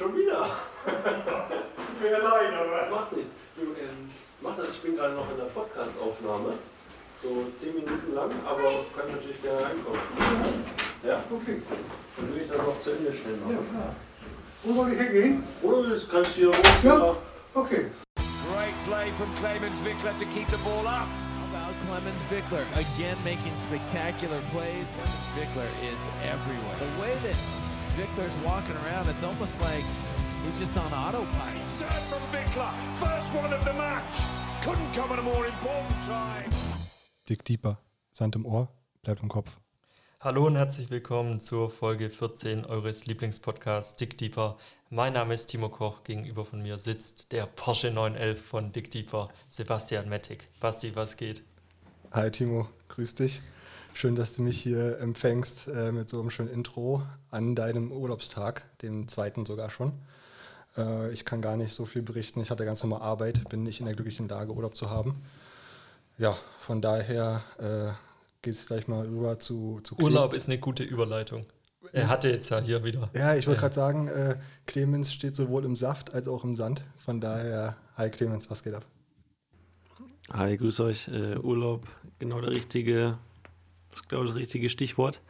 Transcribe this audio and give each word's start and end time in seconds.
Schon 0.00 0.16
wieder? 0.16 0.56
ich 0.86 2.02
bin 2.02 2.14
allein, 2.14 2.54
aber. 2.54 2.88
Macht 2.90 3.12
nichts. 3.12 3.34
Du, 3.54 3.76
ähm, 3.76 4.08
mach 4.40 4.56
das, 4.56 4.70
ich 4.70 4.80
bin 4.80 4.96
gerade 4.96 5.12
noch 5.12 5.30
in 5.30 5.36
der 5.36 5.52
Podcast-Aufnahme. 5.52 6.54
So 7.20 7.44
zehn 7.52 7.74
Minuten 7.74 8.14
lang, 8.14 8.30
aber 8.48 8.86
kann 8.96 9.12
natürlich 9.12 9.42
gerne 9.42 9.60
reinkommen. 9.60 10.00
Ja? 11.04 11.22
Okay. 11.30 11.60
Dann 12.16 12.34
will 12.34 12.40
ich 12.40 12.48
das 12.48 12.56
noch 12.56 12.80
zu 12.80 12.92
Ende 12.92 13.12
schnell 13.12 13.36
machen. 13.44 13.58
Ja, 13.60 13.78
klar. 13.78 13.94
Wo 14.62 14.72
soll 14.72 14.92
ich 14.92 14.98
hingehen? 14.98 15.44
Oder 15.60 15.82
du 15.82 16.06
kannst 16.10 16.34
hier 16.34 16.48
raus. 16.48 16.82
Ja. 16.82 17.16
Okay. 17.52 17.84
Great 18.16 18.76
play 18.88 19.12
from 19.18 19.28
Clemens 19.36 19.84
Wickler 19.84 20.16
to 20.16 20.24
keep 20.32 20.48
the 20.48 20.56
ball 20.64 20.88
up. 20.88 21.08
How 21.52 21.52
about 21.52 21.76
Clemens 21.84 22.22
Vickler 22.32 22.64
again 22.72 23.18
making 23.22 23.52
spectacular 23.58 24.40
plays? 24.50 24.88
Vickler 25.36 25.68
is 25.92 26.00
everywhere. 26.24 26.76
The 26.80 27.02
way 27.02 27.12
that 27.20 27.36
Vickler's 27.96 28.36
walking 28.44 28.76
around, 28.84 29.08
it's 29.08 29.22
almost 29.24 29.60
like 29.60 29.84
he's 30.44 30.58
just 30.58 30.76
on 30.76 30.92
autopilot. 30.92 31.66
Serve 31.78 31.92
from 32.08 32.22
Wickler, 32.32 32.72
first 32.94 33.32
one 33.34 33.52
of 33.52 33.64
the 33.64 33.72
match. 33.72 34.04
Couldn't 34.62 34.92
come 34.94 35.12
at 35.12 35.18
a 35.18 35.22
more 35.22 35.46
important 35.46 36.02
time. 36.02 36.50
Dick 37.26 37.44
Deeper. 37.44 37.78
Sand 38.12 38.36
im 38.36 38.44
Ohr, 38.46 38.68
bleibt 39.02 39.22
im 39.22 39.28
Kopf. 39.28 39.58
Hallo 40.20 40.46
und 40.46 40.56
herzlich 40.56 40.90
willkommen 40.90 41.40
zur 41.40 41.70
Folge 41.70 42.10
14 42.10 42.64
eures 42.66 43.06
Lieblingspodcasts 43.06 43.96
Dick 43.96 44.18
Deeper. 44.18 44.58
Mein 44.90 45.14
Name 45.14 45.34
ist 45.34 45.46
Timo 45.46 45.68
Koch, 45.68 46.04
gegenüber 46.04 46.44
von 46.44 46.62
mir 46.62 46.78
sitzt 46.78 47.32
der 47.32 47.46
Porsche 47.46 47.90
911 47.90 48.44
von 48.44 48.72
Dick 48.72 48.90
Deeper, 48.90 49.30
Sebastian 49.48 50.08
Mettig. 50.08 50.46
Basti, 50.60 50.94
was 50.94 51.16
geht? 51.16 51.42
Hi 52.12 52.30
Timo, 52.30 52.68
grüß 52.88 53.14
dich. 53.14 53.40
Schön, 53.94 54.14
dass 54.14 54.34
du 54.34 54.42
mich 54.42 54.60
hier 54.60 54.98
empfängst 54.98 55.68
äh, 55.68 55.92
mit 55.92 56.08
so 56.08 56.20
einem 56.20 56.30
schönen 56.30 56.48
Intro 56.48 57.02
an 57.30 57.54
deinem 57.54 57.92
Urlaubstag, 57.92 58.64
dem 58.80 59.08
zweiten 59.08 59.44
sogar 59.44 59.70
schon. 59.70 59.92
Äh, 60.76 61.10
ich 61.12 61.24
kann 61.24 61.42
gar 61.42 61.56
nicht 61.56 61.74
so 61.74 61.84
viel 61.84 62.02
berichten. 62.02 62.40
Ich 62.40 62.50
hatte 62.50 62.64
ganz 62.64 62.82
normal 62.82 63.02
Arbeit, 63.02 63.48
bin 63.48 63.62
nicht 63.62 63.80
in 63.80 63.86
der 63.86 63.94
glücklichen 63.94 64.28
Lage, 64.28 64.52
Urlaub 64.52 64.76
zu 64.76 64.88
haben. 64.88 65.22
Ja, 66.18 66.36
von 66.58 66.80
daher 66.80 67.42
äh, 67.58 67.92
geht 68.42 68.54
es 68.54 68.66
gleich 68.66 68.88
mal 68.88 69.06
rüber 69.06 69.38
zu, 69.38 69.80
zu 69.82 69.96
Urlaub 69.98 70.34
ist 70.34 70.48
eine 70.48 70.58
gute 70.58 70.82
Überleitung. 70.82 71.46
Er 71.92 72.08
hatte 72.08 72.28
jetzt 72.28 72.50
ja 72.50 72.60
hier 72.60 72.84
wieder. 72.84 73.10
Ja, 73.14 73.34
ich 73.34 73.46
wollte 73.46 73.60
gerade 73.60 73.74
sagen, 73.74 74.08
äh, 74.08 74.36
Clemens 74.66 75.12
steht 75.12 75.34
sowohl 75.34 75.64
im 75.64 75.76
Saft 75.76 76.14
als 76.14 76.28
auch 76.28 76.44
im 76.44 76.54
Sand. 76.54 76.84
Von 76.98 77.20
daher, 77.20 77.76
hi 77.96 78.10
Clemens, 78.10 78.50
was 78.50 78.62
geht 78.62 78.74
ab? 78.74 78.86
Hi, 80.32 80.56
grüß 80.56 80.80
euch. 80.80 81.08
Äh, 81.08 81.38
Urlaub, 81.38 81.88
genau 82.18 82.40
der 82.40 82.50
richtige, 82.50 83.18
das 83.92 84.08
glaube 84.08 84.26
das 84.26 84.34
richtige 84.34 84.68
Stichwort. 84.68 85.20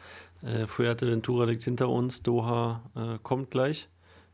Äh, 0.43 0.67
Fuerteventura 0.67 1.45
liegt 1.45 1.63
hinter 1.63 1.89
uns, 1.89 2.23
Doha 2.23 2.83
äh, 2.95 3.19
kommt 3.23 3.51
gleich. 3.51 3.89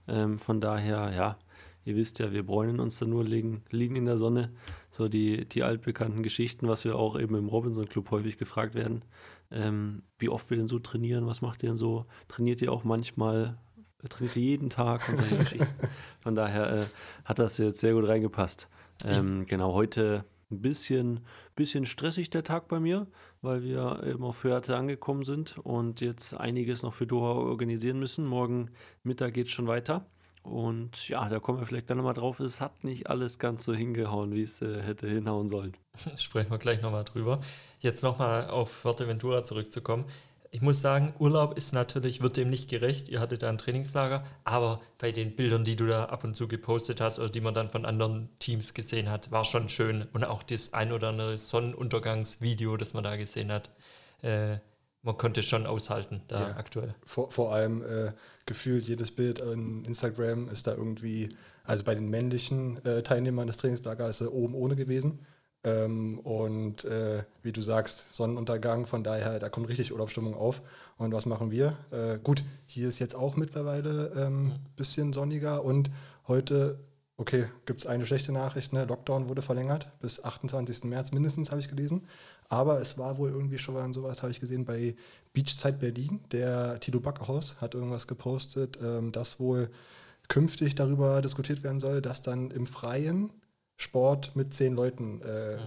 Ähm, 0.08 0.38
von 0.38 0.60
daher, 0.60 1.12
ja, 1.14 1.38
ihr 1.84 1.96
wisst 1.96 2.18
ja, 2.18 2.32
wir 2.32 2.44
bräunen 2.44 2.80
uns 2.80 2.98
da 2.98 3.06
nur, 3.06 3.24
liegen, 3.24 3.62
liegen 3.70 3.96
in 3.96 4.04
der 4.04 4.18
Sonne. 4.18 4.50
So 4.90 5.08
die, 5.08 5.46
die 5.46 5.62
altbekannten 5.62 6.22
Geschichten, 6.22 6.68
was 6.68 6.84
wir 6.84 6.96
auch 6.96 7.18
eben 7.18 7.34
im 7.34 7.48
Robinson 7.48 7.88
Club 7.88 8.10
häufig 8.10 8.38
gefragt 8.38 8.74
werden. 8.74 9.04
Ähm, 9.50 10.02
wie 10.18 10.28
oft 10.28 10.50
wir 10.50 10.56
denn 10.56 10.68
so 10.68 10.78
trainieren, 10.78 11.26
was 11.26 11.42
macht 11.42 11.62
ihr 11.62 11.70
denn 11.70 11.76
so? 11.76 12.06
Trainiert 12.28 12.60
ihr 12.62 12.72
auch 12.72 12.84
manchmal? 12.84 13.56
Äh, 14.02 14.08
Trainiert 14.08 14.36
ihr 14.36 14.42
jeden 14.42 14.70
Tag 14.70 15.08
und 15.08 15.16
solche 15.16 15.36
Geschichten? 15.36 15.88
Von 16.20 16.34
daher 16.34 16.72
äh, 16.72 16.86
hat 17.24 17.38
das 17.38 17.58
jetzt 17.58 17.78
sehr 17.78 17.94
gut 17.94 18.06
reingepasst. 18.06 18.68
Ähm, 19.04 19.46
genau, 19.46 19.74
heute 19.74 20.24
ein 20.50 20.60
bisschen, 20.60 21.20
bisschen 21.54 21.86
stressig 21.86 22.30
der 22.30 22.44
Tag 22.44 22.68
bei 22.68 22.78
mir, 22.78 23.06
weil 23.42 23.62
wir 23.62 24.02
eben 24.04 24.24
auf 24.24 24.36
Fuerte 24.36 24.76
angekommen 24.76 25.24
sind 25.24 25.58
und 25.58 26.00
jetzt 26.00 26.34
einiges 26.34 26.82
noch 26.82 26.94
für 26.94 27.06
Doha 27.06 27.32
organisieren 27.32 27.98
müssen. 27.98 28.26
Morgen 28.26 28.70
Mittag 29.02 29.34
geht 29.34 29.48
es 29.48 29.52
schon 29.52 29.66
weiter. 29.66 30.06
Und 30.46 31.08
ja, 31.08 31.28
da 31.28 31.40
kommen 31.40 31.58
wir 31.58 31.66
vielleicht 31.66 31.90
dann 31.90 31.96
nochmal 31.96 32.14
drauf. 32.14 32.38
Es 32.38 32.60
hat 32.60 32.84
nicht 32.84 33.10
alles 33.10 33.40
ganz 33.40 33.64
so 33.64 33.74
hingehauen, 33.74 34.32
wie 34.32 34.42
es 34.42 34.62
äh, 34.62 34.80
hätte 34.80 35.08
hinhauen 35.08 35.48
sollen. 35.48 35.76
Sprechen 36.16 36.52
wir 36.52 36.58
gleich 36.58 36.80
nochmal 36.80 37.02
drüber. 37.02 37.40
Jetzt 37.80 38.02
nochmal 38.02 38.48
auf 38.48 38.70
Fuerteventura 38.70 39.42
zurückzukommen. 39.42 40.04
Ich 40.50 40.62
muss 40.62 40.80
sagen, 40.80 41.12
Urlaub 41.18 41.56
ist 41.58 41.72
natürlich, 41.72 42.22
wird 42.22 42.36
dem 42.36 42.50
nicht 42.50 42.68
gerecht. 42.70 43.08
Ihr 43.08 43.20
hattet 43.20 43.42
da 43.42 43.48
ein 43.48 43.58
Trainingslager, 43.58 44.24
aber 44.44 44.80
bei 44.98 45.12
den 45.12 45.36
Bildern, 45.36 45.64
die 45.64 45.76
du 45.76 45.86
da 45.86 46.04
ab 46.06 46.24
und 46.24 46.36
zu 46.36 46.48
gepostet 46.48 47.00
hast 47.00 47.18
oder 47.18 47.28
die 47.28 47.40
man 47.40 47.54
dann 47.54 47.68
von 47.68 47.84
anderen 47.84 48.28
Teams 48.38 48.74
gesehen 48.74 49.10
hat, 49.10 49.30
war 49.30 49.44
schon 49.44 49.68
schön. 49.68 50.06
Und 50.12 50.24
auch 50.24 50.42
das 50.42 50.72
ein 50.72 50.92
oder 50.92 51.08
andere 51.08 51.38
Sonnenuntergangsvideo, 51.38 52.76
das 52.76 52.94
man 52.94 53.04
da 53.04 53.16
gesehen 53.16 53.52
hat, 53.52 53.70
äh, 54.22 54.58
man 55.02 55.16
konnte 55.16 55.42
schon 55.42 55.66
aushalten 55.66 56.22
da 56.28 56.40
Ja. 56.40 56.56
aktuell. 56.56 56.94
Vor, 57.04 57.30
vor 57.30 57.52
allem 57.54 57.82
äh, 57.82 58.12
gefühlt 58.44 58.88
jedes 58.88 59.10
Bild 59.12 59.40
in 59.40 59.84
Instagram 59.84 60.48
ist 60.48 60.66
da 60.66 60.74
irgendwie, 60.74 61.28
also 61.64 61.84
bei 61.84 61.94
den 61.94 62.08
männlichen 62.10 62.84
äh, 62.84 63.02
Teilnehmern 63.02 63.46
des 63.46 63.56
Trainingslagers 63.58 64.20
er 64.20 64.32
oben 64.32 64.54
ohne 64.54 64.74
gewesen. 64.74 65.24
Ähm, 65.66 66.20
und 66.20 66.84
äh, 66.84 67.24
wie 67.42 67.50
du 67.50 67.60
sagst, 67.60 68.06
Sonnenuntergang, 68.12 68.86
von 68.86 69.02
daher, 69.02 69.40
da 69.40 69.48
kommt 69.48 69.68
richtig 69.68 69.92
Urlaubsstimmung 69.92 70.34
auf. 70.34 70.62
Und 70.96 71.12
was 71.12 71.26
machen 71.26 71.50
wir? 71.50 71.76
Äh, 71.90 72.18
gut, 72.22 72.44
hier 72.66 72.88
ist 72.88 73.00
jetzt 73.00 73.16
auch 73.16 73.34
mittlerweile 73.34 74.12
ein 74.12 74.22
ähm, 74.22 74.52
bisschen 74.76 75.12
sonniger 75.12 75.64
und 75.64 75.90
heute, 76.28 76.78
okay, 77.16 77.46
gibt 77.66 77.80
es 77.80 77.86
eine 77.86 78.06
schlechte 78.06 78.30
Nachricht, 78.30 78.72
ne? 78.72 78.84
Lockdown 78.84 79.28
wurde 79.28 79.42
verlängert 79.42 79.90
bis 80.00 80.22
28. 80.22 80.84
März 80.84 81.10
mindestens, 81.10 81.50
habe 81.50 81.60
ich 81.60 81.68
gelesen. 81.68 82.06
Aber 82.48 82.80
es 82.80 82.96
war 82.96 83.18
wohl 83.18 83.30
irgendwie 83.30 83.58
schon 83.58 83.74
mal 83.74 83.92
sowas, 83.92 84.22
habe 84.22 84.30
ich 84.30 84.38
gesehen, 84.38 84.64
bei 84.64 84.94
Beachzeit 85.32 85.80
Berlin. 85.80 86.20
Der 86.30 86.78
Tito 86.78 87.00
Backhaus 87.00 87.60
hat 87.60 87.74
irgendwas 87.74 88.06
gepostet, 88.06 88.78
ähm, 88.80 89.10
dass 89.10 89.40
wohl 89.40 89.68
künftig 90.28 90.76
darüber 90.76 91.20
diskutiert 91.22 91.64
werden 91.64 91.80
soll, 91.80 92.00
dass 92.00 92.22
dann 92.22 92.52
im 92.52 92.68
Freien 92.68 93.30
Sport 93.76 94.34
mit 94.34 94.54
zehn 94.54 94.74
Leuten 94.74 95.20
äh, 95.22 95.58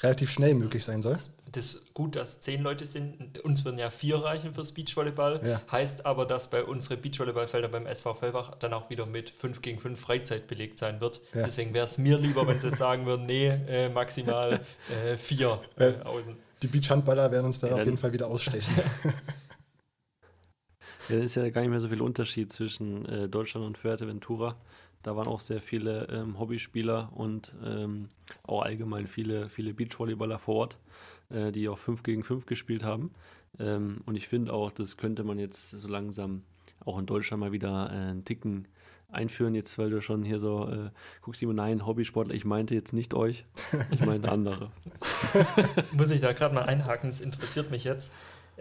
relativ 0.00 0.30
schnell 0.30 0.54
möglich 0.54 0.84
sein 0.84 1.02
soll. 1.02 1.16
Das 1.52 1.66
ist 1.66 1.92
gut, 1.92 2.16
dass 2.16 2.40
zehn 2.40 2.62
Leute 2.62 2.86
sind. 2.86 3.38
Uns 3.44 3.64
würden 3.64 3.78
ja 3.78 3.90
vier 3.90 4.16
reichen 4.16 4.54
fürs 4.54 4.72
Beachvolleyball. 4.72 5.40
Ja. 5.44 5.60
Heißt 5.70 6.06
aber, 6.06 6.24
dass 6.24 6.48
bei 6.48 6.64
unsere 6.64 6.96
Beachvolleyballfelder 6.96 7.68
beim 7.68 7.86
SV 7.86 8.14
Fellbach 8.14 8.54
dann 8.58 8.72
auch 8.72 8.88
wieder 8.88 9.04
mit 9.04 9.30
5 9.30 9.60
gegen 9.60 9.78
5 9.78 10.00
Freizeit 10.00 10.46
belegt 10.46 10.78
sein 10.78 11.00
wird. 11.00 11.20
Ja. 11.34 11.44
Deswegen 11.44 11.74
wäre 11.74 11.84
es 11.84 11.98
mir 11.98 12.18
lieber, 12.18 12.46
wenn 12.46 12.60
sie 12.60 12.70
sagen 12.74 13.04
würden, 13.04 13.26
nee, 13.26 13.48
äh, 13.48 13.90
maximal 13.90 14.60
äh, 14.88 15.16
vier 15.18 15.60
äh, 15.76 15.94
außen. 16.04 16.36
Die 16.62 16.68
Beachhandballer 16.68 17.30
werden 17.30 17.46
uns 17.46 17.60
da 17.60 17.68
Ja, 17.68 17.74
auf 17.74 17.84
jeden 17.84 17.98
Fall 17.98 18.12
wieder 18.12 18.28
ausstechen. 18.28 18.72
Ja, 21.08 21.16
dann 21.16 21.24
ist 21.24 21.34
ja 21.34 21.50
gar 21.50 21.62
nicht 21.62 21.70
mehr 21.70 21.80
so 21.80 21.88
viel 21.88 22.00
Unterschied 22.00 22.52
zwischen 22.52 23.04
äh, 23.06 23.28
Deutschland 23.28 23.66
und 23.66 23.76
Fuerteventura. 23.76 24.56
Da 25.02 25.16
waren 25.16 25.26
auch 25.26 25.40
sehr 25.40 25.60
viele 25.60 26.06
ähm, 26.10 26.38
Hobbyspieler 26.38 27.10
und 27.14 27.54
ähm, 27.64 28.08
auch 28.44 28.62
allgemein 28.62 29.06
viele, 29.06 29.48
viele 29.48 29.74
Beachvolleyballer 29.74 30.38
vor 30.38 30.54
Ort, 30.56 30.78
äh, 31.30 31.52
die 31.52 31.68
auch 31.68 31.78
5 31.78 32.02
gegen 32.02 32.22
5 32.22 32.46
gespielt 32.46 32.84
haben. 32.84 33.12
Ähm, 33.58 34.02
und 34.06 34.16
ich 34.16 34.28
finde 34.28 34.52
auch, 34.52 34.70
das 34.70 34.96
könnte 34.96 35.24
man 35.24 35.38
jetzt 35.38 35.70
so 35.70 35.88
langsam 35.88 36.42
auch 36.84 36.98
in 36.98 37.06
Deutschland 37.06 37.40
mal 37.40 37.52
wieder 37.52 37.90
äh, 37.90 38.10
einen 38.10 38.24
Ticken 38.24 38.68
einführen. 39.10 39.54
Jetzt, 39.54 39.78
weil 39.78 39.90
du 39.90 40.00
schon 40.00 40.24
hier 40.24 40.38
so 40.38 40.68
äh, 40.68 40.90
guckst, 41.20 41.42
immer 41.42 41.52
nein, 41.52 41.86
Hobbysportler, 41.86 42.34
ich 42.34 42.44
meinte 42.44 42.74
jetzt 42.74 42.92
nicht 42.92 43.14
euch, 43.14 43.44
ich 43.90 44.04
meinte 44.04 44.30
andere. 44.30 44.70
Muss 45.92 46.10
ich 46.10 46.20
da 46.20 46.32
gerade 46.32 46.54
mal 46.54 46.64
einhaken, 46.64 47.10
das 47.10 47.20
interessiert 47.20 47.70
mich 47.70 47.84
jetzt. 47.84 48.12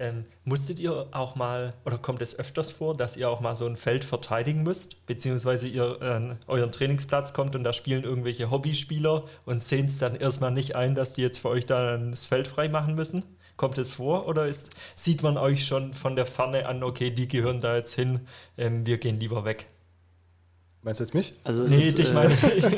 Ähm, 0.02 0.26
musstet 0.46 0.80
ihr 0.80 1.10
auch 1.12 1.36
mal, 1.36 1.76
oder 1.86 2.00
kommt 2.00 2.24
es 2.24 2.38
öfters 2.38 2.72
vor, 2.72 2.98
dass 2.98 3.18
ihr 3.18 3.30
auch 3.30 3.40
mal 3.40 3.56
so 3.56 3.68
ein 3.68 3.78
Feld 3.78 4.04
verteidigen 4.04 4.64
müsst? 4.64 5.06
Beziehungsweise 5.06 5.68
ihr 5.68 6.02
an 6.02 6.40
euren 6.48 6.72
Trainingsplatz 6.72 7.34
kommt 7.34 7.56
und 7.56 7.64
da 7.64 7.72
spielen 7.72 8.04
irgendwelche 8.04 8.50
Hobbyspieler 8.50 9.26
und 9.46 9.64
sehen 9.64 9.86
es 9.86 10.00
dann 10.00 10.16
erstmal 10.16 10.50
nicht 10.52 10.76
ein, 10.76 10.96
dass 10.96 11.14
die 11.14 11.22
jetzt 11.22 11.38
für 11.38 11.50
euch 11.50 11.68
dann 11.68 12.10
das 12.10 12.26
Feld 12.26 12.48
frei 12.48 12.68
machen 12.68 12.96
müssen? 12.96 13.24
Kommt 13.58 13.78
es 13.78 13.94
vor 13.94 14.28
oder 14.28 14.48
ist, 14.48 14.72
sieht 14.96 15.22
man 15.22 15.38
euch 15.38 15.68
schon 15.68 15.94
von 15.94 16.16
der 16.16 16.26
Ferne 16.26 16.66
an, 16.66 16.82
okay, 16.82 17.12
die 17.12 17.28
gehören 17.28 17.60
da 17.60 17.76
jetzt 17.76 17.94
hin, 17.94 18.22
ähm, 18.58 18.88
wir 18.88 18.98
gehen 18.98 19.20
lieber 19.20 19.46
weg? 19.46 19.68
Meinst 20.82 21.00
du 21.00 21.04
jetzt 21.04 21.14
mich? 21.14 21.36
Also 21.44 21.62
es 21.62 21.70
Nee, 21.70 21.78
ist, 21.78 22.00
dich 22.00 22.10
äh, 22.10 22.14
meine 22.14 22.34
ich. 22.34 22.66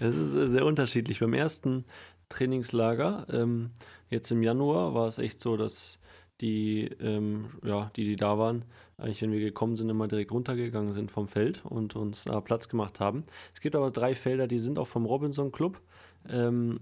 Es 0.00 0.16
ist 0.16 0.34
äh, 0.34 0.48
sehr 0.48 0.64
unterschiedlich. 0.66 1.20
Beim 1.20 1.34
ersten 1.34 1.84
Trainingslager, 2.28 3.26
ähm, 3.32 3.70
jetzt 4.10 4.30
im 4.30 4.42
Januar, 4.42 4.94
war 4.94 5.06
es 5.06 5.18
echt 5.18 5.40
so, 5.40 5.56
dass 5.56 5.98
die, 6.40 6.84
ähm, 7.00 7.46
ja, 7.64 7.90
die, 7.96 8.04
die 8.04 8.16
da 8.16 8.38
waren, 8.38 8.64
eigentlich, 8.98 9.22
wenn 9.22 9.32
wir 9.32 9.40
gekommen 9.40 9.76
sind, 9.76 9.88
immer 9.88 10.08
direkt 10.08 10.32
runtergegangen 10.32 10.92
sind 10.92 11.10
vom 11.10 11.28
Feld 11.28 11.64
und 11.64 11.96
uns 11.96 12.24
da 12.24 12.40
Platz 12.40 12.68
gemacht 12.68 13.00
haben. 13.00 13.24
Es 13.54 13.60
gibt 13.60 13.76
aber 13.76 13.90
drei 13.90 14.14
Felder, 14.14 14.46
die 14.46 14.58
sind 14.58 14.78
auch 14.78 14.86
vom 14.86 15.04
Robinson 15.06 15.52
Club. 15.52 15.80
Ähm, 16.28 16.80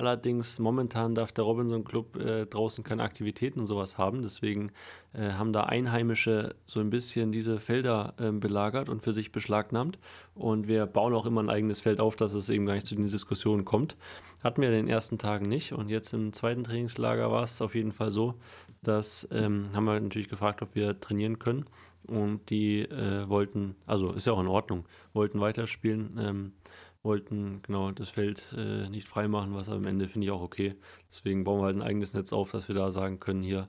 Allerdings 0.00 0.58
momentan 0.58 1.14
darf 1.14 1.30
der 1.30 1.44
Robinson 1.44 1.84
Club 1.84 2.16
äh, 2.16 2.46
draußen 2.46 2.82
keine 2.82 3.02
Aktivitäten 3.02 3.60
und 3.60 3.66
sowas 3.66 3.98
haben. 3.98 4.22
Deswegen 4.22 4.72
äh, 5.12 5.32
haben 5.32 5.52
da 5.52 5.64
Einheimische 5.64 6.54
so 6.64 6.80
ein 6.80 6.88
bisschen 6.88 7.32
diese 7.32 7.60
Felder 7.60 8.14
ähm, 8.18 8.40
belagert 8.40 8.88
und 8.88 9.02
für 9.02 9.12
sich 9.12 9.30
beschlagnahmt. 9.30 9.98
Und 10.34 10.68
wir 10.68 10.86
bauen 10.86 11.12
auch 11.12 11.26
immer 11.26 11.42
ein 11.42 11.50
eigenes 11.50 11.80
Feld 11.80 12.00
auf, 12.00 12.16
dass 12.16 12.32
es 12.32 12.48
eben 12.48 12.64
gar 12.64 12.76
nicht 12.76 12.86
zu 12.86 12.94
den 12.94 13.08
Diskussionen 13.08 13.66
kommt. 13.66 13.98
Hatten 14.42 14.62
wir 14.62 14.70
in 14.70 14.74
den 14.74 14.88
ersten 14.88 15.18
Tagen 15.18 15.46
nicht. 15.46 15.74
Und 15.74 15.90
jetzt 15.90 16.14
im 16.14 16.32
zweiten 16.32 16.64
Trainingslager 16.64 17.30
war 17.30 17.42
es 17.42 17.60
auf 17.60 17.74
jeden 17.74 17.92
Fall 17.92 18.10
so, 18.10 18.36
dass 18.82 19.28
ähm, 19.30 19.68
haben 19.74 19.84
wir 19.84 20.00
natürlich 20.00 20.30
gefragt, 20.30 20.62
ob 20.62 20.74
wir 20.74 20.98
trainieren 20.98 21.38
können. 21.38 21.66
und 22.06 22.48
die 22.48 22.80
äh, 22.80 23.28
wollten, 23.28 23.76
also 23.84 24.12
ist 24.12 24.26
ja 24.26 24.32
auch 24.32 24.40
in 24.40 24.46
Ordnung, 24.48 24.86
wollten 25.12 25.40
weiterspielen, 25.40 26.18
ähm, 26.18 26.52
wollten 27.02 27.62
genau 27.62 27.90
das 27.92 28.10
Feld 28.10 28.52
äh, 28.56 28.88
nicht 28.88 29.08
freimachen, 29.08 29.54
was 29.54 29.68
am 29.68 29.86
Ende 29.86 30.08
finde 30.08 30.26
ich 30.26 30.30
auch 30.30 30.42
okay. 30.42 30.74
Deswegen 31.10 31.44
bauen 31.44 31.60
wir 31.60 31.66
halt 31.66 31.76
ein 31.76 31.82
eigenes 31.82 32.12
Netz 32.12 32.32
auf, 32.32 32.50
dass 32.50 32.68
wir 32.68 32.74
da 32.74 32.90
sagen 32.90 33.20
können, 33.20 33.42
hier, 33.42 33.68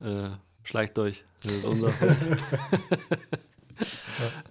äh, 0.00 0.30
schleicht 0.64 0.98
euch, 0.98 1.24
das 1.42 1.52
ist 1.52 1.66
unser 1.66 1.88
Feld. 1.90 2.38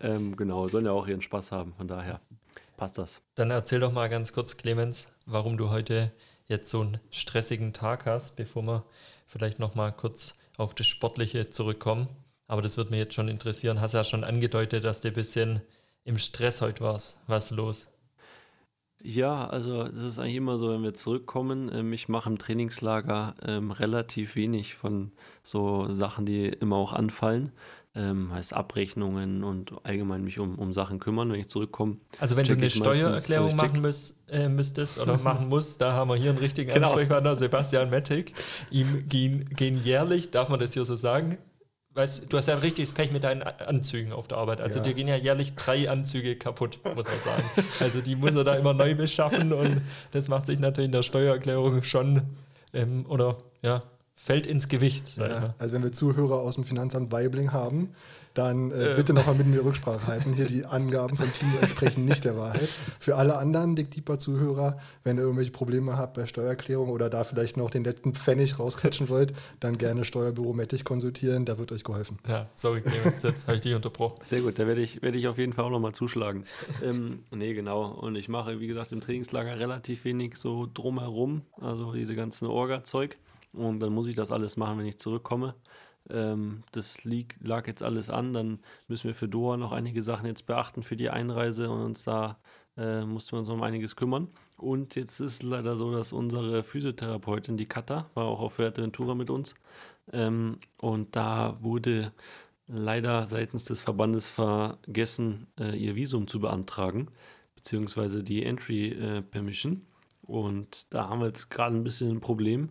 ähm, 0.01 0.35
genau, 0.35 0.67
sollen 0.67 0.85
ja 0.85 0.91
auch 0.91 1.07
ihren 1.07 1.21
Spaß 1.21 1.51
haben, 1.51 1.73
von 1.73 1.87
daher 1.87 2.21
passt 2.77 2.97
das. 2.97 3.21
Dann 3.35 3.51
erzähl 3.51 3.79
doch 3.79 3.91
mal 3.91 4.09
ganz 4.09 4.33
kurz, 4.33 4.57
Clemens, 4.57 5.11
warum 5.25 5.57
du 5.57 5.69
heute 5.69 6.11
jetzt 6.45 6.69
so 6.69 6.81
einen 6.81 6.99
stressigen 7.11 7.73
Tag 7.73 8.05
hast, 8.05 8.35
bevor 8.35 8.63
wir 8.63 8.85
vielleicht 9.27 9.59
noch 9.59 9.75
mal 9.75 9.91
kurz 9.91 10.35
auf 10.57 10.75
das 10.75 10.87
Sportliche 10.87 11.49
zurückkommen. 11.49 12.07
Aber 12.47 12.61
das 12.61 12.77
wird 12.77 12.91
mich 12.91 12.99
jetzt 12.99 13.13
schon 13.15 13.29
interessieren. 13.29 13.81
Hast 13.81 13.93
ja 13.93 14.03
schon 14.03 14.23
angedeutet, 14.23 14.83
dass 14.83 15.01
du 15.01 15.07
ein 15.07 15.13
bisschen 15.13 15.61
im 16.03 16.19
Stress 16.19 16.61
heute 16.61 16.81
warst. 16.81 17.21
Was 17.27 17.45
ist 17.45 17.57
los? 17.57 17.87
Ja, 19.05 19.47
also 19.47 19.83
das 19.83 20.01
ist 20.03 20.19
eigentlich 20.19 20.38
immer 20.38 20.57
so, 20.57 20.69
wenn 20.69 20.81
wir 20.81 20.94
zurückkommen. 20.94 21.69
Ähm, 21.73 21.91
ich 21.94 22.07
mache 22.07 22.29
im 22.29 22.38
Trainingslager 22.38 23.35
ähm, 23.45 23.71
relativ 23.71 24.35
wenig 24.35 24.75
von 24.75 25.11
so 25.44 25.91
Sachen, 25.94 26.25
die 26.25 26.47
immer 26.47 26.77
auch 26.77 26.94
anfallen. 26.94 27.51
Ähm, 27.95 28.33
heißt 28.33 28.53
Abrechnungen 28.55 29.44
und 29.44 29.71
allgemein 29.83 30.23
mich 30.23 30.39
um, 30.39 30.57
um 30.57 30.73
Sachen 30.73 31.00
kümmern, 31.00 31.31
wenn 31.31 31.39
ich 31.39 31.47
zurückkomme. 31.50 31.97
Also 32.17 32.35
wenn 32.35 32.45
du 32.45 32.53
eine 32.53 32.69
Steuererklärung 32.71 33.51
check- 33.51 33.55
machen 33.55 33.81
müsst, 33.81 34.17
äh, 34.29 34.50
müsstest 34.50 34.97
oder 35.00 35.17
machen 35.23 35.47
musst, 35.47 35.79
da 35.79 35.91
haben 35.94 36.09
wir 36.09 36.15
hier 36.15 36.31
einen 36.31 36.39
richtigen 36.39 36.73
Genau. 36.73 36.88
Ansprechpartner, 36.88 37.35
Sebastian 37.35 37.91
Mettig. 37.91 38.33
Ihm 38.71 39.07
gehen, 39.09 39.47
gehen 39.55 39.77
jährlich, 39.83 40.31
darf 40.31 40.50
man 40.50 40.59
das 40.59 40.73
hier 40.73 40.85
so 40.85 40.95
sagen? 40.95 41.38
Weißt, 41.95 42.25
du 42.27 42.37
hast 42.37 42.47
ja 42.47 42.55
ein 42.55 42.59
richtiges 42.61 42.91
Pech 42.91 43.11
mit 43.11 43.23
deinen 43.23 43.43
Anzügen 43.43 44.13
auf 44.13 44.27
der 44.27 44.39
Arbeit. 44.39 44.61
Also 44.61 44.77
Ja. 44.77 44.83
dir 44.83 44.93
gehen 44.95 45.07
ja 45.07 45.15
jährlich 45.15 45.53
drei 45.53 45.89
Anzüge 45.89 46.35
kaputt, 46.35 46.79
muss 46.95 47.05
man 47.05 47.19
sagen. 47.19 47.43
Also 47.79 48.01
die 48.01 48.15
muss 48.15 48.33
er 48.33 48.43
da 48.43 48.55
immer 48.55 48.73
neu 48.73 48.95
beschaffen 48.95 49.53
und 49.53 49.81
das 50.11 50.27
macht 50.27 50.47
sich 50.47 50.57
natürlich 50.57 50.87
in 50.87 50.91
der 50.91 51.03
Steuererklärung 51.03 51.83
schon 51.83 52.23
ähm, 52.73 53.05
oder 53.07 53.37
ja, 53.61 53.83
fällt 54.15 54.47
ins 54.47 54.67
Gewicht. 54.69 55.17
Ja, 55.17 55.53
also 55.59 55.75
wenn 55.75 55.83
wir 55.83 55.91
Zuhörer 55.91 56.39
aus 56.39 56.55
dem 56.55 56.63
Finanzamt 56.63 57.11
Weibling 57.11 57.51
haben, 57.51 57.93
dann 58.33 58.71
äh, 58.71 58.94
bitte 58.95 59.13
nochmal 59.13 59.35
mit 59.35 59.47
mir 59.47 59.63
Rücksprache 59.63 60.07
halten. 60.07 60.33
Hier 60.33 60.45
die 60.45 60.65
Angaben 60.65 61.15
von 61.15 61.31
Timo 61.33 61.57
entsprechen 61.59 62.06
nicht 62.06 62.25
der 62.25 62.35
Wahrheit. 62.38 62.69
Für 63.00 63.15
alle 63.15 63.38
anderen 63.38 63.75
Dick 63.75 63.91
Deeper 63.91 64.19
Zuhörer, 64.19 64.77
wenn 65.03 65.18
ihr 65.18 65.24
irgendwelche 65.24 65.51
Probleme 65.51 65.97
habt 65.97 66.15
bei 66.15 66.25
Steuererklärung 66.25 66.89
oder 66.89 67.09
da 67.09 67.24
vielleicht 67.24 67.57
noch 67.57 67.69
den 67.69 67.83
letzten 67.83 68.13
Pfennig 68.13 68.59
rausquetschen 68.59 69.09
wollt, 69.09 69.33
dann 69.59 69.77
gerne 69.77 70.06
Steuerbüro 70.06 70.53
Mettich 70.53 70.83
konsultieren, 70.83 71.45
da 71.45 71.57
wird 71.59 71.71
euch 71.71 71.83
geholfen. 71.83 72.18
Ja, 72.27 72.47
sorry 72.53 72.81
Clemens, 72.81 73.21
jetzt 73.24 73.47
habe 73.47 73.57
ich 73.57 73.62
dich 73.62 73.75
unterbrochen. 73.75 74.18
Sehr 74.24 74.41
gut, 74.41 74.57
da 74.57 74.68
werde 74.68 74.81
ich, 74.81 75.01
werde 75.01 75.18
ich 75.18 75.27
auf 75.27 75.38
jeden 75.38 75.53
Fall 75.53 75.65
auch 75.65 75.69
nochmal 75.69 75.94
zuschlagen. 75.94 76.45
ähm, 76.83 77.19
nee, 77.31 77.53
genau. 77.53 77.86
Und 77.86 78.15
ich 78.15 78.29
mache, 78.29 78.59
wie 78.59 78.68
gesagt, 78.68 78.91
im 78.91 79.01
Trainingslager 79.01 79.59
relativ 79.59 80.06
wenig 80.06 80.38
so 80.38 80.68
drumherum, 80.74 81.44
also 81.62 81.94
diese 81.94 82.15
ganzen 82.15 82.47
Orga-Zeug. 82.47 83.18
Und 83.53 83.79
dann 83.81 83.94
muss 83.94 84.07
ich 84.07 84.15
das 84.15 84.31
alles 84.31 84.57
machen, 84.57 84.79
wenn 84.79 84.88
ich 84.88 84.97
zurückkomme. 84.97 85.53
Ähm, 86.09 86.63
das 86.71 87.03
lieg, 87.03 87.35
lag 87.41 87.67
jetzt 87.67 87.83
alles 87.83 88.09
an. 88.09 88.33
Dann 88.33 88.59
müssen 88.88 89.07
wir 89.07 89.15
für 89.15 89.27
Doha 89.27 89.57
noch 89.57 89.71
einige 89.71 90.03
Sachen 90.03 90.25
jetzt 90.25 90.45
beachten 90.45 90.83
für 90.83 90.97
die 90.97 91.09
Einreise 91.09 91.69
und 91.69 91.81
uns 91.81 92.03
da 92.03 92.38
äh, 92.77 93.05
mussten 93.05 93.33
wir 93.33 93.39
uns 93.39 93.50
um 93.50 93.63
einiges 93.63 93.95
kümmern. 93.95 94.27
Und 94.57 94.95
jetzt 94.95 95.19
ist 95.19 95.33
es 95.33 95.44
leider 95.44 95.75
so, 95.75 95.91
dass 95.91 96.13
unsere 96.13 96.63
Physiotherapeutin, 96.63 97.57
die 97.57 97.65
Katha, 97.65 98.09
war 98.13 98.25
auch 98.25 98.39
auf 98.39 98.53
Fuerteventura 98.53 99.15
mit 99.15 99.29
uns. 99.29 99.55
Ähm, 100.11 100.57
und 100.77 101.15
da 101.15 101.57
wurde 101.61 102.11
leider 102.67 103.25
seitens 103.25 103.65
des 103.65 103.81
Verbandes 103.81 104.29
vergessen, 104.29 105.47
äh, 105.59 105.77
ihr 105.77 105.95
Visum 105.95 106.27
zu 106.27 106.39
beantragen, 106.39 107.09
beziehungsweise 107.55 108.23
die 108.23 108.44
Entry 108.44 108.89
äh, 108.89 109.21
Permission. 109.21 109.85
Und 110.21 110.94
da 110.94 111.09
haben 111.09 111.19
wir 111.19 111.27
jetzt 111.27 111.50
gerade 111.50 111.75
ein 111.75 111.83
bisschen 111.83 112.09
ein 112.09 112.21
Problem, 112.21 112.69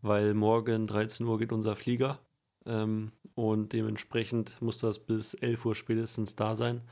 weil 0.00 0.34
morgen 0.34 0.86
13 0.86 1.26
Uhr 1.26 1.38
geht 1.38 1.52
unser 1.52 1.76
Flieger 1.76 2.18
ähm, 2.66 3.12
und 3.34 3.72
dementsprechend 3.72 4.60
muss 4.60 4.78
das 4.78 4.98
bis 4.98 5.34
11 5.34 5.64
Uhr 5.64 5.74
spätestens 5.74 6.36
da 6.36 6.54
sein. 6.54 6.82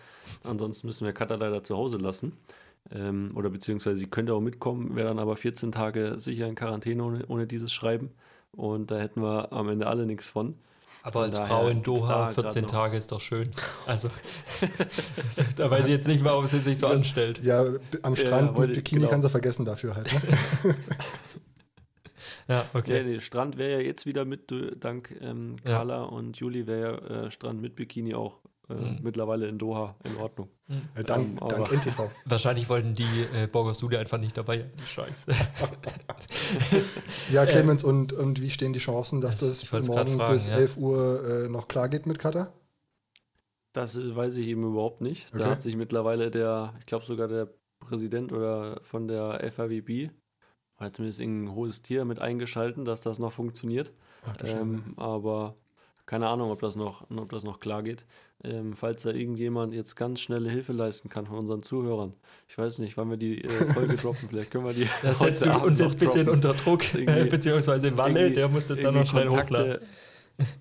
Ansonsten 0.43 0.87
müssen 0.87 1.05
wir 1.05 1.13
Katha 1.13 1.35
leider 1.35 1.63
zu 1.63 1.77
Hause 1.77 1.99
lassen. 1.99 2.33
Ähm, 2.93 3.33
oder 3.35 3.51
beziehungsweise 3.51 3.97
sie 3.97 4.07
könnte 4.07 4.33
auch 4.35 4.41
mitkommen, 4.41 4.97
wäre 4.97 5.09
dann 5.09 5.19
aber 5.19 5.37
14 5.37 5.71
Tage 5.71 6.19
sicher 6.19 6.47
in 6.47 6.55
Quarantäne 6.55 7.05
ohne, 7.05 7.27
ohne 7.27 7.47
dieses 7.47 7.73
Schreiben. 7.73 8.11
Und 8.53 8.91
da 8.91 8.99
hätten 8.99 9.23
wir 9.23 9.53
am 9.53 9.69
Ende 9.69 9.87
alle 9.87 10.07
nichts 10.07 10.29
von. 10.31 10.55
Aber 11.03 11.21
als 11.23 11.39
Frau 11.39 11.69
in 11.69 11.83
Doha 11.83 12.27
da 12.27 12.33
14 12.33 12.43
grad 12.43 12.63
noch- 12.63 12.71
Tage 12.71 12.97
ist 12.97 13.13
doch 13.13 13.21
schön. 13.21 13.51
Also 13.87 14.11
da 15.57 15.71
weiß 15.71 15.85
ich 15.85 15.91
jetzt 15.91 16.07
nicht, 16.09 16.23
warum 16.25 16.47
sie 16.47 16.61
sich 16.61 16.79
so 16.79 16.87
anstellt. 16.89 17.43
Ja, 17.43 17.65
am 18.03 18.15
Ja, 18.15 18.27
Strand 18.27 18.55
wollte 18.55 18.69
mit 18.69 18.77
Bikini 18.77 19.01
genau. 19.03 19.11
kann 19.11 19.23
sie 19.23 19.31
vergessen 19.31 19.65
dafür 19.65 19.95
halt. 19.97 20.13
Ne? 20.65 20.75
Ja, 22.51 22.67
Okay. 22.75 22.79
okay. 22.79 23.05
Nee, 23.05 23.21
Strand 23.21 23.57
wäre 23.57 23.71
ja 23.73 23.87
jetzt 23.87 24.05
wieder 24.07 24.25
mit, 24.25 24.53
dank 24.81 25.17
ähm, 25.21 25.57
Ja. 25.65 25.71
Carla 25.77 26.03
und 26.03 26.37
Juli 26.39 26.67
wäre 26.67 26.81
ja 27.11 27.25
äh, 27.27 27.31
Strand 27.31 27.61
mit 27.63 27.77
Bikini 27.77 28.15
auch 28.15 28.41
äh, 28.69 28.75
Mhm. 28.75 28.99
mittlerweile 29.03 29.49
in 29.49 29.59
Doha 29.59 29.97
in 30.05 30.17
Ordnung. 30.17 30.49
Äh, 30.95 31.03
dank, 31.05 31.41
Ähm, 31.43 31.49
dank 31.49 31.73
NTV. 31.73 32.11
Wahrscheinlich 32.25 32.69
wollten 32.69 32.95
die 32.95 33.03
äh, 33.35 33.47
Borgosude 33.47 33.99
einfach 33.99 34.19
nicht 34.19 34.37
dabei. 34.37 34.67
Scheiße. 34.87 35.27
Ja, 37.33 37.47
Clemens, 37.51 37.85
und, 37.85 38.13
und 38.13 38.41
wie 38.41 38.51
stehen 38.51 38.73
die 38.73 38.79
Chancen, 38.79 39.21
dass 39.21 39.39
Das- 39.39 39.61
das 39.69 39.87
morgen 39.89 40.17
fragen, 40.17 40.33
bis 40.33 40.47
ja. 40.47 40.55
11 40.57 40.77
Uhr 40.77 41.25
äh, 41.45 41.49
noch 41.49 41.69
klar 41.69 41.89
geht 41.89 42.07
mit 42.07 42.19
Katar? 42.19 42.53
Das 43.73 43.97
äh, 43.97 44.15
weiß 44.15 44.37
ich 44.37 44.49
eben 44.49 44.65
überhaupt 44.65 45.01
nicht. 45.01 45.29
Okay. 45.31 45.39
Da 45.43 45.51
hat 45.51 45.63
sich 45.63 45.77
mittlerweile 45.77 46.31
der, 46.31 46.75
ich 46.81 46.87
glaube 46.87 47.05
sogar 47.07 47.29
der 47.29 47.49
Präsident 47.81 48.33
oder 48.33 48.81
von 48.83 49.09
der 49.09 49.41
FAWB, 49.53 50.11
hat 50.81 50.97
zumindest 50.97 51.21
irgendein 51.21 51.55
hohes 51.55 51.83
Tier 51.83 52.05
mit 52.05 52.19
eingeschalten, 52.19 52.85
dass 52.85 53.01
das 53.01 53.19
noch 53.19 53.33
funktioniert. 53.33 53.93
Ach. 54.25 54.35
Ähm, 54.45 54.95
aber 54.97 55.55
keine 56.07 56.29
Ahnung, 56.29 56.51
ob 56.51 56.61
das 56.61 56.75
noch, 56.77 57.09
ob 57.11 57.31
das 57.31 57.45
noch 57.45 57.61
klar 57.61 57.83
geht. 57.83 58.05
Ähm, 58.43 58.73
falls 58.73 59.03
da 59.03 59.11
irgendjemand 59.11 59.75
jetzt 59.75 59.95
ganz 59.97 60.19
schnelle 60.21 60.49
Hilfe 60.51 60.73
leisten 60.73 61.09
kann 61.11 61.27
von 61.27 61.37
unseren 61.39 61.63
Zuhörern. 61.63 62.15
Ich 62.49 62.57
weiß 62.57 62.79
nicht, 62.79 62.97
wann 62.97 63.11
wir 63.11 63.19
die 63.19 63.45
äh, 63.45 63.49
Folge 63.75 63.97
droppen. 63.97 64.29
Vielleicht 64.29 64.51
können 64.51 64.65
wir 64.65 64.73
die. 64.73 64.89
Das 65.03 65.19
setzt 65.19 65.47
uns 65.47 65.79
jetzt 65.79 65.93
ein 65.93 65.99
bisschen 65.99 66.25
droppen. 66.27 66.35
unter 66.51 66.55
Druck, 66.55 66.95
Irgendwie- 66.95 67.29
beziehungsweise 67.31 67.89
irgendwie- 67.89 68.33
der 68.33 68.49
muss 68.49 68.65
das 68.65 68.79
dann 68.79 68.95
noch 68.95 69.07
schnell 69.07 69.29
Kontakte- 69.29 69.55
hochladen. 69.59 69.87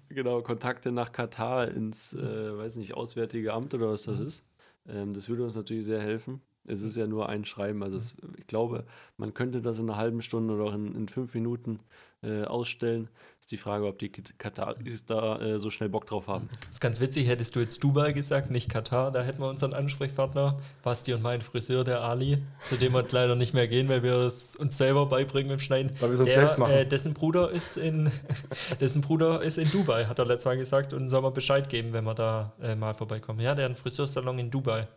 Genau, 0.10 0.42
Kontakte 0.42 0.92
nach 0.92 1.14
Katar 1.14 1.70
ins, 1.70 2.14
äh, 2.14 2.58
weiß 2.58 2.76
nicht, 2.76 2.96
Auswärtige 2.96 3.54
Amt 3.54 3.74
oder 3.74 3.90
was 3.90 4.06
Mhm. 4.08 4.12
das 4.12 4.20
ist. 4.20 4.44
Ähm, 4.90 5.14
das 5.14 5.30
würde 5.30 5.44
uns 5.46 5.56
natürlich 5.56 5.86
sehr 5.86 6.02
helfen. 6.02 6.42
Es 6.66 6.82
ist 6.82 6.96
ja 6.96 7.08
nur 7.08 7.30
ein 7.30 7.46
Schreiben. 7.46 7.82
Also 7.84 7.98
es, 7.98 8.16
ich 8.38 8.48
glaube, 8.48 8.86
man 9.18 9.34
könnte 9.34 9.62
das 9.62 9.80
in 9.80 9.90
einer 9.90 9.98
halben 9.98 10.22
Stunde 10.22 10.54
oder 10.54 10.66
auch 10.66 10.74
in, 10.74 10.96
in 10.96 11.08
fünf 11.08 11.34
Minuten 11.34 11.80
äh, 12.22 12.44
ausstellen. 12.44 13.08
Ist 13.40 13.52
die 13.52 13.58
Frage, 13.58 13.86
ob 13.86 13.98
die 14.00 14.10
Kataris 14.10 15.06
da 15.06 15.40
äh, 15.40 15.60
so 15.60 15.70
schnell 15.70 15.90
Bock 15.90 16.06
drauf 16.06 16.28
haben. 16.28 16.50
Das 16.62 16.72
ist 16.72 16.82
ganz 16.82 17.00
witzig, 17.00 17.28
hättest 17.28 17.56
du 17.56 17.62
jetzt 17.62 17.82
Dubai 17.82 18.12
gesagt, 18.12 18.52
nicht 18.52 18.70
Katar, 18.70 19.12
da 19.12 19.24
hätten 19.24 19.40
wir 19.42 19.50
unseren 19.50 19.74
Ansprechpartner, 19.74 20.58
Basti 20.84 21.14
und 21.14 21.22
mein 21.22 21.42
Friseur, 21.42 21.84
der 21.84 22.02
Ali, 22.02 22.44
zu 22.68 22.76
dem 22.76 22.94
wir 22.94 23.06
leider 23.10 23.36
nicht 23.36 23.54
mehr 23.54 23.68
gehen, 23.68 23.88
weil 23.88 24.04
wir 24.04 24.16
es 24.16 24.56
uns 24.56 24.78
selber 24.78 25.06
beibringen 25.06 25.50
mit 25.50 25.60
dem 25.60 25.64
Schneiden. 25.64 25.92
Weil 26.00 26.10
wir 26.10 26.14
es 26.14 26.20
uns 26.20 26.30
der, 26.30 26.40
selbst 26.40 26.58
machen. 26.58 26.74
Äh, 26.74 26.86
dessen 26.86 27.14
Bruder 27.14 27.50
ist 27.52 27.78
in 27.78 28.12
dessen 28.82 29.02
Bruder 29.02 29.42
ist 29.42 29.58
in 29.58 29.72
Dubai, 29.72 30.06
hat 30.06 30.20
er 30.20 30.26
letztes 30.26 30.46
Mal 30.46 30.58
gesagt 30.58 30.94
und 30.94 31.08
soll 31.08 31.22
mal 31.22 31.32
Bescheid 31.32 31.70
geben, 31.70 31.94
wenn 31.94 32.04
wir 32.04 32.16
da 32.16 32.54
äh, 32.62 32.76
mal 32.76 32.94
vorbeikommen. 32.94 33.40
Ja, 33.40 33.56
der 33.56 33.66
hat 33.66 33.70
einen 33.70 33.76
Friseursalon 33.76 34.40
in 34.40 34.52
Dubai. 34.52 34.88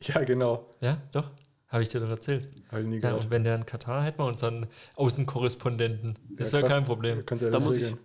Ja, 0.02 0.24
genau. 0.24 0.66
Ja, 0.80 0.98
doch. 1.12 1.30
Habe 1.68 1.82
ich 1.84 1.88
dir 1.90 2.00
doch 2.00 2.08
erzählt. 2.08 2.52
Habe 2.72 2.80
ich 2.82 2.86
nie 2.88 2.96
Ja, 2.96 3.00
gehört. 3.10 3.24
und 3.24 3.30
wenn 3.30 3.44
der 3.44 3.54
in 3.54 3.64
Katar, 3.66 4.02
hätten 4.02 4.18
wir 4.18 4.24
unseren 4.26 4.66
Außenkorrespondenten. 4.96 6.18
Das 6.36 6.50
Ja, 6.52 6.58
wäre 6.60 6.68
kein 6.70 6.84
Problem. 6.84 7.24
Könnt 7.26 7.42
ihr 7.42 7.50
Da 7.50 7.58
das 7.58 7.64
muss 7.64 7.76
ich-? 7.76 7.96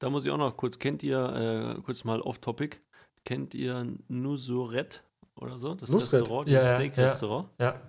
Da 0.00 0.10
muss 0.10 0.24
ich 0.24 0.32
auch 0.32 0.38
noch 0.38 0.56
kurz, 0.56 0.78
kennt 0.80 1.02
ihr, 1.04 1.76
äh, 1.78 1.80
kurz 1.82 2.02
mal 2.02 2.20
off-topic, 2.20 2.78
kennt 3.24 3.54
ihr 3.54 3.86
Nusuret 4.08 5.04
oder 5.36 5.58
so? 5.58 5.74
Das 5.76 5.90
Nusret? 5.90 6.22
Restaurant, 6.22 6.48
Ja, 6.48 6.58
das 6.58 6.68
ja, 6.68 6.74
Steak-Restaurant. 6.74 7.48
Ja, 7.60 7.80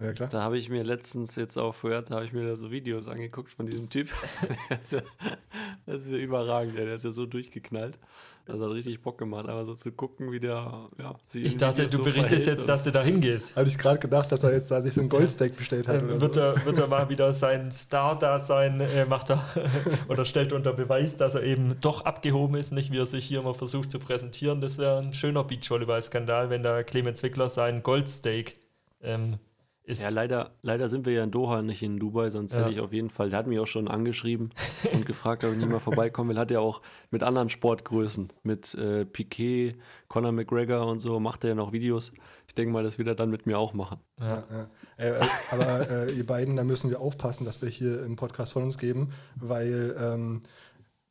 Ja, 0.00 0.12
klar. 0.12 0.28
Da 0.28 0.42
habe 0.42 0.58
ich 0.58 0.68
mir 0.68 0.82
letztens 0.82 1.36
jetzt 1.36 1.56
auch 1.56 1.74
vorher, 1.74 2.02
da 2.02 2.16
habe 2.16 2.26
ich 2.26 2.32
mir 2.32 2.46
da 2.46 2.56
so 2.56 2.70
Videos 2.70 3.08
angeguckt 3.08 3.52
von 3.52 3.66
diesem 3.66 3.88
Typ. 3.88 4.10
Der 4.70 4.80
ist 4.80 4.92
ja, 4.92 5.00
das 5.86 6.04
ist 6.04 6.10
ja 6.10 6.18
überragend, 6.18 6.76
ey. 6.78 6.84
der 6.84 6.94
ist 6.94 7.04
ja 7.04 7.10
so 7.10 7.24
durchgeknallt. 7.24 7.98
Das 8.44 8.60
hat 8.60 8.70
richtig 8.70 9.02
Bock 9.02 9.18
gemacht, 9.18 9.48
aber 9.48 9.64
so 9.64 9.74
zu 9.74 9.90
gucken, 9.90 10.30
wie 10.30 10.38
der, 10.38 10.88
ja, 11.02 11.16
sich 11.26 11.44
ich 11.44 11.56
dachte, 11.56 11.82
Videos 11.82 11.92
du 11.92 11.98
so 11.98 12.04
berichtest 12.04 12.44
verhält 12.44 12.58
jetzt, 12.58 12.68
dass 12.68 12.84
du 12.84 12.92
da 12.92 13.02
hingehst. 13.02 13.56
Hatte 13.56 13.68
ich 13.68 13.76
gerade 13.78 13.98
gedacht, 13.98 14.30
dass 14.30 14.44
er 14.44 14.52
jetzt 14.52 14.70
da 14.70 14.80
sich 14.82 14.92
so 14.92 15.00
ein 15.00 15.08
Goldsteak 15.08 15.56
bestellt 15.56 15.88
hat. 15.88 16.02
Ähm, 16.02 16.10
oder 16.10 16.20
wird, 16.20 16.34
so. 16.34 16.40
er, 16.40 16.64
wird 16.64 16.78
er 16.78 16.86
mal 16.86 17.08
wieder 17.08 17.34
sein 17.34 17.72
Star-Dasein 17.72 18.80
äh, 18.80 19.06
macht 19.06 19.30
er 19.30 19.42
oder 20.08 20.24
stellt 20.24 20.52
unter 20.52 20.74
Beweis, 20.74 21.16
dass 21.16 21.34
er 21.34 21.42
eben 21.42 21.80
doch 21.80 22.04
abgehoben 22.04 22.56
ist, 22.56 22.72
nicht 22.72 22.92
wie 22.92 22.98
er 22.98 23.06
sich 23.06 23.24
hier 23.24 23.40
immer 23.40 23.54
versucht 23.54 23.90
zu 23.90 23.98
präsentieren. 23.98 24.60
Das 24.60 24.78
wäre 24.78 24.98
ein 24.98 25.14
schöner 25.14 25.42
Beachvolleyball-Skandal, 25.42 26.50
wenn 26.50 26.62
da 26.62 26.82
Clemens 26.84 27.22
Wickler 27.22 27.48
sein 27.50 27.82
Goldsteak 27.82 28.58
ähm, 29.02 29.38
ist. 29.86 30.02
Ja, 30.02 30.10
leider, 30.10 30.50
leider 30.62 30.88
sind 30.88 31.06
wir 31.06 31.12
ja 31.12 31.24
in 31.24 31.30
Doha, 31.30 31.62
nicht 31.62 31.82
in 31.82 31.98
Dubai, 31.98 32.28
sonst 32.30 32.52
Ja. 32.54 32.60
hätte 32.60 32.72
ich 32.72 32.80
auf 32.80 32.92
jeden 32.92 33.08
Fall, 33.10 33.30
der 33.30 33.38
hat 33.38 33.46
mich 33.46 33.58
auch 33.58 33.66
schon 33.66 33.88
angeschrieben 33.88 34.50
und 34.92 35.06
gefragt, 35.06 35.44
ob 35.44 35.52
ich 35.52 35.58
nicht 35.58 35.70
mal 35.70 35.78
vorbeikommen 35.80 36.30
will. 36.30 36.38
Hat 36.38 36.50
ja 36.50 36.60
auch 36.60 36.82
mit 37.10 37.22
anderen 37.22 37.48
Sportgrößen, 37.48 38.28
mit 38.42 38.74
äh, 38.74 39.04
Piquet, 39.04 39.76
Conor 40.08 40.32
McGregor 40.32 40.86
und 40.86 41.00
so, 41.00 41.18
macht 41.20 41.44
er 41.44 41.48
ja 41.50 41.54
noch 41.54 41.72
Videos. 41.72 42.12
Ich 42.48 42.54
denke 42.54 42.72
mal, 42.72 42.82
das 42.82 42.98
wird 42.98 43.08
er 43.08 43.14
dann 43.14 43.30
mit 43.30 43.46
mir 43.46 43.58
auch 43.58 43.74
machen. 43.74 43.98
Ja, 44.20 44.44
ja. 44.50 44.68
Äh, 44.98 45.10
äh, 45.10 45.26
aber 45.50 45.90
äh, 45.90 46.12
ihr 46.12 46.26
beiden, 46.26 46.56
da 46.56 46.64
müssen 46.64 46.90
wir 46.90 47.00
aufpassen, 47.00 47.44
dass 47.44 47.60
wir 47.62 47.68
hier 47.68 48.04
im 48.04 48.16
Podcast 48.16 48.52
von 48.52 48.62
uns 48.62 48.78
geben, 48.78 49.12
weil 49.36 49.94
ähm, 50.00 50.40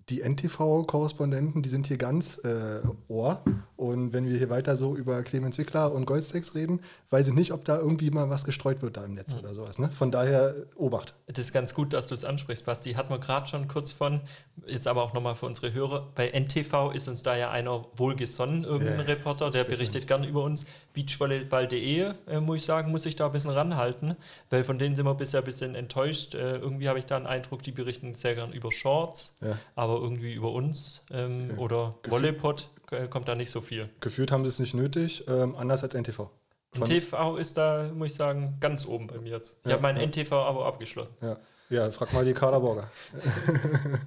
die 0.10 0.22
NTV-Korrespondenten, 0.22 1.64
die 1.64 1.70
sind 1.70 1.88
hier 1.88 1.98
ganz 1.98 2.38
äh, 2.44 2.82
Ohr. 3.08 3.42
Und 3.76 4.14
wenn 4.14 4.30
wir 4.30 4.38
hier 4.38 4.52
weiter 4.52 4.76
so 4.76 4.96
über 4.96 5.24
Clemens 5.24 5.58
Wickler 5.58 5.92
und 5.92 6.06
Goldstacks 6.06 6.54
reden, 6.54 6.80
weiß 7.10 7.30
ich 7.30 7.34
nicht, 7.34 7.52
ob 7.52 7.66
da 7.66 7.80
irgendwie 7.80 8.12
mal 8.12 8.30
was 8.30 8.46
gestreut 8.46 8.84
wird 8.84 8.98
da 8.98 9.06
im 9.06 9.16
Netz 9.16 9.36
oder 9.36 9.56
sowas. 9.56 9.80
Ne? 9.80 9.90
Von 9.92 10.12
daher 10.12 10.56
Obacht. 10.76 11.16
Das 11.26 11.40
ist 11.40 11.54
ganz 11.54 11.74
gut, 11.74 11.92
dass 11.94 12.06
du 12.06 12.14
es 12.14 12.24
ansprichst, 12.24 12.66
Basti. 12.66 12.94
Hat 12.94 13.10
man 13.10 13.20
gerade 13.20 13.48
schon 13.48 13.68
kurz 13.68 13.92
von, 13.92 14.22
jetzt 14.68 14.88
aber 14.88 15.02
auch 15.02 15.14
nochmal 15.14 15.36
für 15.36 15.48
unsere 15.48 15.74
Hörer. 15.74 16.12
Bei 16.14 16.30
NTV 16.30 16.92
ist 16.92 17.08
uns 17.08 17.24
da 17.24 17.36
ja 17.36 17.50
einer 17.50 17.86
wohlgesonnen, 17.96 18.64
irgendein 18.64 19.00
Ja, 19.00 19.06
Reporter, 19.06 19.50
der 19.50 19.64
berichtet 19.64 20.08
gern 20.08 20.24
über 20.24 20.44
uns. 20.44 20.66
Beachvolleyball.de, 20.96 22.14
äh, 22.28 22.40
muss 22.40 22.58
ich 22.58 22.66
sagen, 22.66 22.90
muss 22.92 23.06
ich 23.06 23.16
da 23.16 23.28
ein 23.28 23.32
bisschen 23.34 23.52
ranhalten, 23.52 24.16
weil 24.50 24.64
von 24.64 24.80
denen 24.80 24.96
sind 24.96 25.06
wir 25.06 25.14
bisher 25.14 25.42
ein 25.42 25.46
bisschen 25.46 25.76
enttäuscht. 25.76 26.34
Äh, 26.34 26.58
irgendwie 26.58 26.90
habe 26.90 26.98
ich 26.98 27.06
da 27.06 27.18
einen 27.18 27.28
Eindruck, 27.28 27.62
die 27.62 27.72
berichten 27.72 28.16
sehr 28.16 28.34
gern 28.36 28.52
über 28.54 28.72
Shorts, 28.72 29.38
Ja. 29.42 29.58
aber 29.76 29.96
irgendwie 30.00 30.34
über 30.34 30.52
uns 30.52 31.04
ähm, 31.12 31.50
Ja. 31.52 31.58
oder 31.58 31.96
Gefühl- 32.02 32.12
Volleyball 32.12 32.56
äh, 32.92 33.08
kommt 33.08 33.28
da 33.28 33.36
nicht 33.36 33.52
so 33.52 33.62
viel. 33.62 33.90
Gefühlt 34.00 34.32
haben 34.32 34.44
sie 34.44 34.50
es 34.50 34.60
nicht 34.60 34.74
nötig, 34.74 35.26
ähm, 35.28 35.56
anders 35.56 35.84
als 35.84 35.94
NTV. 35.94 36.30
Von- 36.74 36.90
NTV 36.90 37.38
ist 37.38 37.58
da, 37.58 37.90
muss 37.94 38.08
ich 38.12 38.16
sagen, 38.16 38.58
ganz 38.60 38.86
oben 38.86 39.08
bei 39.08 39.18
mir 39.20 39.34
jetzt. 39.34 39.56
Ich 39.64 39.70
Ja, 39.70 39.74
habe 39.78 39.84
mein. 39.84 39.98
NTV-Abo 39.98 40.64
abgeschlossen. 40.66 41.14
Ja, 41.22 41.38
ja 41.70 41.92
frag 41.92 42.12
mal 42.14 42.26
die 42.26 42.34
Kaderborger. 42.34 42.90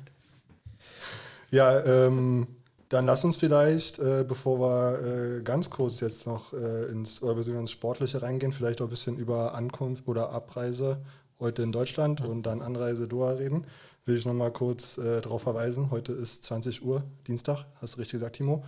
ja, 1.51 1.81
ähm, 1.85 2.47
dann 2.89 3.07
lass 3.07 3.25
uns 3.25 3.37
vielleicht, 3.37 3.99
äh, 3.99 4.25
bevor 4.27 4.61
wir 4.61 5.39
äh, 5.39 5.43
ganz 5.43 5.69
kurz 5.69 6.01
jetzt 6.01 6.27
noch 6.27 6.53
äh, 6.55 6.87
ins, 6.87 7.23
oder 7.23 7.37
ins 7.37 7.71
Sportliche 7.71 8.23
reingehen, 8.23 8.53
vielleicht 8.53 8.81
auch 8.81 8.87
ein 8.87 8.91
bisschen 8.91 9.19
über 9.19 9.55
Ankunft 9.55 10.09
oder 10.09 10.31
Abreise 10.31 11.03
heute 11.39 11.63
in 11.63 11.73
Deutschland 11.73 12.21
und 12.21 12.45
dann 12.45 12.63
Anreise 12.63 13.07
Doha 13.07 13.33
reden. 13.33 13.67
Will 14.07 14.17
ich 14.17 14.25
nochmal 14.25 14.53
kurz 14.53 14.97
äh, 14.97 15.21
darauf 15.21 15.43
verweisen. 15.43 15.91
Heute 15.91 16.13
ist 16.13 16.45
20 16.45 16.83
Uhr, 16.83 17.05
Dienstag, 17.27 17.67
hast 17.81 17.95
du 17.95 17.99
richtig 17.99 18.13
gesagt, 18.13 18.37
Timo. 18.37 18.65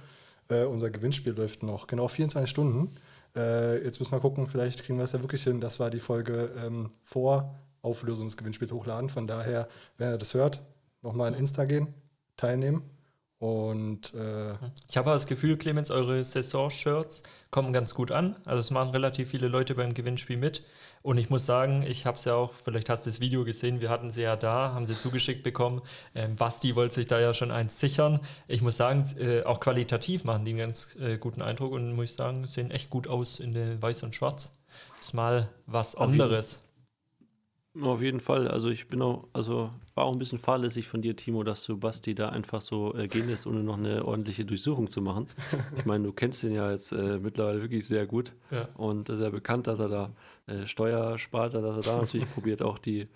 Äh, 0.49 0.65
unser 0.65 0.91
Gewinnspiel 0.91 1.33
läuft 1.33 1.62
noch 1.62 1.87
genau 1.87 2.09
24 2.09 2.50
Stunden. 2.50 2.95
Äh, 3.35 3.83
jetzt 3.85 4.00
müssen 4.00 4.12
wir 4.12 4.21
gucken, 4.21 4.47
vielleicht 4.47 4.85
kriegen 4.85 4.99
wir 4.99 5.05
es 5.05 5.12
ja 5.12 5.21
wirklich 5.23 5.45
hin, 5.45 5.61
dass 5.61 5.81
wir 5.81 5.89
die 5.89 6.00
Folge 6.00 6.50
ähm, 6.65 6.91
vor 7.03 7.55
Auflösung 7.81 8.27
des 8.27 8.37
Gewinnspiels 8.37 8.73
hochladen. 8.73 9.09
Von 9.09 9.27
daher, 9.27 9.69
wenn 9.97 10.12
ihr 10.12 10.19
das 10.19 10.35
hört, 10.35 10.62
nochmal 11.00 11.33
in 11.33 11.39
Insta 11.39 11.65
gehen, 11.65 11.95
teilnehmen. 12.37 12.83
Und 13.40 14.12
äh, 14.12 14.52
Ich 14.87 14.99
habe 14.99 15.09
aber 15.09 15.14
das 15.14 15.26
Gefühl, 15.26 15.56
Clemens, 15.56 15.90
eure 15.90 16.23
Saison-Shirts 16.23 17.23
kommen 17.50 17.73
ganz 17.73 17.94
gut 17.94 18.11
an. 18.11 18.37
Also 18.44 18.61
es 18.61 18.70
machen 18.70 18.90
relativ 18.90 19.30
viele 19.30 19.49
Leute 19.49 19.75
beim 19.75 19.94
Gewinnspiel 19.94 20.37
mit. 20.37 20.62
Und 21.00 21.16
ich 21.16 21.30
muss 21.30 21.47
sagen, 21.47 21.82
ich 21.82 22.04
habe 22.04 22.18
es 22.18 22.25
ja 22.26 22.35
auch, 22.35 22.52
vielleicht 22.62 22.90
hast 22.90 23.06
du 23.06 23.11
das 23.11 23.18
Video 23.18 23.42
gesehen, 23.44 23.80
wir 23.80 23.88
hatten 23.88 24.11
sie 24.11 24.20
ja 24.20 24.37
da, 24.37 24.75
haben 24.75 24.85
sie 24.85 24.94
zugeschickt 24.94 25.42
bekommen. 25.42 25.80
Ähm, 26.14 26.37
Basti 26.37 26.76
wollte 26.76 26.97
sich 26.97 27.06
da 27.06 27.18
ja 27.18 27.32
schon 27.32 27.50
eins 27.50 27.80
sichern. 27.80 28.20
Ich 28.47 28.61
muss 28.61 28.76
sagen, 28.76 29.04
äh, 29.18 29.42
auch 29.44 29.61
qualitativ 29.61 30.25
machen 30.25 30.44
die 30.44 30.50
einen 30.50 30.59
ganz 30.59 30.97
äh, 31.00 31.16
guten 31.16 31.40
Eindruck 31.40 31.73
und 31.73 31.94
muss 31.94 32.11
ich 32.11 32.16
sagen, 32.16 32.47
sehen 32.47 32.70
echt 32.70 32.90
gut 32.90 33.09
aus 33.09 33.40
in 33.40 33.54
der 33.54 33.80
Weiß 33.80 34.02
und 34.02 34.14
Schwarz. 34.14 34.54
Ist 35.00 35.14
mal 35.14 35.49
was 35.64 35.94
anderes. 35.94 36.61
Auf 37.81 38.03
jeden 38.03 38.19
Fall. 38.19 38.49
Also 38.49 38.69
ich 38.69 38.89
bin 38.89 39.00
auch, 39.00 39.29
also 39.33 39.71
war 39.95 40.05
auch 40.05 40.12
ein 40.12 40.19
bisschen 40.19 40.41
fahrlässig 40.41 40.89
von 40.89 41.03
dir, 41.03 41.15
Timo, 41.15 41.45
dass 41.45 41.62
du 41.65 41.77
Basti 41.79 42.17
da 42.17 42.31
einfach 42.31 42.61
so 42.61 42.95
äh, 42.97 43.07
gehen 43.07 43.29
lässt, 43.29 43.47
ohne 43.47 43.62
noch 43.62 43.79
eine 43.79 44.05
ordentliche 44.05 44.45
Durchsuchung 44.45 44.91
zu 44.91 45.00
machen. 45.00 45.27
Ich 45.77 45.87
meine, 45.87 46.05
du 46.05 46.12
kennst 46.12 46.43
ihn 46.43 46.53
ja 46.53 46.71
jetzt 46.73 46.91
äh, 46.91 47.19
mittlerweile 47.19 47.62
wirklich 47.62 47.87
sehr 47.87 48.07
gut 48.07 48.33
Ja. 48.50 48.69
und 48.75 49.09
ist 49.09 49.21
ja 49.21 49.31
bekannt, 49.31 49.69
dass 49.69 49.79
er 49.79 49.89
da 49.89 50.11
äh, 50.49 50.67
Steuer 50.67 51.17
spart, 51.19 51.55
dass 51.55 51.87
er 51.87 51.93
da 51.93 52.00
natürlich 52.00 52.29
probiert 52.35 52.61
auch 52.61 52.79
die, 52.79 53.07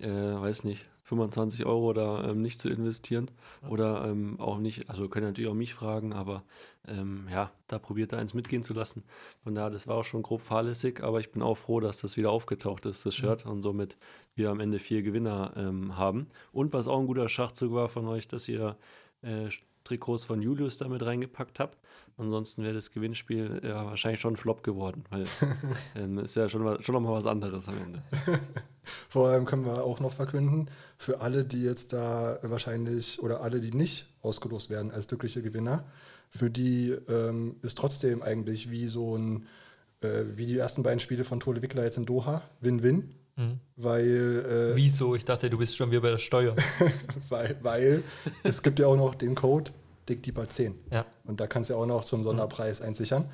äh, 0.00 0.06
weiß 0.08 0.62
nicht, 0.62 0.86
25 1.02 1.66
Euro 1.66 1.92
da 1.92 2.22
ähm, 2.30 2.40
nicht 2.42 2.60
zu 2.60 2.68
investieren 2.68 3.30
oder 3.68 4.04
ähm, 4.06 4.38
auch 4.38 4.58
nicht, 4.58 4.88
also 4.90 5.08
können 5.08 5.26
natürlich 5.26 5.50
auch 5.50 5.54
mich 5.54 5.74
fragen, 5.74 6.12
aber 6.12 6.44
ähm, 6.90 7.28
ja, 7.30 7.50
da 7.66 7.78
probiert 7.78 8.12
er 8.12 8.18
eins 8.18 8.34
mitgehen 8.34 8.62
zu 8.62 8.74
lassen. 8.74 9.02
Von 9.44 9.54
daher, 9.54 9.70
das 9.70 9.86
war 9.86 9.96
auch 9.96 10.04
schon 10.04 10.22
grob 10.22 10.42
fahrlässig, 10.42 11.02
aber 11.02 11.20
ich 11.20 11.30
bin 11.30 11.42
auch 11.42 11.56
froh, 11.56 11.80
dass 11.80 12.00
das 12.00 12.16
wieder 12.16 12.30
aufgetaucht 12.30 12.86
ist, 12.86 13.04
das 13.06 13.14
Shirt, 13.14 13.46
und 13.46 13.62
somit 13.62 13.96
wir 14.34 14.50
am 14.50 14.60
Ende 14.60 14.78
vier 14.78 15.02
Gewinner 15.02 15.52
ähm, 15.56 15.96
haben. 15.96 16.28
Und 16.52 16.72
was 16.72 16.88
auch 16.88 16.98
ein 16.98 17.06
guter 17.06 17.28
Schachzug 17.28 17.72
war 17.72 17.88
von 17.88 18.06
euch, 18.06 18.28
dass 18.28 18.48
ihr 18.48 18.76
äh, 19.22 19.48
Trikots 19.88 20.24
von 20.24 20.42
Julius 20.42 20.78
damit 20.78 21.02
reingepackt 21.02 21.58
habt. 21.60 21.78
Ansonsten 22.18 22.62
wäre 22.62 22.74
das 22.74 22.90
Gewinnspiel 22.90 23.60
ja, 23.64 23.86
wahrscheinlich 23.86 24.20
schon 24.20 24.34
ein 24.34 24.36
Flop 24.36 24.62
geworden, 24.62 25.04
weil 25.10 25.24
ähm, 25.96 26.18
ist 26.18 26.36
ja 26.36 26.48
schon, 26.48 26.82
schon 26.82 26.94
nochmal 26.94 27.14
was 27.14 27.26
anderes 27.26 27.68
am 27.68 27.78
Ende. 27.78 28.02
vor 29.08 29.28
allem 29.28 29.44
können 29.44 29.64
wir 29.64 29.84
auch 29.84 30.00
noch 30.00 30.12
verkünden, 30.12 30.68
für 30.96 31.20
alle, 31.20 31.44
die 31.44 31.62
jetzt 31.62 31.92
da 31.92 32.38
wahrscheinlich 32.42 33.22
oder 33.22 33.40
alle, 33.40 33.60
die 33.60 33.70
nicht 33.70 34.08
ausgelost 34.20 34.68
werden 34.68 34.90
als 34.90 35.08
glückliche 35.08 35.42
Gewinner, 35.42 35.84
für 36.28 36.50
die 36.50 36.96
ähm, 37.08 37.56
ist 37.62 37.78
trotzdem 37.78 38.22
eigentlich 38.22 38.70
wie 38.70 38.86
so 38.88 39.16
ein, 39.16 39.46
äh, 40.02 40.24
wie 40.34 40.46
die 40.46 40.58
ersten 40.58 40.82
beiden 40.82 41.00
Spiele 41.00 41.24
von 41.24 41.40
Tole 41.40 41.62
Wickler 41.62 41.84
jetzt 41.84 41.96
in 41.96 42.06
Doha, 42.06 42.42
Win-Win. 42.60 43.14
Mhm. 43.36 43.60
Weil, 43.76 44.72
äh, 44.74 44.76
Wieso? 44.76 45.14
Ich 45.14 45.24
dachte, 45.24 45.48
du 45.48 45.58
bist 45.58 45.76
schon 45.76 45.90
wieder 45.90 46.00
bei 46.00 46.10
der 46.10 46.18
Steuer. 46.18 46.54
weil, 47.28 47.56
weil 47.62 48.02
es 48.42 48.62
gibt 48.62 48.78
ja 48.78 48.86
auch 48.88 48.96
noch 48.96 49.14
den 49.14 49.34
Code 49.34 49.70
DickDeeper 50.08 50.48
10. 50.48 50.74
Ja. 50.90 51.06
Und 51.24 51.40
da 51.40 51.46
kannst 51.46 51.70
du 51.70 51.74
ja 51.74 51.80
auch 51.80 51.86
noch 51.86 52.04
zum 52.04 52.24
Sonderpreis 52.24 52.80
einsichern. 52.80 53.26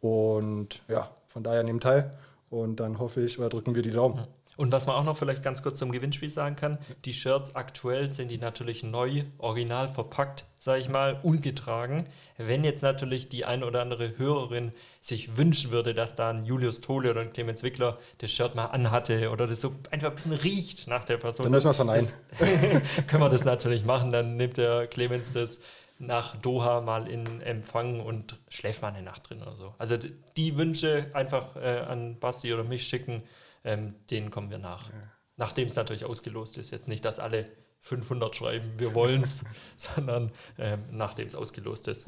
Und 0.00 0.82
ja, 0.88 1.10
von 1.26 1.42
daher 1.42 1.64
nehmt 1.64 1.82
teil. 1.82 2.16
Und 2.50 2.80
dann 2.80 2.98
hoffe 2.98 3.20
ich, 3.20 3.38
oder 3.38 3.48
drücken 3.48 3.74
wir 3.74 3.82
die 3.82 3.90
Daumen. 3.90 4.26
Und 4.58 4.72
was 4.72 4.88
man 4.88 4.96
auch 4.96 5.04
noch 5.04 5.16
vielleicht 5.16 5.44
ganz 5.44 5.62
kurz 5.62 5.78
zum 5.78 5.92
Gewinnspiel 5.92 6.28
sagen 6.28 6.56
kann, 6.56 6.78
die 7.04 7.14
Shirts 7.14 7.54
aktuell 7.54 8.10
sind 8.10 8.28
die 8.28 8.38
natürlich 8.38 8.82
neu, 8.82 9.22
original 9.38 9.86
verpackt, 9.86 10.46
sage 10.58 10.80
ich 10.80 10.88
mal, 10.88 11.20
ungetragen. 11.22 12.06
Wenn 12.38 12.64
jetzt 12.64 12.82
natürlich 12.82 13.28
die 13.28 13.44
ein 13.44 13.62
oder 13.62 13.82
andere 13.82 14.18
Hörerin 14.18 14.72
sich 15.00 15.36
wünschen 15.36 15.70
würde, 15.70 15.94
dass 15.94 16.16
da 16.16 16.30
ein 16.30 16.44
Julius 16.44 16.80
Tole 16.80 17.12
oder 17.12 17.20
ein 17.20 17.32
Clemens 17.32 17.62
Wickler 17.62 17.98
das 18.18 18.32
Shirt 18.32 18.56
mal 18.56 18.64
anhatte 18.64 19.30
oder 19.30 19.46
das 19.46 19.60
so 19.60 19.76
einfach 19.92 20.08
ein 20.08 20.16
bisschen 20.16 20.32
riecht 20.32 20.88
nach 20.88 21.04
der 21.04 21.18
Person, 21.18 21.44
Dann 21.44 21.52
müssen 21.52 21.66
wir 21.66 21.70
es 21.70 21.76
verneinen. 21.76 22.08
können 23.06 23.22
wir 23.22 23.30
das 23.30 23.44
natürlich 23.44 23.84
machen. 23.84 24.10
Dann 24.10 24.36
nimmt 24.36 24.56
der 24.56 24.88
Clemens 24.88 25.34
das 25.34 25.60
nach 26.00 26.34
Doha 26.34 26.80
mal 26.80 27.06
in 27.06 27.42
Empfang 27.42 28.00
und 28.00 28.36
schläft 28.48 28.82
mal 28.82 28.88
eine 28.88 29.02
Nacht 29.02 29.30
drin 29.30 29.40
oder 29.40 29.54
so. 29.54 29.72
Also 29.78 29.96
die 30.36 30.58
Wünsche 30.58 31.06
einfach 31.12 31.54
äh, 31.54 31.78
an 31.86 32.18
Basti 32.18 32.52
oder 32.52 32.64
mich 32.64 32.82
schicken, 32.82 33.22
ähm, 33.64 33.94
denen 34.10 34.30
kommen 34.30 34.50
wir 34.50 34.58
nach. 34.58 34.90
Nachdem 35.36 35.68
es 35.68 35.76
natürlich 35.76 36.04
ausgelost 36.04 36.58
ist. 36.58 36.70
Jetzt 36.70 36.88
nicht, 36.88 37.04
dass 37.04 37.18
alle 37.18 37.46
500 37.80 38.34
schreiben, 38.34 38.72
wir 38.78 38.94
wollen 38.94 39.22
es, 39.22 39.44
sondern 39.76 40.32
ähm, 40.58 40.80
nachdem 40.90 41.26
es 41.26 41.34
ausgelost 41.34 41.88
ist. 41.88 42.06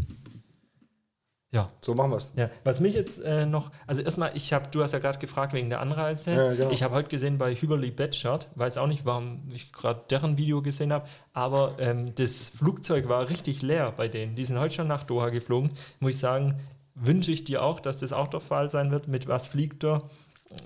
Ja. 1.52 1.66
So 1.80 1.94
machen 1.94 2.12
wir 2.12 2.18
es. 2.18 2.28
Ja, 2.36 2.48
was 2.62 2.78
mich 2.78 2.94
jetzt 2.94 3.20
äh, 3.22 3.44
noch, 3.44 3.72
also 3.86 4.02
erstmal, 4.02 4.36
ich 4.36 4.52
habe, 4.52 4.68
du 4.70 4.82
hast 4.82 4.92
ja 4.92 5.00
gerade 5.00 5.18
gefragt 5.18 5.52
wegen 5.52 5.68
der 5.68 5.80
Anreise. 5.80 6.30
Ja, 6.30 6.54
genau. 6.54 6.70
Ich 6.70 6.84
habe 6.84 6.94
heute 6.94 7.08
gesehen 7.08 7.38
bei 7.38 7.54
Hüberli 7.54 7.90
Betschart, 7.90 8.46
weiß 8.54 8.76
auch 8.76 8.86
nicht, 8.86 9.04
warum 9.04 9.42
ich 9.52 9.72
gerade 9.72 10.02
deren 10.08 10.38
Video 10.38 10.62
gesehen 10.62 10.92
habe, 10.92 11.08
aber 11.32 11.74
ähm, 11.80 12.14
das 12.14 12.48
Flugzeug 12.48 13.08
war 13.08 13.28
richtig 13.28 13.62
leer 13.62 13.92
bei 13.96 14.06
denen. 14.06 14.36
Die 14.36 14.44
sind 14.44 14.60
heute 14.60 14.74
schon 14.74 14.86
nach 14.86 15.02
Doha 15.02 15.30
geflogen. 15.30 15.70
Muss 15.98 16.12
ich 16.12 16.18
sagen, 16.18 16.60
wünsche 16.94 17.32
ich 17.32 17.42
dir 17.42 17.64
auch, 17.64 17.80
dass 17.80 17.98
das 17.98 18.12
auch 18.12 18.28
der 18.28 18.40
Fall 18.40 18.70
sein 18.70 18.92
wird. 18.92 19.08
Mit 19.08 19.26
was 19.26 19.48
fliegt 19.48 19.82
er? 19.82 20.08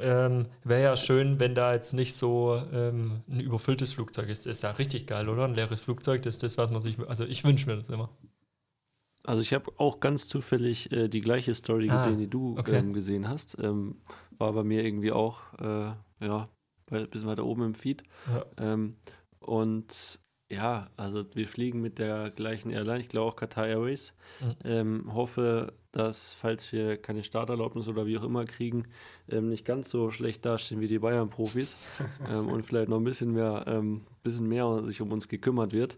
Ähm, 0.00 0.46
Wäre 0.64 0.82
ja 0.82 0.96
schön, 0.96 1.38
wenn 1.40 1.54
da 1.54 1.74
jetzt 1.74 1.92
nicht 1.92 2.14
so 2.14 2.60
ähm, 2.72 3.22
ein 3.28 3.40
überfülltes 3.40 3.92
Flugzeug 3.92 4.28
ist. 4.28 4.46
Ist 4.46 4.62
ja 4.62 4.70
richtig 4.70 5.06
geil, 5.06 5.28
oder? 5.28 5.44
Ein 5.44 5.54
leeres 5.54 5.80
Flugzeug, 5.80 6.22
das 6.22 6.36
ist 6.36 6.42
das, 6.42 6.58
was 6.58 6.70
man 6.70 6.80
sich, 6.80 6.98
also 7.08 7.24
ich 7.24 7.44
wünsche 7.44 7.66
mir 7.66 7.76
das 7.76 7.90
immer. 7.90 8.08
Also 9.24 9.40
ich 9.40 9.52
habe 9.54 9.72
auch 9.78 10.00
ganz 10.00 10.28
zufällig 10.28 10.92
äh, 10.92 11.08
die 11.08 11.20
gleiche 11.20 11.54
Story 11.54 11.88
Ah, 11.90 11.96
gesehen, 11.96 12.18
die 12.18 12.28
du 12.28 12.56
okay. 12.58 12.76
ähm, 12.76 12.92
gesehen 12.92 13.28
hast. 13.28 13.56
Ähm, 13.58 13.96
war 14.38 14.52
bei 14.52 14.64
mir 14.64 14.84
irgendwie 14.84 15.12
auch, 15.12 15.40
äh, 15.58 15.92
ja, 16.24 16.44
ein 16.90 17.08
bisschen 17.10 17.28
weiter 17.28 17.44
oben 17.44 17.62
im 17.62 17.74
Feed. 17.74 18.02
Ja. 18.28 18.44
Ähm, 18.58 18.96
und 19.40 20.20
ja, 20.50 20.88
also 20.96 21.24
wir 21.34 21.48
fliegen 21.48 21.80
mit 21.80 21.98
der 21.98 22.30
gleichen 22.30 22.70
Airline, 22.70 23.00
ich 23.00 23.08
glaube 23.08 23.32
auch 23.32 23.36
Qatar 23.36 23.66
Airways. 23.66 24.14
Mhm. 24.40 24.54
Ähm, 24.64 25.14
hoffe, 25.14 25.72
dass, 25.92 26.32
falls 26.34 26.70
wir 26.72 26.96
keine 26.96 27.24
Starterlaubnis 27.24 27.88
oder 27.88 28.06
wie 28.06 28.18
auch 28.18 28.24
immer 28.24 28.44
kriegen, 28.44 28.84
ähm, 29.30 29.48
nicht 29.48 29.64
ganz 29.64 29.88
so 29.88 30.10
schlecht 30.10 30.44
dastehen 30.44 30.80
wie 30.80 30.88
die 30.88 30.98
Bayern-Profis 30.98 31.76
ähm, 32.30 32.48
und 32.48 32.66
vielleicht 32.66 32.88
noch 32.88 32.98
ein 32.98 33.04
bisschen 33.04 33.32
mehr, 33.32 33.64
ähm, 33.66 34.02
bisschen 34.22 34.48
mehr 34.48 34.82
sich 34.84 35.00
um 35.00 35.12
uns 35.12 35.28
gekümmert 35.28 35.72
wird. 35.72 35.96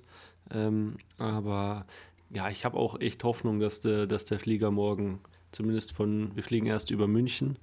Ähm, 0.50 0.96
aber 1.18 1.84
ja, 2.30 2.48
ich 2.48 2.64
habe 2.64 2.76
auch 2.76 3.00
echt 3.00 3.24
Hoffnung, 3.24 3.58
dass 3.58 3.80
der, 3.80 4.06
dass 4.06 4.24
der 4.24 4.38
Flieger 4.38 4.70
morgen 4.70 5.20
zumindest 5.50 5.92
von, 5.92 6.34
wir 6.36 6.42
fliegen 6.42 6.66
erst 6.66 6.90
über 6.90 7.08
München, 7.08 7.58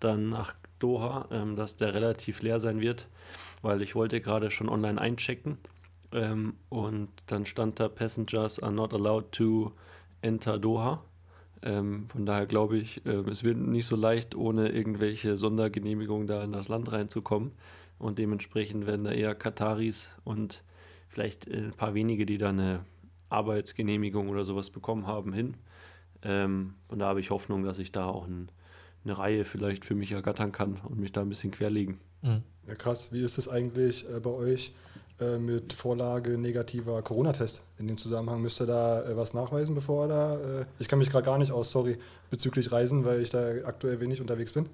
dann 0.00 0.28
nach 0.30 0.54
Doha, 0.78 1.28
ähm, 1.30 1.56
dass 1.56 1.76
der 1.76 1.94
relativ 1.94 2.42
leer 2.42 2.58
sein 2.58 2.80
wird, 2.80 3.06
weil 3.62 3.80
ich 3.82 3.94
wollte 3.94 4.20
gerade 4.20 4.50
schon 4.50 4.68
online 4.68 5.00
einchecken 5.00 5.58
ähm, 6.16 6.54
und 6.70 7.10
dann 7.26 7.44
stand 7.44 7.78
da 7.78 7.88
Passengers 7.88 8.58
are 8.58 8.72
not 8.72 8.94
allowed 8.94 9.32
to 9.32 9.72
enter 10.22 10.58
Doha. 10.58 11.04
Ähm, 11.62 12.08
von 12.08 12.24
daher 12.24 12.46
glaube 12.46 12.78
ich, 12.78 13.04
äh, 13.04 13.20
es 13.30 13.44
wird 13.44 13.58
nicht 13.58 13.86
so 13.86 13.96
leicht, 13.96 14.34
ohne 14.34 14.70
irgendwelche 14.70 15.36
Sondergenehmigungen 15.36 16.26
da 16.26 16.42
in 16.42 16.52
das 16.52 16.68
Land 16.68 16.90
reinzukommen. 16.90 17.52
Und 17.98 18.18
dementsprechend 18.18 18.86
werden 18.86 19.04
da 19.04 19.12
eher 19.12 19.34
Kataris 19.34 20.08
und 20.24 20.62
vielleicht 21.08 21.48
äh, 21.48 21.56
ein 21.56 21.72
paar 21.72 21.94
wenige, 21.94 22.24
die 22.24 22.38
da 22.38 22.48
eine 22.48 22.80
Arbeitsgenehmigung 23.28 24.30
oder 24.30 24.44
sowas 24.44 24.70
bekommen 24.70 25.06
haben, 25.06 25.34
hin. 25.34 25.54
Ähm, 26.22 26.74
und 26.88 27.00
da 27.00 27.06
habe 27.06 27.20
ich 27.20 27.30
Hoffnung, 27.30 27.62
dass 27.62 27.78
ich 27.78 27.92
da 27.92 28.06
auch 28.06 28.26
ein, 28.26 28.48
eine 29.04 29.18
Reihe 29.18 29.44
vielleicht 29.44 29.84
für 29.84 29.94
mich 29.94 30.12
ergattern 30.12 30.52
kann 30.52 30.78
und 30.88 30.98
mich 30.98 31.12
da 31.12 31.20
ein 31.20 31.28
bisschen 31.28 31.50
querlegen. 31.50 32.00
Mhm. 32.22 32.42
Ja, 32.66 32.74
krass. 32.74 33.12
Wie 33.12 33.22
ist 33.22 33.36
es 33.36 33.48
eigentlich 33.48 34.08
äh, 34.08 34.18
bei 34.20 34.30
euch 34.30 34.72
äh, 35.20 35.38
mit 35.38 35.72
Vorlage 35.72 36.38
negativer 36.38 37.00
Corona-Test? 37.02 37.62
In 37.78 37.88
dem 37.88 37.98
Zusammenhang 37.98 38.42
müsst 38.42 38.60
ihr 38.60 38.66
da 38.66 39.02
äh, 39.02 39.16
was 39.16 39.34
nachweisen, 39.34 39.74
bevor 39.74 40.04
er 40.04 40.08
da. 40.08 40.60
Äh, 40.60 40.66
ich 40.78 40.88
kann 40.88 40.98
mich 40.98 41.10
gerade 41.10 41.24
gar 41.24 41.38
nicht 41.38 41.52
aus, 41.52 41.70
sorry, 41.70 41.98
bezüglich 42.30 42.72
Reisen, 42.72 43.04
weil 43.04 43.22
ich 43.22 43.30
da 43.30 43.48
aktuell 43.64 44.00
wenig 44.00 44.20
unterwegs 44.20 44.52
bin. 44.52 44.68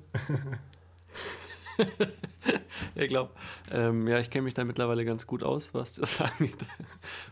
ich 2.95 3.09
glaube, 3.09 3.31
ähm, 3.71 4.09
ja, 4.09 4.19
ich 4.19 4.31
kenne 4.31 4.43
mich 4.43 4.55
da 4.55 4.65
mittlerweile 4.65 5.05
ganz 5.05 5.27
gut 5.27 5.43
aus, 5.43 5.75
was 5.75 5.95
das 5.95 6.21
angeht. 6.39 6.57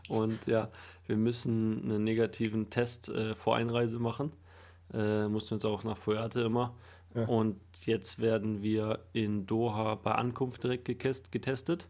Und 0.09 0.47
ja, 0.47 0.69
wir 1.07 1.17
müssen 1.17 1.83
einen 1.83 2.05
negativen 2.05 2.71
Test 2.71 3.09
äh, 3.09 3.35
vor 3.35 3.57
Einreise 3.57 3.99
machen. 3.99 4.33
Äh, 4.93 5.29
mussten 5.29 5.55
uns 5.55 5.65
auch 5.65 5.85
nach 5.85 5.97
Fuerte 5.97 6.43
immer. 6.43 6.75
Ja. 7.15 7.27
Und 7.27 7.59
jetzt 7.85 8.21
werden 8.21 8.63
wir 8.63 9.01
in 9.13 9.47
Doha 9.47 9.97
bei 9.97 10.13
Ankunft 10.13 10.63
direkt 10.63 10.85
getestet. 10.87 11.89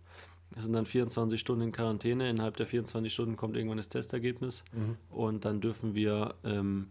Das 0.54 0.64
sind 0.64 0.72
dann 0.74 0.86
24 0.86 1.38
Stunden 1.38 1.62
in 1.62 1.72
Quarantäne. 1.72 2.28
Innerhalb 2.28 2.56
der 2.56 2.66
24 2.66 3.12
Stunden 3.12 3.36
kommt 3.36 3.56
irgendwann 3.56 3.78
das 3.78 3.88
Testergebnis. 3.88 4.64
Und 5.10 5.44
dann 5.44 5.60
dürfen 5.60 5.94
wir 5.94 6.34
ähm, 6.44 6.88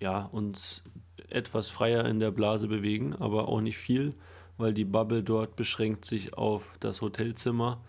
ja, 0.00 0.24
uns 0.24 0.82
etwas 1.28 1.70
freier 1.70 2.04
in 2.04 2.20
der 2.20 2.30
Blase 2.30 2.68
bewegen, 2.68 3.14
aber 3.14 3.48
auch 3.48 3.60
nicht 3.60 3.78
viel, 3.78 4.14
weil 4.58 4.74
die 4.74 4.84
Bubble 4.84 5.22
dort 5.22 5.56
beschränkt 5.56 6.04
sich 6.04 6.34
auf 6.34 6.70
das 6.80 7.00
Hotelzimmer, 7.00 7.80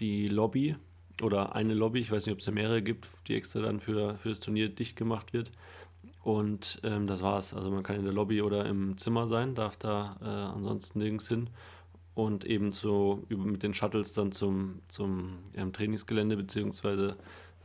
die 0.00 0.28
Lobby 0.28 0.76
oder 1.22 1.54
eine 1.54 1.74
Lobby, 1.74 2.00
ich 2.00 2.10
weiß 2.10 2.26
nicht, 2.26 2.32
ob 2.32 2.40
es 2.40 2.44
da 2.44 2.52
mehrere 2.52 2.82
gibt, 2.82 3.08
die 3.26 3.34
extra 3.34 3.60
dann 3.60 3.80
für, 3.80 4.16
für 4.16 4.28
das 4.28 4.40
Turnier 4.40 4.68
dicht 4.68 4.96
gemacht 4.96 5.32
wird. 5.32 5.50
Und 6.22 6.80
ähm, 6.82 7.06
das 7.06 7.22
war's. 7.22 7.54
Also 7.54 7.70
man 7.70 7.82
kann 7.82 7.96
in 7.96 8.04
der 8.04 8.12
Lobby 8.12 8.42
oder 8.42 8.66
im 8.66 8.98
Zimmer 8.98 9.28
sein, 9.28 9.54
darf 9.54 9.76
da 9.76 10.16
äh, 10.20 10.24
ansonsten 10.24 10.98
nirgends 10.98 11.28
hin. 11.28 11.48
Und 12.16 12.44
eben 12.44 12.72
so 12.72 13.22
über, 13.28 13.44
mit 13.44 13.62
den 13.62 13.74
Shuttles 13.74 14.14
dann 14.14 14.32
zum, 14.32 14.80
zum 14.88 15.38
ähm, 15.54 15.72
Trainingsgelände 15.72 16.36
beziehungsweise 16.36 17.16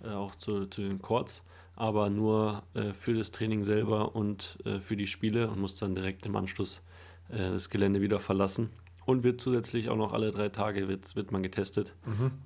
äh, 0.03 0.09
auch 0.09 0.35
zu, 0.35 0.65
zu 0.65 0.81
den 0.81 1.01
Courts, 1.01 1.47
aber 1.75 2.09
nur 2.09 2.61
äh, 2.73 2.93
für 2.93 3.13
das 3.13 3.31
Training 3.31 3.63
selber 3.63 4.13
und 4.13 4.59
äh, 4.65 4.79
für 4.79 4.97
die 4.97 5.07
Spiele 5.07 5.49
und 5.49 5.59
muss 5.59 5.77
dann 5.77 5.95
direkt 5.95 6.25
im 6.25 6.35
Anschluss 6.35 6.83
äh, 7.29 7.37
das 7.37 7.69
Gelände 7.69 8.01
wieder 8.01 8.19
verlassen. 8.19 8.69
Und 9.05 9.23
wird 9.23 9.41
zusätzlich 9.41 9.89
auch 9.89 9.95
noch 9.95 10.13
alle 10.13 10.29
drei 10.29 10.49
Tage 10.49 10.87
wird, 10.87 11.15
wird 11.15 11.31
man 11.31 11.41
getestet. 11.41 11.95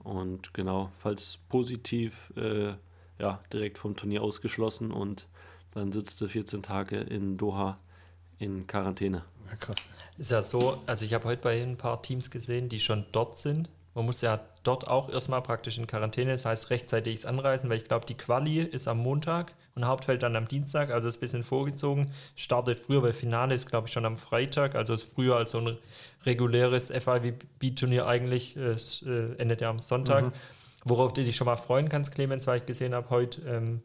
Und 0.03 0.53
genau, 0.53 0.91
falls 0.99 1.39
positiv, 1.49 2.31
äh, 2.37 2.73
ja, 3.19 3.41
direkt 3.51 3.77
vom 3.77 3.95
Turnier 3.95 4.21
ausgeschlossen 4.21 4.91
und 4.91 5.27
dann 5.71 5.91
sitzt 5.91 6.21
du 6.21 6.27
14 6.27 6.63
Tage 6.63 6.97
in 6.97 7.37
Doha 7.37 7.77
in 8.39 8.67
Quarantäne. 8.67 9.23
Ja, 9.49 9.55
krass. 9.57 9.89
Ist 10.17 10.31
ja 10.31 10.41
so, 10.41 10.81
also 10.85 11.03
ich 11.05 11.13
habe 11.13 11.25
heute 11.25 11.41
bei 11.41 11.61
ein 11.61 11.77
paar 11.77 12.01
Teams 12.01 12.31
gesehen, 12.31 12.69
die 12.69 12.79
schon 12.79 13.05
dort 13.11 13.37
sind. 13.37 13.69
Man 13.93 14.05
muss 14.05 14.21
ja 14.21 14.41
dort 14.63 14.87
auch 14.87 15.09
erstmal 15.09 15.41
praktisch 15.41 15.77
in 15.77 15.87
Quarantäne, 15.87 16.33
das 16.33 16.45
heißt 16.45 16.69
rechtzeitiges 16.69 17.25
Anreisen, 17.25 17.69
weil 17.69 17.77
ich 17.77 17.85
glaube, 17.85 18.05
die 18.05 18.15
Quali 18.15 18.59
ist 18.61 18.87
am 18.87 18.97
Montag 18.97 19.53
und 19.73 19.85
Hauptfeld 19.85 20.23
dann 20.23 20.35
am 20.35 20.47
Dienstag, 20.47 20.89
also 20.89 21.07
ist 21.07 21.17
ein 21.17 21.19
bisschen 21.21 21.43
vorgezogen. 21.43 22.11
Startet 22.35 22.79
früher, 22.79 23.03
weil 23.03 23.13
Finale 23.13 23.55
ist, 23.55 23.67
glaube 23.67 23.87
ich, 23.87 23.93
schon 23.93 24.05
am 24.05 24.17
Freitag, 24.17 24.75
also 24.75 24.93
ist 24.93 25.03
früher 25.03 25.37
als 25.37 25.51
so 25.51 25.59
ein 25.59 25.77
reguläres 26.25 26.91
FIVB-Turnier 26.91 28.05
eigentlich, 28.05 28.57
äh, 28.57 28.71
es 28.71 29.01
äh, 29.03 29.35
endet 29.37 29.61
ja 29.61 29.69
am 29.69 29.79
Sonntag. 29.79 30.33
Worauf 30.83 31.13
du 31.13 31.23
dich 31.23 31.35
schon 31.35 31.45
mal 31.45 31.57
freuen 31.57 31.89
kannst, 31.89 32.13
Clemens, 32.13 32.45
weil 32.47 32.59
ich 32.59 32.65
gesehen 32.65 32.93
habe 32.93 33.09
heute 33.09 33.41
ähm, 33.47 33.81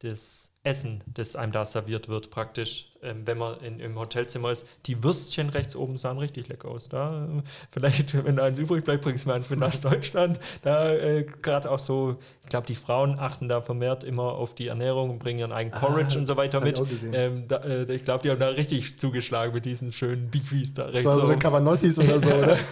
das 0.00 0.52
Essen, 0.62 1.02
das 1.06 1.36
einem 1.36 1.52
da 1.52 1.66
serviert 1.66 2.08
wird, 2.08 2.30
praktisch, 2.30 2.92
ähm, 3.04 3.22
wenn 3.26 3.38
man 3.38 3.60
in, 3.60 3.78
im 3.80 3.98
Hotelzimmer 3.98 4.50
ist. 4.50 4.66
Die 4.86 5.02
Würstchen 5.04 5.48
rechts 5.50 5.76
oben 5.76 5.96
sahen 5.98 6.18
richtig 6.18 6.48
lecker 6.48 6.68
aus. 6.68 6.88
Da, 6.88 7.24
äh, 7.26 7.42
vielleicht, 7.70 8.14
wenn 8.24 8.36
da 8.36 8.44
eins 8.44 8.58
übrig 8.58 8.84
bleibt, 8.84 9.02
bringst 9.04 9.24
du 9.24 9.28
mir 9.28 9.34
eins 9.34 9.50
mit 9.50 9.58
nach 9.58 9.74
Deutschland. 9.76 10.40
Da 10.62 10.92
äh, 10.92 11.24
gerade 11.42 11.70
auch 11.70 11.78
so, 11.78 12.16
ich 12.42 12.48
glaube, 12.50 12.66
die 12.66 12.74
Frauen 12.74 13.18
achten 13.18 13.48
da 13.48 13.60
vermehrt 13.62 14.04
immer 14.04 14.24
auf 14.32 14.54
die 14.54 14.68
Ernährung 14.68 15.10
und 15.10 15.18
bringen 15.18 15.38
ihren 15.40 15.52
eigenen 15.52 15.78
Porridge 15.78 16.14
Ah, 16.16 16.18
und 16.18 16.26
so 16.26 16.36
weiter 16.36 16.58
ich 16.58 16.78
mit. 16.78 16.88
gesehen. 16.88 17.12
Ähm, 17.14 17.44
da, 17.48 17.56
äh, 17.58 17.92
ich 17.94 18.04
glaube, 18.04 18.22
die 18.24 18.30
haben 18.30 18.40
da 18.40 18.48
richtig 18.48 18.98
zugeschlagen 18.98 19.54
mit 19.54 19.64
diesen 19.64 19.92
schönen 19.92 20.30
Beefies 20.30 20.74
da 20.74 20.84
rechts 20.84 20.98
Das 20.98 21.04
war 21.04 21.14
so 21.14 21.20
eine 21.22 21.32
oben. 21.32 21.38
Cabanossis 21.40 21.98
oder 21.98 22.20
so, 22.20 22.28
oder? 22.34 22.56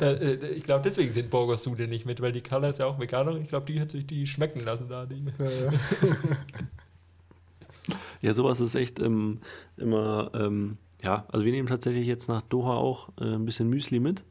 Äh, 0.00 0.34
ich 0.54 0.62
glaube, 0.64 0.82
deswegen 0.88 1.12
sind 1.12 1.28
Burgersude 1.28 1.86
nicht 1.86 2.06
mit, 2.06 2.20
weil 2.22 2.32
die 2.32 2.40
Carla 2.40 2.70
ist 2.70 2.78
ja 2.78 2.86
auch 2.86 2.98
Veganerin. 2.98 3.42
Ich 3.42 3.48
glaube, 3.48 3.66
die 3.70 3.78
hat 3.80 3.90
sich 3.90 4.06
die 4.06 4.26
schmecken 4.26 4.64
lassen 4.64 4.88
da. 4.88 5.04
Die. 5.04 5.22
Ja, 5.38 5.50
ja. 5.50 5.70
Ja, 8.20 8.34
sowas 8.34 8.60
ist 8.60 8.74
echt 8.74 9.00
ähm, 9.00 9.40
immer, 9.76 10.30
ähm, 10.34 10.78
ja, 11.02 11.26
also 11.28 11.44
wir 11.44 11.52
nehmen 11.52 11.68
tatsächlich 11.68 12.06
jetzt 12.06 12.28
nach 12.28 12.42
Doha 12.42 12.74
auch 12.74 13.10
äh, 13.20 13.34
ein 13.34 13.44
bisschen 13.44 13.68
Müsli 13.68 14.00
mit, 14.00 14.24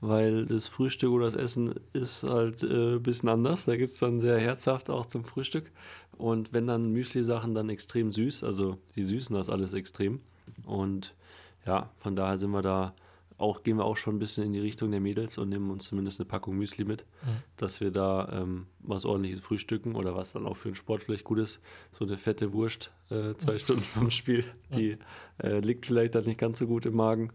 weil 0.00 0.46
das 0.46 0.68
Frühstück 0.68 1.10
oder 1.10 1.24
das 1.24 1.34
Essen 1.34 1.74
ist 1.92 2.22
halt 2.22 2.62
äh, 2.62 2.96
ein 2.96 3.02
bisschen 3.02 3.28
anders. 3.28 3.64
Da 3.64 3.76
gibt 3.76 3.90
es 3.90 3.98
dann 3.98 4.20
sehr 4.20 4.38
herzhaft 4.38 4.90
auch 4.90 5.06
zum 5.06 5.24
Frühstück. 5.24 5.70
Und 6.16 6.52
wenn 6.52 6.66
dann 6.66 6.92
Müsli-Sachen 6.92 7.54
dann 7.54 7.68
extrem 7.68 8.10
süß, 8.10 8.44
also 8.44 8.78
die 8.96 9.04
süßen 9.04 9.34
das 9.34 9.48
alles 9.48 9.72
extrem. 9.72 10.20
Und 10.66 11.14
ja, 11.64 11.90
von 11.98 12.16
daher 12.16 12.38
sind 12.38 12.50
wir 12.50 12.62
da 12.62 12.94
auch, 13.38 13.62
gehen 13.62 13.76
wir 13.76 13.84
auch 13.84 13.96
schon 13.96 14.16
ein 14.16 14.18
bisschen 14.18 14.44
in 14.44 14.52
die 14.52 14.60
Richtung 14.60 14.90
der 14.90 15.00
Mädels 15.00 15.38
und 15.38 15.48
nehmen 15.48 15.70
uns 15.70 15.86
zumindest 15.86 16.20
eine 16.20 16.28
Packung 16.28 16.56
Müsli 16.56 16.84
mit, 16.84 17.06
dass 17.56 17.80
wir 17.80 17.90
da 17.90 18.28
ähm, 18.32 18.66
was 18.80 19.04
ordentliches 19.04 19.40
frühstücken 19.40 19.94
oder 19.94 20.14
was 20.14 20.32
dann 20.32 20.44
auch 20.44 20.56
für 20.56 20.68
den 20.68 20.74
Sport 20.74 21.04
vielleicht 21.04 21.24
gut 21.24 21.38
ist. 21.38 21.60
So 21.92 22.04
eine 22.04 22.18
fette 22.18 22.52
Wurst, 22.52 22.90
äh, 23.10 23.34
zwei 23.36 23.56
Stunden 23.58 23.82
vom 23.82 24.10
Spiel, 24.10 24.44
die 24.74 24.98
äh, 25.42 25.60
liegt 25.60 25.86
vielleicht 25.86 26.16
dann 26.16 26.24
nicht 26.24 26.38
ganz 26.38 26.58
so 26.58 26.66
gut 26.66 26.84
im 26.84 26.96
Magen. 26.96 27.32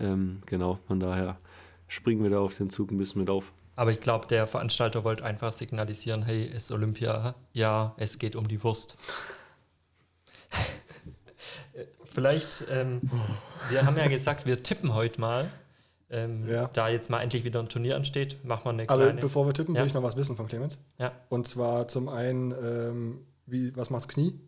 Ähm, 0.00 0.40
genau, 0.46 0.78
von 0.88 0.98
daher 0.98 1.38
springen 1.86 2.22
wir 2.22 2.30
da 2.30 2.40
auf 2.40 2.56
den 2.56 2.70
Zug 2.70 2.90
ein 2.90 2.98
bisschen 2.98 3.20
mit 3.20 3.30
auf. 3.30 3.52
Aber 3.76 3.90
ich 3.90 4.00
glaube, 4.00 4.26
der 4.26 4.46
Veranstalter 4.46 5.04
wollte 5.04 5.24
einfach 5.24 5.52
signalisieren, 5.52 6.22
hey, 6.22 6.48
es 6.48 6.64
ist 6.64 6.72
Olympia, 6.72 7.34
ja, 7.52 7.94
es 7.96 8.18
geht 8.18 8.36
um 8.36 8.48
die 8.48 8.62
Wurst. 8.62 8.96
Vielleicht, 12.14 12.64
ähm, 12.70 13.00
wir 13.70 13.84
haben 13.86 13.96
ja 13.96 14.08
gesagt, 14.08 14.46
wir 14.46 14.62
tippen 14.62 14.94
heute 14.94 15.20
mal. 15.20 15.50
Ähm, 16.10 16.46
Ja. 16.46 16.68
Da 16.74 16.88
jetzt 16.88 17.08
mal 17.08 17.22
endlich 17.22 17.42
wieder 17.44 17.60
ein 17.60 17.68
Turnier 17.70 17.96
ansteht, 17.96 18.44
machen 18.44 18.64
wir 18.66 18.70
eine 18.70 18.88
Aber 18.88 19.02
kleine... 19.04 19.20
bevor 19.20 19.46
wir 19.46 19.54
tippen, 19.54 19.74
Ja. 19.74 19.80
will 19.80 19.86
ich 19.88 19.94
noch 19.94 20.02
was 20.02 20.16
wissen 20.16 20.36
von 20.36 20.46
Clemens. 20.46 20.76
ja, 20.98 21.12
Und 21.30 21.46
zwar 21.48 21.88
zum 21.88 22.08
einen, 22.10 22.52
ähm, 22.52 23.18
wie, 23.46 23.74
was 23.76 23.88
macht's 23.90 24.08
Knie? 24.08 24.38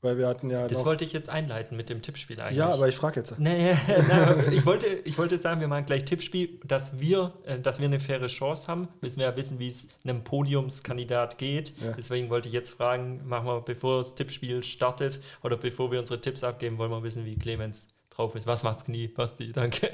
Weil 0.00 0.16
wir 0.16 0.28
hatten 0.28 0.48
ja. 0.48 0.68
das 0.68 0.78
noch, 0.78 0.86
wollte 0.86 1.04
ich 1.04 1.12
jetzt 1.12 1.28
einleiten 1.28 1.76
mit 1.76 1.88
dem 1.88 2.02
Tippspiel 2.02 2.40
eigentlich. 2.40 2.58
ja, 2.58 2.68
aber 2.68 2.88
ich 2.88 2.94
frage 2.94 3.18
jetzt. 3.18 3.38
Nee, 3.38 3.72
nee, 3.86 4.54
ich, 4.54 4.64
wollte, 4.64 4.86
ich 4.86 5.18
wollte 5.18 5.38
sagen, 5.38 5.60
wir 5.60 5.66
machen 5.66 5.86
gleich 5.86 6.04
Tippspiel, 6.04 6.60
dass 6.64 7.00
wir, 7.00 7.32
äh, 7.44 7.58
dass 7.58 7.80
wir 7.80 7.86
eine 7.86 7.98
faire 7.98 8.28
Chance 8.28 8.68
haben. 8.68 8.88
Müssen 9.00 9.18
wir 9.18 9.26
ja 9.26 9.36
wissen, 9.36 9.58
wie 9.58 9.68
es 9.68 9.88
einem 10.04 10.22
Podiumskandidat 10.22 11.38
geht. 11.38 11.72
Ja. 11.80 11.92
Deswegen 11.96 12.30
wollte 12.30 12.46
ich 12.46 12.54
jetzt 12.54 12.70
fragen, 12.70 13.26
machen 13.26 13.46
wir, 13.46 13.60
bevor 13.60 13.98
das 13.98 14.14
Tippspiel 14.14 14.62
startet 14.62 15.20
oder 15.42 15.56
bevor 15.56 15.90
wir 15.90 15.98
unsere 15.98 16.20
Tipps 16.20 16.44
abgeben, 16.44 16.78
wollen 16.78 16.92
wir 16.92 17.02
wissen, 17.02 17.24
wie 17.24 17.36
Clemens 17.36 17.88
drauf 18.10 18.36
ist. 18.36 18.46
Was 18.46 18.62
macht's 18.62 18.84
Knie? 18.84 19.08
Basti, 19.08 19.52
danke. 19.52 19.90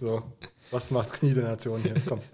So, 0.00 0.22
was 0.70 0.90
macht's 0.90 1.12
Knie 1.12 1.34
der 1.34 1.44
Nation 1.44 1.82
hier? 1.82 1.94
Komm. 2.08 2.20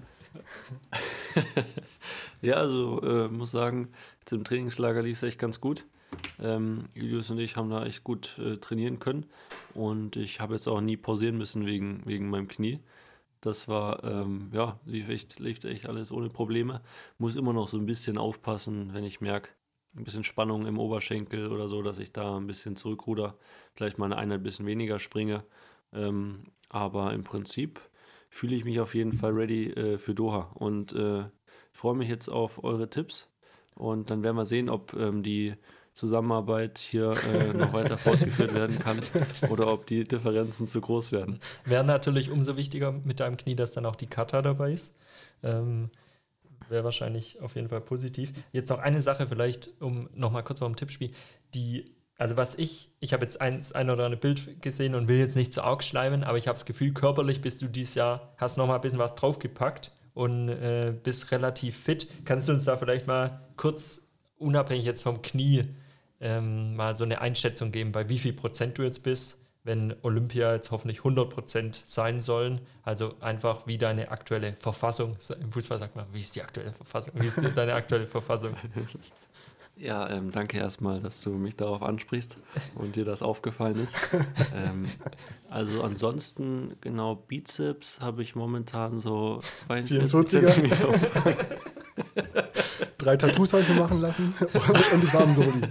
Ja, 2.43 2.55
also 2.55 3.01
äh, 3.03 3.29
muss 3.29 3.51
sagen, 3.51 3.89
jetzt 4.21 4.33
im 4.33 4.45
Trainingslager 4.45 5.03
lief 5.03 5.19
es 5.19 5.23
echt 5.23 5.39
ganz 5.39 5.61
gut. 5.61 5.87
Ähm, 6.41 6.85
Julius 6.95 7.31
und 7.31 7.39
ich 7.39 7.57
haben 7.57 7.71
da 7.71 7.85
echt 7.85 8.05
gut 8.05 8.39
äh, 8.39 8.57
trainieren 8.57 8.99
können 8.99 9.27
und 9.75 10.17
ich 10.17 10.41
habe 10.41 10.55
jetzt 10.55 10.69
auch 10.69 10.81
nie 10.81 10.97
pausieren 10.97 11.37
müssen 11.37 11.67
wegen, 11.67 12.03
wegen 12.07 12.31
meinem 12.31 12.49
Knie. 12.49 12.81
Das 13.41 13.69
war, 13.69 14.05
ähm, 14.05 14.51
ja, 14.53 14.79
lief 14.85 15.09
echt, 15.09 15.39
lief 15.39 15.65
echt 15.65 15.87
alles 15.87 16.13
ohne 16.13 16.29
Probleme. 16.29 16.83
Muss 17.19 17.37
immer 17.37 17.53
noch 17.53 17.69
so 17.69 17.79
ein 17.79 17.87
bisschen 17.87 18.19
aufpassen, 18.19 18.93
wenn 18.93 19.05
ich 19.05 19.21
merke, 19.21 19.51
ein 19.97 20.05
bisschen 20.05 20.25
Spannung 20.25 20.67
im 20.67 20.79
Oberschenkel 20.79 21.51
oder 21.51 21.67
so, 21.69 21.83
dass 21.83 21.99
ich 21.99 22.13
da 22.13 22.37
ein 22.37 22.47
bisschen 22.47 22.77
zurückruder, 22.77 23.37
vielleicht 23.75 23.99
mal 23.99 24.07
eine 24.07 24.19
Einheit 24.19 24.41
ein 24.41 24.45
bisschen 24.45 24.67
weniger 24.67 24.99
springe. 24.99 25.45
Ähm, 25.93 26.45
aber 26.69 27.13
im 27.13 27.25
Prinzip 27.25 27.81
fühle 28.29 28.55
ich 28.55 28.65
mich 28.65 28.81
auf 28.81 28.95
jeden 28.95 29.13
Fall 29.13 29.33
ready 29.33 29.71
äh, 29.71 29.99
für 29.99 30.15
Doha 30.15 30.53
und 30.55 30.93
äh, 30.93 31.25
freue 31.73 31.97
mich 31.97 32.09
jetzt 32.09 32.29
auf 32.29 32.63
eure 32.63 32.89
Tipps 32.89 33.29
und 33.75 34.11
dann 34.11 34.23
werden 34.23 34.37
wir 34.37 34.45
sehen, 34.45 34.69
ob 34.69 34.95
ähm, 34.95 35.23
die, 35.23 35.55
Zusammenarbeit 35.93 36.79
hier 36.79 37.11
äh, 37.11 37.57
noch 37.57 37.73
weiter 37.73 37.99
fortgeführt 37.99 38.55
werden 38.55 38.79
kann 38.79 39.01
oder 39.51 39.73
ob 39.73 39.87
die 39.87 40.05
Differenzen 40.05 40.67
zu 40.67 40.81
groß 40.81 41.13
werden. 41.13 41.41
Wäre 41.65 41.85
natürlich 41.85 42.31
umso 42.31 42.57
wichtiger 42.57 42.93
mit 42.93 43.21
deinem 43.21 43.37
Knie, 43.37 43.57
dass 43.57 43.73
dann 43.73 43.87
auch 43.87 43.97
die 43.97 44.07
Kata 44.07 44.41
dabei 44.41 44.73
ist. 44.73 44.95
Ähm, 45.43 45.91
Wäre 46.69 46.85
wahrscheinlich 46.85 47.41
auf 47.41 47.57
jeden 47.57 47.69
Fall 47.69 47.81
positiv. 47.81 48.33
Jetzt 48.53 48.71
noch 48.71 48.79
eine 48.79 49.03
Sache, 49.03 49.27
vielleicht, 49.27 49.71
um 49.81 50.09
nochmal 50.15 50.45
kurz 50.45 50.61
vor 50.61 50.69
dem 50.69 50.77
Tippspiel. 50.77 51.11
Die, 51.55 51.97
also 52.17 52.37
was 52.37 52.55
ich, 52.55 52.93
ich 53.01 53.13
habe 53.13 53.25
jetzt 53.25 53.41
ein, 53.41 53.61
ein 53.75 53.91
oder 53.91 54.05
andere 54.05 54.21
Bild 54.21 54.63
gesehen 54.63 54.95
und 54.95 55.09
will 55.09 55.19
jetzt 55.19 55.35
nicht 55.35 55.53
zu 55.53 55.63
arg 55.65 55.83
schleimen, 55.83 56.23
aber 56.23 56.39
ich 56.39 56.47
habe 56.47 56.57
das 56.57 56.67
Gefühl, 56.67 56.93
körperlich 56.93 57.41
bist 57.41 57.61
du 57.61 57.67
dieses 57.67 57.97
Jahr, 57.97 58.35
hast 58.37 58.57
nochmal 58.57 58.77
ein 58.77 58.83
bisschen 58.83 59.01
was 59.01 59.17
draufgepackt 59.17 59.91
und 60.15 60.49
äh, 60.49 60.95
bist 61.03 61.33
relativ 61.33 61.77
fit. 61.77 62.07
Kannst 62.25 62.47
du 62.49 62.53
uns 62.53 62.65
da 62.65 62.77
vielleicht 62.77 63.09
mal 63.09 63.41
kurz, 63.57 64.03
unabhängig 64.41 64.85
jetzt 64.85 65.03
vom 65.03 65.23
Knie, 65.23 65.65
ähm, 66.21 66.75
mal 66.77 66.97
so 66.97 67.05
eine 67.05 67.21
Einschätzung 67.21 67.73
geben, 67.73 67.93
bei 67.93 68.09
wie 68.09 68.19
viel 68.19 68.33
Prozent 68.33 68.79
du 68.79 68.83
jetzt 68.83 69.03
bist, 69.03 69.39
wenn 69.63 69.95
Olympia 70.03 70.55
jetzt 70.55 70.71
hoffentlich 70.71 70.99
100 70.99 71.31
Prozent 71.31 71.83
sein 71.87 72.21
sollen? 72.21 72.61
Also 72.83 73.15
einfach 73.21 73.67
wie 73.67 73.79
deine 73.79 74.11
aktuelle 74.11 74.55
Verfassung, 74.55 75.17
im 75.41 75.53
Fußball 75.53 75.79
sagt 75.79 75.97
man, 75.97 76.07
wie 76.13 76.21
ist 76.21 76.35
die 76.35 76.43
aktuelle 76.43 76.73
Verfassung? 76.73 77.15
Wie 77.17 77.27
ist 77.27 77.39
deine 77.57 77.75
aktuelle 77.75 78.07
Verfassung? 78.07 78.55
Ja, 79.81 80.11
ähm, 80.11 80.31
danke 80.31 80.59
erstmal, 80.59 81.01
dass 81.01 81.23
du 81.23 81.31
mich 81.31 81.57
darauf 81.57 81.83
ansprichst 81.83 82.37
und 82.75 82.97
dir 82.97 83.07
das 83.07 83.23
aufgefallen 83.23 83.83
ist. 83.83 83.97
ähm, 84.55 84.85
also 85.49 85.83
ansonsten, 85.83 86.77
genau, 86.83 87.15
Bizeps 87.15 87.99
habe 87.99 88.23
ich 88.23 88.35
momentan 88.35 88.99
so 88.99 89.39
42 89.39 90.13
44er. 90.13 90.27
Zentimeter. 90.27 91.47
Drei 93.01 93.17
Tattoos 93.17 93.53
ich 93.53 93.69
mir 93.69 93.75
machen 93.77 94.01
lassen 94.01 94.35
und 94.93 95.05
ich 95.05 95.15
war 95.15 95.23
am 95.23 95.35
Soli. 95.35 95.63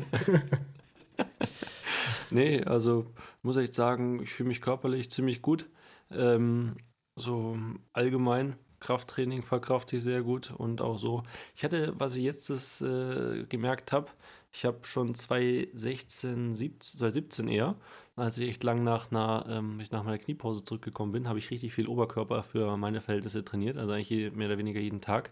Nee, 2.32 2.64
also 2.64 3.12
muss 3.42 3.58
echt 3.58 3.74
sagen, 3.74 4.22
ich 4.22 4.32
fühle 4.32 4.50
mich 4.50 4.62
körperlich 4.62 5.10
ziemlich 5.10 5.42
gut. 5.42 5.70
Ähm, 6.12 6.78
so 7.16 7.58
allgemein 7.94 8.56
Krafttraining 8.80 9.44
verkrafte 9.44 9.98
ich 9.98 10.04
sehr 10.04 10.22
gut 10.22 10.52
und 10.58 10.82
auch 10.82 10.98
so. 10.98 11.24
Ich 11.56 11.64
hatte, 11.64 11.94
was 11.98 12.16
ich 12.16 12.24
jetzt 12.24 12.50
das, 12.50 12.82
äh, 12.82 13.46
gemerkt 13.50 13.92
habe, 13.92 14.08
ich 14.52 14.66
habe 14.66 14.80
schon 14.84 15.14
2016, 15.14 16.56
17, 16.56 16.80
2017 16.80 17.48
eher, 17.48 17.76
als 18.16 18.38
ich 18.38 18.50
echt 18.50 18.64
lang 18.64 18.84
nach, 18.84 19.12
einer, 19.12 19.46
ähm, 19.48 19.82
nach 19.92 20.04
meiner 20.04 20.18
Kniepause 20.18 20.64
zurückgekommen 20.64 21.12
bin, 21.12 21.28
habe 21.28 21.40
ich 21.40 21.52
richtig 21.52 21.74
viel 21.74 21.88
Oberkörper 21.88 22.44
für 22.44 22.76
meine 22.78 23.02
Verhältnisse 23.02 23.46
trainiert, 23.46 23.78
also 23.78 23.94
eigentlich 23.94 24.34
mehr 24.34 24.48
oder 24.48 24.58
weniger 24.58 24.80
jeden 24.80 25.02
Tag. 25.02 25.32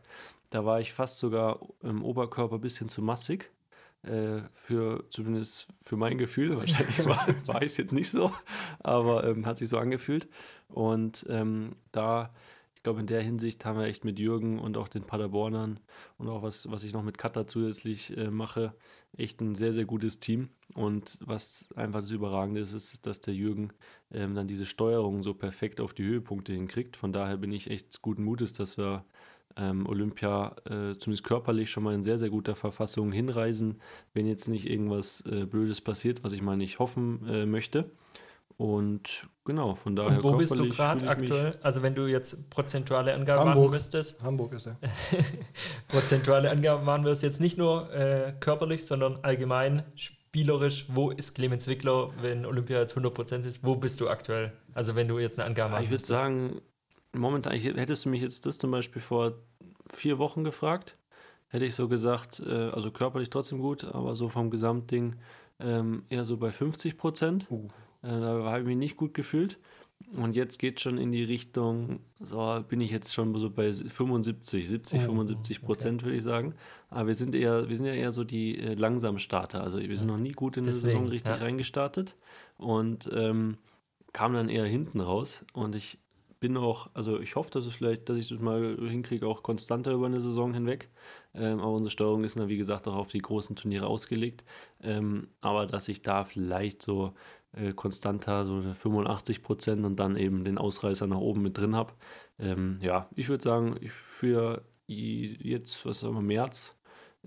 Da 0.50 0.66
war 0.66 0.80
ich 0.80 0.94
fast 0.94 1.20
sogar 1.20 1.60
im 1.82 2.04
Oberkörper 2.04 2.56
ein 2.56 2.62
bisschen 2.62 2.90
zu 2.90 3.02
massig. 3.02 3.52
Äh, 4.04 4.42
für 4.54 5.04
zumindest 5.10 5.68
für 5.82 5.98
mein 5.98 6.18
Gefühl, 6.18 6.56
wahrscheinlich 6.60 7.06
war, 7.06 7.28
war 7.46 7.62
ich 7.62 7.72
es 7.72 7.78
jetzt 7.78 7.92
nicht 7.92 8.10
so, 8.10 8.32
aber 8.80 9.26
ähm, 9.26 9.46
hat 9.46 9.58
sich 9.58 9.68
so 9.68 9.80
angefühlt. 9.80 10.28
Und 10.70 11.26
ähm, 11.30 11.76
da, 11.92 12.30
glaube, 12.88 13.02
in 13.02 13.08
der 13.08 13.22
Hinsicht 13.22 13.66
haben 13.66 13.78
wir 13.78 13.86
echt 13.88 14.06
mit 14.06 14.18
Jürgen 14.18 14.60
und 14.60 14.78
auch 14.78 14.88
den 14.88 15.04
Paderbornern 15.04 15.78
und 16.18 16.30
auch 16.30 16.42
was, 16.42 16.72
was 16.72 16.86
ich 16.86 16.94
noch 16.94 17.04
mit 17.04 17.18
Katha 17.18 17.46
zusätzlich 17.46 18.16
äh, 18.16 18.32
mache, 18.32 18.74
echt 19.18 19.42
ein 19.42 19.56
sehr, 19.56 19.74
sehr 19.74 19.84
gutes 19.84 20.22
Team. 20.22 20.48
Und 20.74 21.18
was 21.20 21.68
einfach 21.76 22.00
das 22.00 22.12
Überragende 22.12 22.62
ist, 22.62 22.72
ist, 22.72 23.06
dass 23.06 23.20
der 23.20 23.34
Jürgen 23.34 23.74
ähm, 24.14 24.36
dann 24.36 24.48
diese 24.48 24.66
Steuerung 24.66 25.22
so 25.22 25.34
perfekt 25.34 25.82
auf 25.82 25.94
die 25.94 26.06
Höhepunkte 26.06 26.54
hinkriegt. 26.54 26.96
Von 26.96 27.12
daher 27.12 27.36
bin 27.36 27.52
ich 27.52 27.70
echt 27.70 28.02
guten 28.02 28.24
Mutes, 28.24 28.54
dass 28.54 28.78
wir 28.78 29.04
ähm, 29.58 29.86
Olympia 29.86 30.56
äh, 30.64 30.98
zumindest 30.98 31.26
körperlich 31.26 31.70
schon 31.70 31.84
mal 31.84 31.94
in 31.94 32.04
sehr, 32.04 32.18
sehr 32.18 32.30
guter 32.30 32.56
Verfassung 32.56 33.12
hinreisen, 33.12 33.82
wenn 34.14 34.28
jetzt 34.28 34.48
nicht 34.48 34.66
irgendwas 34.66 35.26
äh, 35.26 35.46
Blödes 35.46 35.82
passiert, 35.82 36.24
was 36.24 36.32
ich 36.32 36.42
mal 36.42 36.56
nicht 36.56 36.80
hoffen 36.80 37.28
äh, 37.28 37.46
möchte. 37.46 37.92
Und 38.58 39.28
genau, 39.46 39.76
von 39.76 39.96
daher. 39.96 40.18
Und 40.18 40.24
wo 40.24 40.36
bist 40.36 40.58
du 40.58 40.68
gerade 40.68 41.08
aktuell? 41.08 41.60
Also 41.62 41.84
wenn 41.84 41.94
du 41.94 42.08
jetzt 42.08 42.50
prozentuale 42.50 43.14
Angaben 43.14 43.46
machen 43.46 43.56
Hamburg. 43.56 43.74
müsstest, 43.74 44.22
Hamburg 44.24 44.54
ist 44.54 44.66
er. 44.66 44.80
prozentuale 45.88 46.50
Angaben 46.50 46.84
machen 46.84 47.06
wirst, 47.06 47.22
jetzt 47.22 47.40
nicht 47.40 47.60
nur 47.60 47.94
äh, 47.94 48.34
körperlich, 48.40 48.86
sondern 48.86 49.20
allgemein 49.22 49.84
spielerisch, 49.96 50.88
wo 50.90 51.12
ist 51.12 51.36
Clemens 51.36 51.68
Wickler, 51.68 52.10
wenn 52.22 52.48
Olympia 52.48 52.80
jetzt 52.80 52.98
100% 52.98 53.46
ist, 53.46 53.64
wo 53.64 53.76
bist 53.76 54.02
du 54.02 54.10
aktuell? 54.10 54.52
Also 54.74 54.96
wenn 54.96 55.08
du 55.08 55.20
jetzt 55.20 55.38
eine 55.40 55.48
Angabe 55.48 55.70
Ja, 55.70 55.76
machen 55.76 55.84
ich 55.86 55.92
würde 55.92 56.06
sagen, 56.06 56.62
momentan, 57.14 57.54
ich, 57.54 57.64
hättest 57.64 58.06
du 58.06 58.10
mich 58.10 58.24
jetzt 58.24 58.48
das 58.48 58.58
zum 58.58 58.72
Beispiel 58.72 59.04
vor 59.04 59.34
vier 59.94 60.18
Wochen 60.18 60.44
gefragt, 60.44 60.98
hätte 61.50 61.66
ich 61.66 61.76
so 61.76 61.88
gesagt, 61.88 62.40
äh, 62.40 62.70
also 62.70 62.90
körperlich 62.90 63.30
trotzdem 63.30 63.60
gut, 63.60 63.84
aber 63.84 64.16
so 64.16 64.30
vom 64.30 64.50
Gesamtding 64.50 65.16
ähm, 65.60 66.06
eher 66.10 66.26
so 66.26 66.38
bei 66.38 66.52
50 66.52 66.98
Prozent. 66.98 67.48
Uh. 67.52 67.68
Äh, 68.08 68.20
da 68.20 68.44
habe 68.44 68.62
ich 68.62 68.66
mich 68.66 68.78
nicht 68.78 68.98
gut 68.98 69.14
gefühlt. 69.14 69.60
Und 70.16 70.36
jetzt 70.36 70.60
geht 70.60 70.80
schon 70.80 70.98
in 70.98 71.12
die 71.12 71.24
Richtung, 71.24 72.00
so 72.20 72.64
bin 72.68 72.80
ich 72.82 72.92
jetzt 72.92 73.14
schon 73.14 73.38
so 73.38 73.50
bei 73.50 73.74
75, 73.74 74.68
70, 74.68 75.02
Oh, 75.02 75.06
75 75.06 75.62
Prozent, 75.62 76.04
würde 76.04 76.16
ich 76.16 76.24
sagen. 76.24 76.54
Aber 76.90 77.08
wir 77.08 77.16
sind 77.16 77.36
eher, 77.36 77.68
wir 77.68 77.76
sind 77.76 77.88
ja 77.88 77.94
eher 77.94 78.12
so 78.12 78.24
die 78.24 78.58
äh, 78.58 78.76
Langsamstarter. 78.76 79.62
Also 79.62 79.80
wir 79.80 79.98
sind 79.98 80.08
noch 80.08 80.18
nie 80.18 80.32
gut 80.32 80.56
in 80.56 80.64
die 80.64 80.70
Deswegen, 80.70 80.92
Saison 80.92 81.08
richtig 81.08 81.36
ja. 81.36 81.42
reingestartet 81.42 82.16
und 82.58 83.10
ähm, 83.14 83.58
kam 84.14 84.34
dann 84.34 84.50
eher 84.50 84.66
hinten 84.66 85.02
raus. 85.02 85.44
Und 85.54 85.76
ich 85.76 85.98
bin 86.40 86.56
auch, 86.58 86.90
also 86.94 87.20
ich 87.20 87.36
hoffe, 87.36 87.50
dass 87.52 87.66
es 87.66 87.74
vielleicht, 87.74 88.10
dass 88.10 88.18
ich 88.18 88.30
das 88.30 88.40
mal 88.40 88.78
hinkriege, 88.80 89.28
auch 89.28 89.44
konstanter 89.44 89.92
über 89.92 90.06
eine 90.06 90.22
Saison 90.22 90.54
hinweg. 90.54 90.90
Ähm, 91.34 91.60
aber 91.60 91.72
unsere 91.72 91.90
Steuerung 91.90 92.24
ist 92.24 92.38
dann, 92.38 92.48
wie 92.48 92.58
gesagt, 92.58 92.88
auch 92.88 92.96
auf 92.96 93.10
die 93.10 93.20
großen 93.20 93.56
Turniere 93.56 93.88
ausgelegt. 93.88 94.44
Ähm, 94.82 95.28
aber 95.42 95.66
dass 95.66 95.88
ich 95.88 96.02
da 96.02 96.24
vielleicht 96.26 96.82
so 96.82 97.14
äh, 97.60 97.74
konstanter, 97.74 98.46
so 98.46 98.56
eine 98.56 98.76
85 98.76 99.44
Prozent 99.44 99.86
und 99.86 99.98
dann 99.98 100.16
eben 100.16 100.44
den 100.44 100.58
Ausreißer 100.58 101.08
nach 101.08 101.18
oben 101.18 101.42
mit 101.42 101.58
drin 101.58 101.76
habe. 101.76 101.94
Ähm, 102.40 102.80
ja, 102.82 103.10
ich 103.16 103.30
würde 103.30 103.44
sagen, 103.44 103.76
ich 103.82 103.92
für 103.92 104.64
jetzt, 104.88 105.86
was 105.86 106.00
sagen 106.00 106.16
wir, 106.16 106.22
März, 106.22 106.76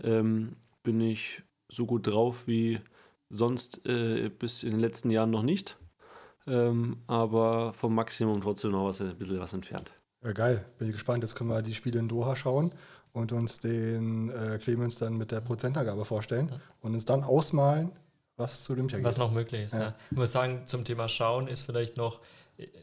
ähm, 0.02 0.56
bin 0.82 1.00
ich 1.00 1.42
so 1.68 1.86
gut 1.86 2.06
drauf 2.06 2.46
wie 2.46 2.80
sonst 3.28 3.86
äh, 3.86 4.28
bis 4.28 4.62
in 4.62 4.72
den 4.72 4.80
letzten 4.80 5.10
Jahren 5.10 5.30
noch 5.30 5.42
nicht. 5.42 5.78
Ähm, 6.46 6.98
aber 7.06 7.72
vom 7.74 7.94
Maximum 7.94 8.40
trotzdem 8.40 8.72
noch 8.72 8.86
was, 8.86 9.00
ein 9.00 9.16
bisschen 9.16 9.38
was 9.38 9.52
entfernt. 9.52 9.92
Ja, 10.22 10.32
geil, 10.32 10.64
bin 10.78 10.88
ich 10.88 10.94
gespannt. 10.94 11.22
Jetzt 11.22 11.34
können 11.34 11.50
wir 11.50 11.62
die 11.62 11.74
Spiele 11.74 11.98
in 11.98 12.08
Doha 12.08 12.34
schauen 12.34 12.72
und 13.12 13.32
uns 13.32 13.58
den 13.58 14.30
äh, 14.30 14.58
Clemens 14.58 14.98
dann 14.98 15.16
mit 15.16 15.30
der 15.30 15.40
Prozentangabe 15.40 16.04
vorstellen 16.04 16.50
und 16.80 16.94
uns 16.94 17.04
dann 17.04 17.22
ausmalen, 17.22 17.92
was 18.40 18.64
zu 18.64 18.72
Olympia 18.72 18.98
geht. 18.98 19.04
Was 19.06 19.16
noch 19.18 19.30
möglich 19.32 19.62
ist. 19.62 19.74
Ja. 19.74 19.80
Ja. 19.80 19.94
Ich 20.10 20.16
muss 20.16 20.32
sagen, 20.32 20.62
zum 20.66 20.84
Thema 20.84 21.08
Schauen 21.08 21.46
ist 21.48 21.62
vielleicht 21.62 21.96
noch, 21.96 22.20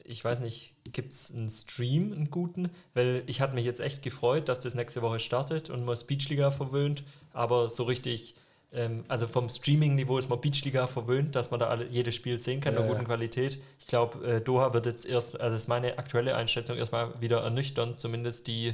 ich 0.06 0.24
weiß 0.24 0.40
nicht, 0.40 0.74
gibt 0.92 1.12
es 1.14 1.32
einen 1.34 1.50
Stream, 1.50 2.14
einen 2.14 2.32
guten? 2.32 2.70
Weil 2.94 3.24
ich 3.28 3.42
hatte 3.42 3.54
mich 3.54 3.66
jetzt 3.66 3.80
echt 3.80 4.02
gefreut, 4.02 4.50
dass 4.50 4.60
das 4.60 4.74
nächste 4.76 5.02
Woche 5.02 5.20
startet 5.20 5.70
und 5.70 5.84
man 5.86 5.94
ist 5.94 6.06
Beachliga 6.08 6.50
verwöhnt, 6.52 7.04
aber 7.34 7.70
so 7.70 7.84
richtig, 7.84 8.34
ähm, 8.74 9.04
also 9.08 9.28
vom 9.28 9.50
Streaming-Niveau 9.50 10.18
ist 10.18 10.30
man 10.30 10.42
Beachliga 10.42 10.88
verwöhnt, 10.88 11.36
dass 11.36 11.52
man 11.52 11.60
da 11.60 11.68
alle, 11.68 11.88
jedes 11.88 12.16
Spiel 12.16 12.40
sehen 12.40 12.60
kann 12.62 12.74
in 12.74 12.80
einer 12.80 12.88
Ja, 12.88 12.94
guten 12.94 13.04
ja. 13.04 13.08
Qualität. 13.08 13.60
Ich 13.80 13.88
glaube, 13.88 14.26
äh, 14.28 14.42
Doha 14.42 14.74
wird 14.74 14.86
jetzt 14.88 15.06
erst, 15.06 15.40
also 15.40 15.54
das 15.54 15.64
ist 15.64 15.68
meine 15.68 15.98
aktuelle 16.00 16.36
Einschätzung, 16.36 16.78
erstmal 16.78 17.20
wieder 17.22 17.42
ernüchternd, 17.44 18.00
zumindest 18.00 18.48
die 18.48 18.74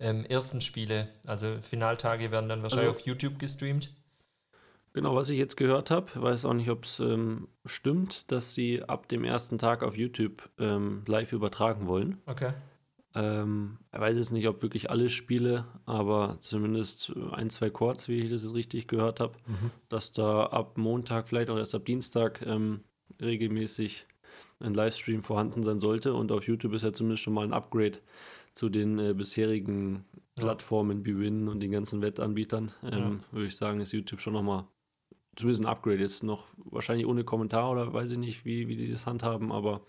ähm, 0.00 0.24
ersten 0.24 0.60
Spiele. 0.62 1.08
Also 1.26 1.58
Finaltage 1.62 2.30
werden 2.32 2.48
dann 2.48 2.62
wahrscheinlich 2.62 2.88
Also- 2.88 3.00
auf 3.00 3.06
YouTube 3.06 3.38
gestreamt. 3.38 3.90
Genau, 4.92 5.14
was 5.14 5.30
ich 5.30 5.38
jetzt 5.38 5.56
gehört 5.56 5.90
habe, 5.90 6.08
weiß 6.14 6.44
auch 6.44 6.54
nicht, 6.54 6.68
ob 6.70 6.84
es 6.84 6.98
ähm, 6.98 7.46
stimmt, 7.64 8.30
dass 8.32 8.54
sie 8.54 8.82
ab 8.82 9.08
dem 9.08 9.22
ersten 9.24 9.56
Tag 9.58 9.82
auf 9.84 9.96
YouTube 9.96 10.48
ähm, 10.58 11.02
live 11.06 11.32
übertragen 11.32 11.86
wollen. 11.86 12.18
Okay. 12.26 12.52
Ähm, 13.14 13.78
ich 13.92 14.00
weiß 14.00 14.16
jetzt 14.16 14.32
nicht, 14.32 14.48
ob 14.48 14.62
wirklich 14.62 14.90
alle 14.90 15.10
Spiele, 15.10 15.64
aber 15.86 16.38
zumindest 16.40 17.12
ein, 17.32 17.50
zwei 17.50 17.70
Chords, 17.70 18.08
wie 18.08 18.16
ich 18.16 18.30
das 18.30 18.42
jetzt 18.42 18.54
richtig 18.54 18.88
gehört 18.88 19.20
habe, 19.20 19.34
dass 19.88 20.12
da 20.12 20.46
ab 20.46 20.76
Montag, 20.76 21.26
vielleicht 21.28 21.50
auch 21.50 21.58
erst 21.58 21.74
ab 21.74 21.84
Dienstag 21.84 22.42
ähm, 22.44 22.80
regelmäßig 23.20 24.06
ein 24.60 24.74
Livestream 24.74 25.22
vorhanden 25.22 25.62
sein 25.62 25.80
sollte. 25.80 26.14
Und 26.14 26.32
auf 26.32 26.46
YouTube 26.46 26.72
ist 26.72 26.82
ja 26.82 26.92
zumindest 26.92 27.22
schon 27.22 27.34
mal 27.34 27.44
ein 27.44 27.52
Upgrade 27.52 27.98
zu 28.54 28.68
den 28.68 28.98
äh, 28.98 29.14
bisherigen 29.14 30.04
Ja. 30.36 30.44
Plattformen 30.44 31.04
wie 31.04 31.18
Win 31.18 31.48
und 31.48 31.60
den 31.60 31.70
ganzen 31.72 32.02
Wettanbietern. 32.02 32.72
Ähm, 32.82 33.20
Würde 33.30 33.46
ich 33.46 33.56
sagen, 33.56 33.80
ist 33.80 33.92
YouTube 33.92 34.20
schon 34.20 34.32
nochmal 34.32 34.64
zumindest 35.40 35.62
ein 35.62 35.66
Upgrade. 35.66 35.98
Jetzt 35.98 36.22
noch 36.22 36.46
wahrscheinlich 36.56 37.06
ohne 37.06 37.24
Kommentar 37.24 37.70
oder 37.70 37.92
weiß 37.92 38.12
ich 38.12 38.18
nicht, 38.18 38.44
wie, 38.44 38.68
wie 38.68 38.76
die 38.76 38.90
das 38.90 39.06
handhaben, 39.06 39.52
aber 39.52 39.82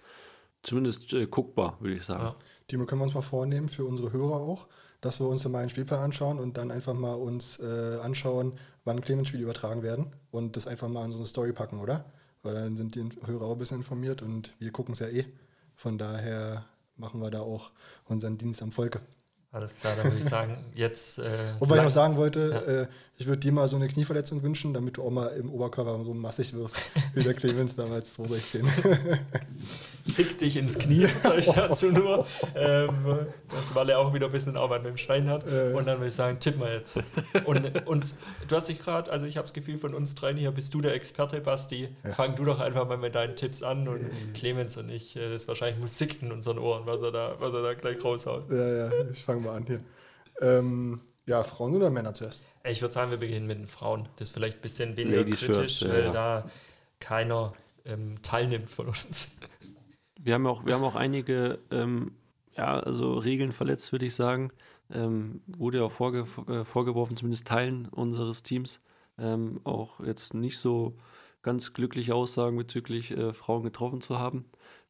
zumindest 0.64 1.14
äh, 1.14 1.28
guckbar, 1.28 1.78
würde 1.80 1.96
ich 1.96 2.04
sagen. 2.04 2.24
Ja. 2.24 2.36
Timo, 2.68 2.86
können 2.86 3.02
wir 3.02 3.06
uns 3.06 3.14
mal 3.14 3.22
vornehmen, 3.22 3.70
für 3.70 3.86
unsere 3.86 4.12
Hörer 4.14 4.36
auch, 4.36 4.68
dass 5.02 5.20
wir 5.20 5.28
uns 5.28 5.48
mal 5.48 5.60
einen 5.60 5.70
Spielplan 5.70 6.00
anschauen 6.00 6.40
und 6.40 6.58
dann 6.58 6.72
einfach 6.72 6.94
mal 6.94 7.14
uns 7.14 7.60
äh, 7.60 8.00
anschauen, 8.02 8.54
wann 8.84 9.02
Clemens-Spiele 9.02 9.44
übertragen 9.44 9.84
werden 9.84 10.16
und 10.32 10.56
das 10.56 10.68
einfach 10.68 10.88
mal 10.88 11.06
in 11.06 11.12
so 11.12 11.18
eine 11.18 11.28
Story 11.28 11.54
packen, 11.54 11.80
oder? 11.80 12.06
Weil 12.44 12.56
dann 12.56 12.76
sind 12.76 12.96
die 12.96 13.08
Hörer 13.26 13.46
auch 13.46 13.54
ein 13.54 13.60
bisschen 13.60 13.78
informiert 13.78 14.22
und 14.22 14.56
wir 14.60 14.72
gucken 14.72 14.94
es 14.94 15.00
ja 15.00 15.08
eh. 15.08 15.26
Von 15.76 15.98
daher 15.98 16.66
machen 16.96 17.22
wir 17.22 17.32
da 17.32 17.42
auch 17.42 17.72
unseren 18.06 18.38
Dienst 18.38 18.62
am 18.62 18.72
Volke. 18.72 19.02
Alles 19.54 19.76
klar, 19.76 19.94
dann 19.98 20.06
würde 20.06 20.18
ich 20.20 20.24
sagen, 20.24 20.58
jetzt. 20.76 21.20
Äh, 21.20 21.24
Und 21.60 21.70
weil 21.70 21.80
ich 21.80 21.84
noch 21.84 21.90
sagen 21.90 22.16
wollte, 22.16 22.50
Ja. 22.68 22.72
äh, 22.84 22.88
ich 23.18 23.28
würde 23.28 23.38
dir 23.40 23.52
mal 23.52 23.68
so 23.68 23.76
eine 23.76 23.88
Knieverletzung 23.88 24.42
wünschen, 24.42 24.74
damit 24.74 24.98
du 24.98 25.04
auch 25.04 25.12
mal 25.12 25.28
im 25.28 25.52
Oberkörper 25.52 26.04
so 26.04 26.14
massig 26.14 26.54
wirst, 26.56 26.78
wie 27.14 27.22
der 27.24 27.34
Clemens 27.36 27.76
damals 27.76 28.14
2016. 28.16 28.66
Fick 30.16 30.40
dich 30.40 30.58
ins 30.58 30.80
Knie, 30.80 31.06
sag 31.24 31.38
ich 31.38 31.46
dazu 31.48 31.92
nur. 31.92 32.26
Ähm, 32.56 32.90
das, 33.50 33.76
weil 33.76 33.90
er 33.90 34.00
auch 34.00 34.14
wieder 34.16 34.26
ein 34.26 34.32
bisschen 34.32 34.58
Arbeit 34.58 34.82
mit 34.82 34.92
dem 34.92 34.98
Stein 34.98 35.30
hat. 35.30 35.46
Äh. 35.46 35.74
Und 35.74 35.86
dann 35.88 36.00
würde 36.00 36.08
ich 36.08 36.16
sagen, 36.16 36.40
tipp 36.40 36.58
mal 36.58 36.72
jetzt. 36.74 36.96
Und, 37.46 37.88
und 37.88 38.16
du 38.48 38.56
hast 38.56 38.68
dich 38.70 38.80
gerade, 38.80 39.12
also 39.12 39.28
ich 39.28 39.38
habe 39.38 39.44
das 39.46 39.54
Gefühl, 39.54 39.78
von 39.78 39.94
uns 39.94 40.16
dreien 40.16 40.38
hier 40.38 40.50
bist 40.52 40.74
du 40.74 40.82
der 40.82 40.96
Experte, 40.96 41.40
Basti. 41.42 41.90
Fang 42.16 42.36
du 42.36 42.46
doch 42.46 42.60
einfach 42.60 42.88
mal 42.88 42.98
mit 42.98 43.14
deinen 43.14 43.36
Tipps 43.36 43.62
an 43.62 43.88
und 43.88 44.00
Clemens 44.34 44.78
und 44.78 44.90
ich, 44.90 45.16
äh, 45.16 45.20
das 45.32 45.44
ist 45.44 45.48
wahrscheinlich 45.48 45.80
Musik 45.80 46.24
in 46.24 46.32
unseren 46.32 46.58
Ohren, 46.58 46.84
was 46.88 47.02
er 47.04 47.12
da, 47.12 47.36
was 47.40 47.54
er 47.54 47.62
da 47.62 47.74
gleich 47.76 48.04
raushaut. 48.04 48.50
ja, 48.50 48.68
ja, 48.88 48.92
ich 49.12 49.24
fange 49.24 49.41
mal 49.42 49.56
an 49.56 49.66
hier. 49.66 49.80
Ähm, 50.42 51.02
ja, 51.26 51.44
Frauen 51.44 51.76
oder 51.76 51.90
Männer 51.90 52.14
zuerst? 52.14 52.44
Ich 52.64 52.82
würde 52.82 52.94
sagen, 52.94 53.12
wir 53.12 53.18
beginnen 53.18 53.48
mit 53.48 53.58
den 53.58 53.68
Frauen. 53.68 54.08
Das 54.18 54.30
ist 54.30 54.34
vielleicht 54.34 54.60
ein 54.60 54.62
bisschen 54.62 54.98
weniger 54.98 55.18
Ladies 55.18 55.40
kritisch, 55.40 55.80
first, 55.80 55.90
weil 55.90 56.06
ja. 56.06 56.12
da 56.12 56.50
keiner 57.00 57.54
ähm, 57.86 58.22
teilnimmt 58.22 58.70
von 58.70 58.88
uns. 58.88 59.38
Wir 60.24 60.36
haben 60.36 60.46
auch, 60.46 60.66
wir 60.66 60.76
haben 60.76 60.84
auch 60.84 60.94
einige 60.94 61.58
ähm, 61.72 62.12
ja, 62.56 62.80
also 62.80 63.18
Regeln 63.18 63.54
verletzt, 63.54 63.92
würde 63.92 64.06
ich 64.06 64.14
sagen. 64.14 64.52
Ähm, 64.92 65.42
wurde 65.48 65.80
ja 65.80 65.84
auch 65.84 65.92
vorge 65.92 66.28
äh, 66.48 66.64
vorgeworfen, 66.64 67.18
zumindest 67.18 67.48
Teilen 67.48 67.88
unseres 67.88 68.44
Teams. 68.44 68.84
Ähm, 69.18 69.62
auch 69.64 70.00
jetzt 70.02 70.36
nicht 70.36 70.60
so 70.60 70.96
ganz 71.42 71.74
glückliche 71.74 72.14
Aussagen 72.14 72.58
bezüglich 72.58 73.12
äh, 73.12 73.34
Frauen 73.34 73.64
getroffen 73.64 74.02
zu 74.02 74.20
haben. 74.20 74.46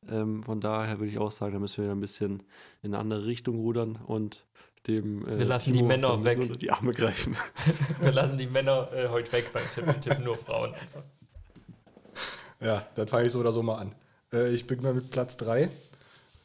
Ähm, 0.09 0.43
von 0.43 0.61
daher 0.61 0.99
würde 0.99 1.11
ich 1.11 1.19
auch 1.19 1.31
sagen, 1.31 1.53
da 1.53 1.59
müssen 1.59 1.83
wir 1.83 1.91
ein 1.91 1.99
bisschen 1.99 2.43
in 2.81 2.93
eine 2.93 2.99
andere 2.99 3.25
Richtung 3.25 3.55
rudern 3.55 3.97
und 3.97 4.45
dem 4.87 5.27
äh, 5.27 5.39
Wir 5.39 5.45
lassen 5.45 5.71
die 5.71 5.77
Timo 5.77 5.87
Männer 5.87 6.09
dann 6.09 6.25
weg. 6.25 6.39
unter 6.39 6.55
die 6.55 6.71
Arme 6.71 6.93
greifen. 6.93 7.35
Wir 7.99 8.11
lassen 8.11 8.37
die 8.37 8.47
Männer 8.47 8.89
äh, 8.93 9.09
heute 9.09 9.31
weg 9.31 9.51
beim 9.53 9.63
Tippen. 9.73 9.93
Wir 9.93 9.99
tippen 9.99 10.23
nur 10.23 10.37
Frauen 10.37 10.73
einfach. 10.73 11.03
Ja, 12.59 12.85
dann 12.95 13.07
fange 13.07 13.27
ich 13.27 13.31
so 13.31 13.39
oder 13.39 13.53
so 13.53 13.61
mal 13.61 13.77
an. 13.77 13.95
Äh, 14.33 14.51
ich 14.53 14.65
beginne 14.65 14.89
mal 14.89 14.93
mit 14.95 15.11
Platz 15.11 15.37
3, 15.37 15.69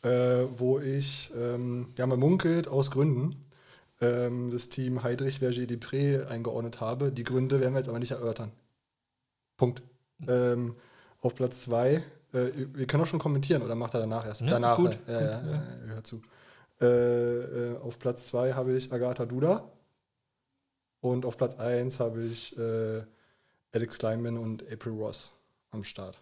äh, 0.03 0.45
wo 0.57 0.79
ich, 0.79 1.31
ähm, 1.37 1.89
ja, 1.97 2.07
man 2.07 2.19
munkelt 2.19 2.69
aus 2.69 2.91
Gründen, 2.91 3.37
ähm, 4.01 4.51
das 4.51 4.69
Team 4.69 5.03
Heidrich 5.03 5.39
Verger 5.39 5.63
Depré 5.63 6.27
eingeordnet 6.27 6.81
habe. 6.81 7.13
Die 7.13 7.25
Gründe 7.25 7.61
werden 7.61 7.73
wir 7.73 7.81
jetzt 7.81 7.89
aber 7.89 7.99
nicht 7.99 8.11
erörtern. 8.11 8.53
Punkt. 9.57 9.83
Ähm, 10.29 10.75
auf 11.21 11.35
Platz 11.35 11.63
2, 11.63 12.03
äh, 12.37 12.53
wir 12.75 12.87
können 12.87 13.03
auch 13.03 13.07
schon 13.07 13.19
kommentieren 13.19 13.63
oder 13.63 13.75
macht 13.75 13.95
er 13.95 14.01
danach 14.01 14.27
erst? 14.27 14.43
Ja, 14.43 14.49
danach, 14.49 14.77
gut. 14.77 14.99
Ja, 15.07 15.21
ja, 15.21 15.21
ja, 15.21 15.53
ja, 15.53 15.95
hört 15.95 16.07
zu. 16.07 16.21
Äh, 16.81 16.87
äh, 16.87 17.79
auf 17.79 17.99
Platz 17.99 18.27
2 18.29 18.53
habe 18.53 18.77
ich 18.77 18.93
Agatha 18.93 19.25
Duda 19.25 19.71
und 21.01 21.25
auf 21.25 21.37
Platz 21.37 21.55
1 21.55 22.01
habe 22.01 22.23
ich 22.23 22.57
äh, 22.59 23.03
Alex 23.73 23.99
Kleinman 23.99 24.39
und 24.39 24.63
April 24.71 24.93
Ross 24.93 25.33
am 25.71 25.85
Start. 25.85 26.21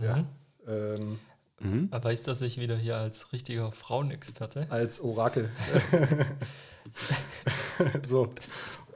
Ja. 0.00 0.16
Mhm. 0.16 0.26
Ähm, 0.66 1.18
Mhm. 1.58 1.88
Erweist 1.90 2.28
er 2.28 2.34
sich 2.34 2.58
wieder 2.58 2.76
hier 2.76 2.96
als 2.96 3.32
richtiger 3.32 3.72
Frauenexperte? 3.72 4.66
als 4.68 5.00
Orakel. 5.00 5.50
so. 8.04 8.32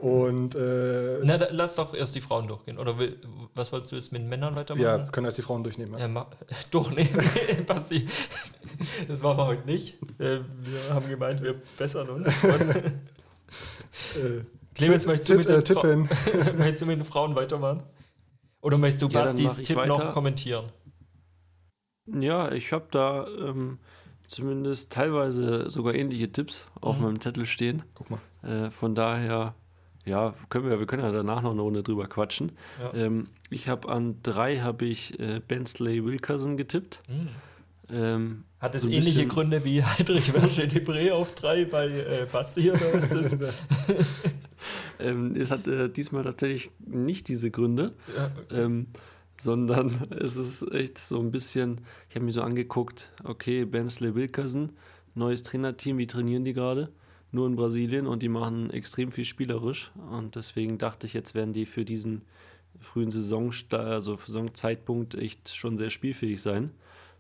Und 0.01 0.55
äh, 0.55 1.19
Na, 1.23 1.37
da, 1.39 1.49
lass 1.51 1.75
doch 1.77 1.93
erst 1.95 2.15
die 2.15 2.21
Frauen 2.21 2.49
durchgehen. 2.49 2.79
Oder 2.79 2.99
will, 2.99 3.19
was 3.55 3.71
wolltest 3.73 3.93
du 3.93 3.97
jetzt 3.97 4.13
mit 4.13 4.23
den 4.23 4.29
Männern 4.29 4.55
weitermachen? 4.57 4.83
ja, 4.83 4.99
wir 4.99 5.13
können 5.13 5.27
erst 5.27 5.39
die 5.39 5.43
Frauen 5.43 5.63
durchnehmen. 5.63 5.99
Ja. 5.99 6.07
Ja, 6.09 6.27
durchnehmen, 6.71 7.21
Basti. 7.67 8.07
Das 9.09 9.23
machen 9.23 9.39
wir 9.39 9.47
heute 9.47 9.67
nicht. 9.67 9.95
Äh, 10.19 10.41
Wir 10.63 10.95
haben 10.95 11.09
gemeint, 11.09 11.43
wir 11.43 11.55
bessern 11.77 12.09
uns. 12.09 12.29
Äh, 14.17 14.45
Clemens, 14.75 15.05
möchtest 15.07 15.31
du, 15.31 15.35
mit 15.37 15.47
äh, 15.47 15.63
den 15.63 15.67
Fra- 15.77 15.83
tippen. 15.83 16.09
möchtest 16.59 16.83
du 16.83 16.87
mit 16.87 16.99
den 16.99 17.05
Frauen 17.05 17.35
weitermachen? 17.35 17.83
Oder 18.63 18.79
möchtest 18.79 19.03
du 19.03 19.09
Ja, 19.09 19.25
Bastis 19.25 19.57
Tipp 19.63 19.77
weiter. 19.77 19.89
noch 19.89 20.13
kommentieren? 20.13 20.67
Ja, 22.07 22.51
ich 22.53 22.73
habe 22.73 22.87
da 22.91 23.27
ähm, 23.27 23.79
zumindest 24.27 24.93
teilweise 24.93 25.69
sogar 25.71 25.95
ähnliche 25.95 26.31
Tipps 26.31 26.67
auf 26.81 26.97
Mhm. 26.99 27.03
meinem 27.05 27.21
Zettel 27.21 27.47
stehen. 27.47 27.83
Guck 27.95 28.11
mal. 28.11 28.21
Äh, 28.43 28.71
von 28.71 28.95
daher, 28.95 29.55
ja, 30.05 30.35
können 30.49 30.69
wir, 30.69 30.79
wir 30.79 30.87
können 30.87 31.03
ja 31.03 31.13
danach 31.13 31.43
noch 31.43 31.53
eine 31.53 31.61
Runde 31.63 31.83
drüber 31.83 32.07
quatschen. 32.07 32.53
Ja. 32.83 32.95
Ähm, 32.95 33.29
ich 33.51 33.69
habe 33.69 33.89
an 33.89 34.17
drei 34.23 34.59
habe 34.59 34.85
ich 34.87 35.19
äh, 35.21 35.41
Bensley 35.47 36.05
Wilkerson 36.05 36.57
getippt. 36.57 37.03
Hm. 37.07 37.29
Ähm, 37.93 38.45
Hat 38.61 38.75
es 38.75 38.85
so 38.85 38.89
ähnliche 38.91 39.13
bisschen- 39.15 39.29
Gründe 39.29 39.65
wie 39.65 39.83
Heidrich 39.85 40.33
Verge 40.33 40.63
Debré 40.69 41.11
auf 41.13 41.35
drei 41.35 41.65
bei 41.65 41.87
äh, 41.89 42.27
Basti? 42.31 42.71
Oder 42.71 42.93
ist 42.95 43.13
das, 43.15 43.37
ähm, 45.01 45.35
es 45.35 45.51
hat 45.51 45.67
äh, 45.67 45.89
diesmal 45.89 46.25
tatsächlich 46.25 46.71
nicht 46.87 47.29
diese 47.29 47.51
Gründe. 47.51 47.93
ja, 48.17 48.31
ähm, 48.57 48.87
sondern 49.41 49.97
es 50.21 50.37
ist 50.37 50.63
echt 50.73 50.99
so 50.99 51.19
ein 51.19 51.31
bisschen, 51.31 51.81
ich 52.09 52.15
habe 52.15 52.25
mir 52.25 52.33
so 52.33 52.43
angeguckt, 52.43 53.11
okay, 53.25 53.65
Bensley 53.65 54.15
Wilkerson, 54.15 54.71
neues 55.15 55.43
Trainerteam, 55.43 55.99
wie 55.99 56.07
trainieren 56.07 56.45
die 56.45 56.53
gerade? 56.53 56.91
Nur 57.33 57.47
in 57.47 57.57
Brasilien 57.57 58.07
und 58.07 58.23
die 58.23 58.29
machen 58.29 58.71
extrem 58.71 59.13
viel 59.13 59.25
spielerisch 59.25 59.93
und 60.11 60.35
deswegen 60.35 60.79
dachte 60.79 61.07
ich, 61.07 61.15
jetzt 61.15 61.35
werden 61.35 61.53
die 61.53 61.67
für 61.67 61.85
diesen 61.85 62.23
frühen 62.81 63.11
Saison, 63.11 63.53
also 63.71 64.17
Saisonzeitpunkt 64.17 65.15
echt 65.15 65.55
schon 65.55 65.77
sehr 65.77 65.91
spielfähig 65.91 66.43
sein. 66.43 66.71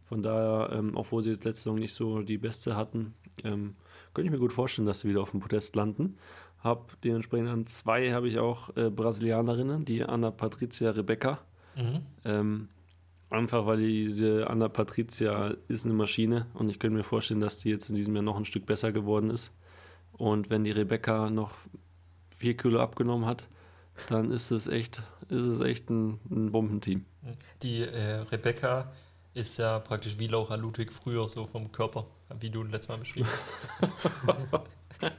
Von 0.08 0.22
daher, 0.22 0.76
ähm, 0.76 0.92
obwohl 0.96 1.22
sie 1.22 1.30
jetzt 1.30 1.44
letzte 1.44 1.62
Saison 1.62 1.76
nicht 1.76 1.94
so 1.94 2.22
die 2.22 2.38
beste 2.38 2.76
hatten, 2.76 3.14
ähm, 3.44 3.76
könnte 4.12 4.26
ich 4.26 4.32
mir 4.32 4.40
gut 4.40 4.52
vorstellen, 4.52 4.86
dass 4.86 5.00
sie 5.00 5.08
wieder 5.08 5.22
auf 5.22 5.30
dem 5.30 5.40
Podest 5.40 5.76
landen. 5.76 6.16
Hab 6.64 7.00
dementsprechend 7.02 7.48
an 7.48 7.66
zwei 7.66 8.12
habe 8.12 8.28
ich 8.28 8.38
auch 8.38 8.76
äh, 8.76 8.90
Brasilianerinnen, 8.90 9.84
die 9.84 10.02
Anna 10.02 10.30
Patricia 10.30 10.90
Rebecca. 10.90 11.38
mhm. 11.76 12.00
Ähm, 12.24 12.68
einfach 13.30 13.66
weil 13.66 13.78
diese 13.78 14.50
Anna 14.50 14.68
Patricia 14.68 15.54
ist 15.68 15.84
eine 15.84 15.94
Maschine 15.94 16.46
und 16.54 16.68
ich 16.68 16.80
könnte 16.80 16.96
mir 16.96 17.04
vorstellen, 17.04 17.40
dass 17.40 17.58
die 17.58 17.70
jetzt 17.70 17.88
in 17.88 17.94
diesem 17.94 18.14
Jahr 18.14 18.24
noch 18.24 18.36
ein 18.36 18.44
Stück 18.44 18.66
besser 18.66 18.90
geworden 18.92 19.30
ist. 19.30 19.52
Und 20.20 20.50
wenn 20.50 20.64
die 20.64 20.70
Rebecca 20.70 21.30
noch 21.30 21.52
vier 22.36 22.54
Kilo 22.54 22.78
abgenommen 22.78 23.24
hat, 23.24 23.48
dann 24.10 24.30
ist 24.30 24.50
es 24.50 24.66
echt, 24.66 25.02
ist 25.30 25.40
es 25.40 25.60
echt 25.60 25.88
ein, 25.88 26.20
ein 26.30 26.52
Bombenteam. 26.52 27.06
Die 27.62 27.84
äh, 27.84 28.16
Rebecca 28.30 28.92
ist 29.32 29.56
ja 29.56 29.78
praktisch 29.78 30.18
wie 30.18 30.26
Laura 30.26 30.56
Ludwig 30.56 30.92
früher 30.92 31.26
so 31.26 31.46
vom 31.46 31.72
Körper, 31.72 32.04
wie 32.38 32.50
du 32.50 32.62
letztes 32.64 32.88
Mal 32.88 32.98
beschrieben 32.98 33.28
hast. 34.26 34.62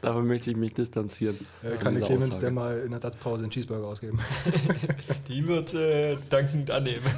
Davon 0.00 0.26
möchte 0.26 0.50
ich 0.50 0.56
mich 0.56 0.72
distanzieren. 0.72 1.46
Äh, 1.62 1.76
kann 1.76 1.92
der 1.92 2.04
Clemens 2.04 2.28
Aussage. 2.28 2.40
der 2.40 2.50
mal 2.50 2.78
in 2.78 2.92
der 2.92 3.00
Satzpause 3.00 3.42
einen 3.42 3.50
Cheeseburger 3.50 3.86
ausgeben? 3.88 4.18
Die 5.28 5.46
wird 5.46 5.74
äh, 5.74 6.16
dankend 6.30 6.70
annehmen. 6.70 7.04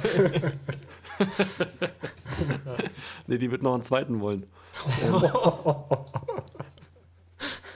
Nee, 3.27 3.37
die 3.37 3.51
wird 3.51 3.61
noch 3.61 3.75
einen 3.75 3.83
zweiten 3.83 4.21
wollen. 4.21 4.47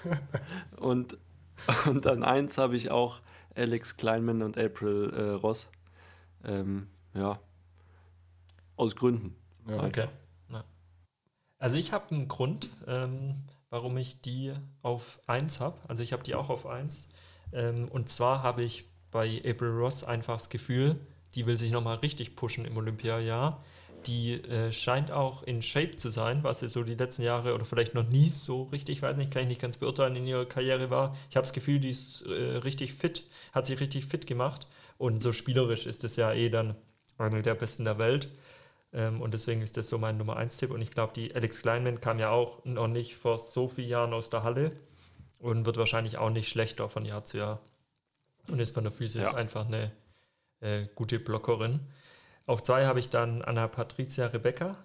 Und, 0.78 1.18
und 1.86 2.06
an 2.06 2.24
eins 2.24 2.58
habe 2.58 2.76
ich 2.76 2.92
auch 2.92 3.22
Alex 3.56 3.98
Kleinman 3.98 4.42
und 4.42 4.58
April 4.58 5.14
äh, 5.16 5.30
Ross. 5.32 5.70
Ähm, 6.44 6.88
ja. 7.14 7.40
Aus 8.76 8.96
Gründen. 8.96 9.36
Ja. 9.68 9.84
Okay. 9.84 10.08
Ja. 10.52 10.64
Also 11.58 11.78
ich 11.78 11.94
habe 11.94 12.14
einen 12.14 12.28
Grund, 12.28 12.70
ähm, 12.88 13.36
warum 13.70 13.98
ich 13.98 14.22
die 14.22 14.54
auf 14.82 15.20
1 15.28 15.60
habe. 15.60 15.78
Also 15.88 16.04
ich 16.04 16.14
habe 16.14 16.24
die 16.24 16.36
auch 16.36 16.50
auf 16.50 16.66
1. 16.66 17.10
Ähm, 17.54 17.88
und 17.88 18.10
zwar 18.10 18.44
habe 18.44 18.64
ich 18.64 18.90
bei 19.12 19.42
April 19.46 19.72
Ross 19.72 20.04
einfach 20.04 20.38
das 20.38 20.50
Gefühl, 20.50 21.00
die 21.36 21.46
will 21.46 21.58
sich 21.58 21.72
nochmal 21.72 21.98
richtig 21.98 22.36
pushen 22.36 22.66
im 22.66 22.76
Olympiajahr. 22.78 23.64
Die 24.06 24.34
äh, 24.34 24.72
scheint 24.72 25.12
auch 25.12 25.42
in 25.44 25.62
Shape 25.64 25.96
zu 25.98 26.10
sein, 26.10 26.44
was 26.44 26.60
sie 26.60 26.70
so 26.70 26.84
die 26.84 26.96
letzten 26.96 27.24
Jahre 27.24 27.56
oder 27.56 27.66
vielleicht 27.66 27.96
noch 27.96 28.08
nie 28.08 28.30
so 28.30 28.64
richtig, 28.64 29.02
weiß 29.02 29.18
nicht, 29.18 29.32
kann 29.32 29.44
ich 29.44 29.48
nicht 29.48 29.62
ganz 29.62 29.78
beurteilen, 29.78 30.16
in 30.16 30.28
ihrer 30.28 30.46
Karriere 30.46 30.90
war. 30.92 31.16
Ich 31.30 31.36
habe 31.36 31.44
das 31.44 31.54
Gefühl, 31.54 31.80
die 31.80 31.90
ist 31.90 32.22
äh, 32.24 32.58
richtig 32.58 32.94
fit, 32.94 33.24
hat 33.52 33.66
sich 33.66 33.80
richtig 33.80 34.06
fit 34.06 34.28
gemacht. 34.28 34.68
Und 34.98 35.24
so 35.24 35.34
spielerisch 35.34 35.88
ist 35.88 36.04
es 36.04 36.16
ja 36.18 36.32
eh 36.34 36.50
dann 36.50 36.76
eine 37.18 37.42
der 37.42 37.56
besten 37.56 37.86
der 37.86 37.98
Welt. 37.98 38.30
Ähm, 38.94 39.22
und 39.22 39.34
deswegen 39.34 39.62
ist 39.62 39.76
das 39.78 39.90
so 39.90 39.98
mein 39.98 40.18
Nummer 40.18 40.38
1-Tipp. 40.38 40.72
Und 40.72 40.82
ich 40.82 40.92
glaube, 40.92 41.14
die 41.14 41.34
Alex 41.34 41.62
Kleinman 41.62 42.00
kam 42.00 42.20
ja 42.20 42.30
auch 42.30 42.64
noch 42.64 42.88
nicht 42.88 43.16
vor 43.16 43.40
so 43.40 43.68
vielen 43.68 43.90
Jahren 43.90 44.14
aus 44.14 44.30
der 44.30 44.44
Halle 44.44 44.72
und 45.40 45.66
wird 45.66 45.78
wahrscheinlich 45.78 46.18
auch 46.18 46.30
nicht 46.30 46.48
schlechter 46.48 46.90
von 46.90 47.06
Jahr 47.06 47.24
zu 47.24 47.38
Jahr. 47.38 47.60
Und 48.48 48.60
ist 48.60 48.74
von 48.76 48.84
der 48.84 48.94
Physis 48.94 49.24
Ja. 49.24 49.34
einfach 49.34 49.66
eine 49.66 49.92
äh, 50.62 50.86
gute 50.94 51.20
Blockerin. 51.20 51.80
Auf 52.46 52.64
zwei 52.64 52.86
habe 52.86 53.00
ich 53.00 53.10
dann 53.10 53.42
Anna 53.42 53.68
Patricia 53.68 54.28
Rebecca. 54.28 54.78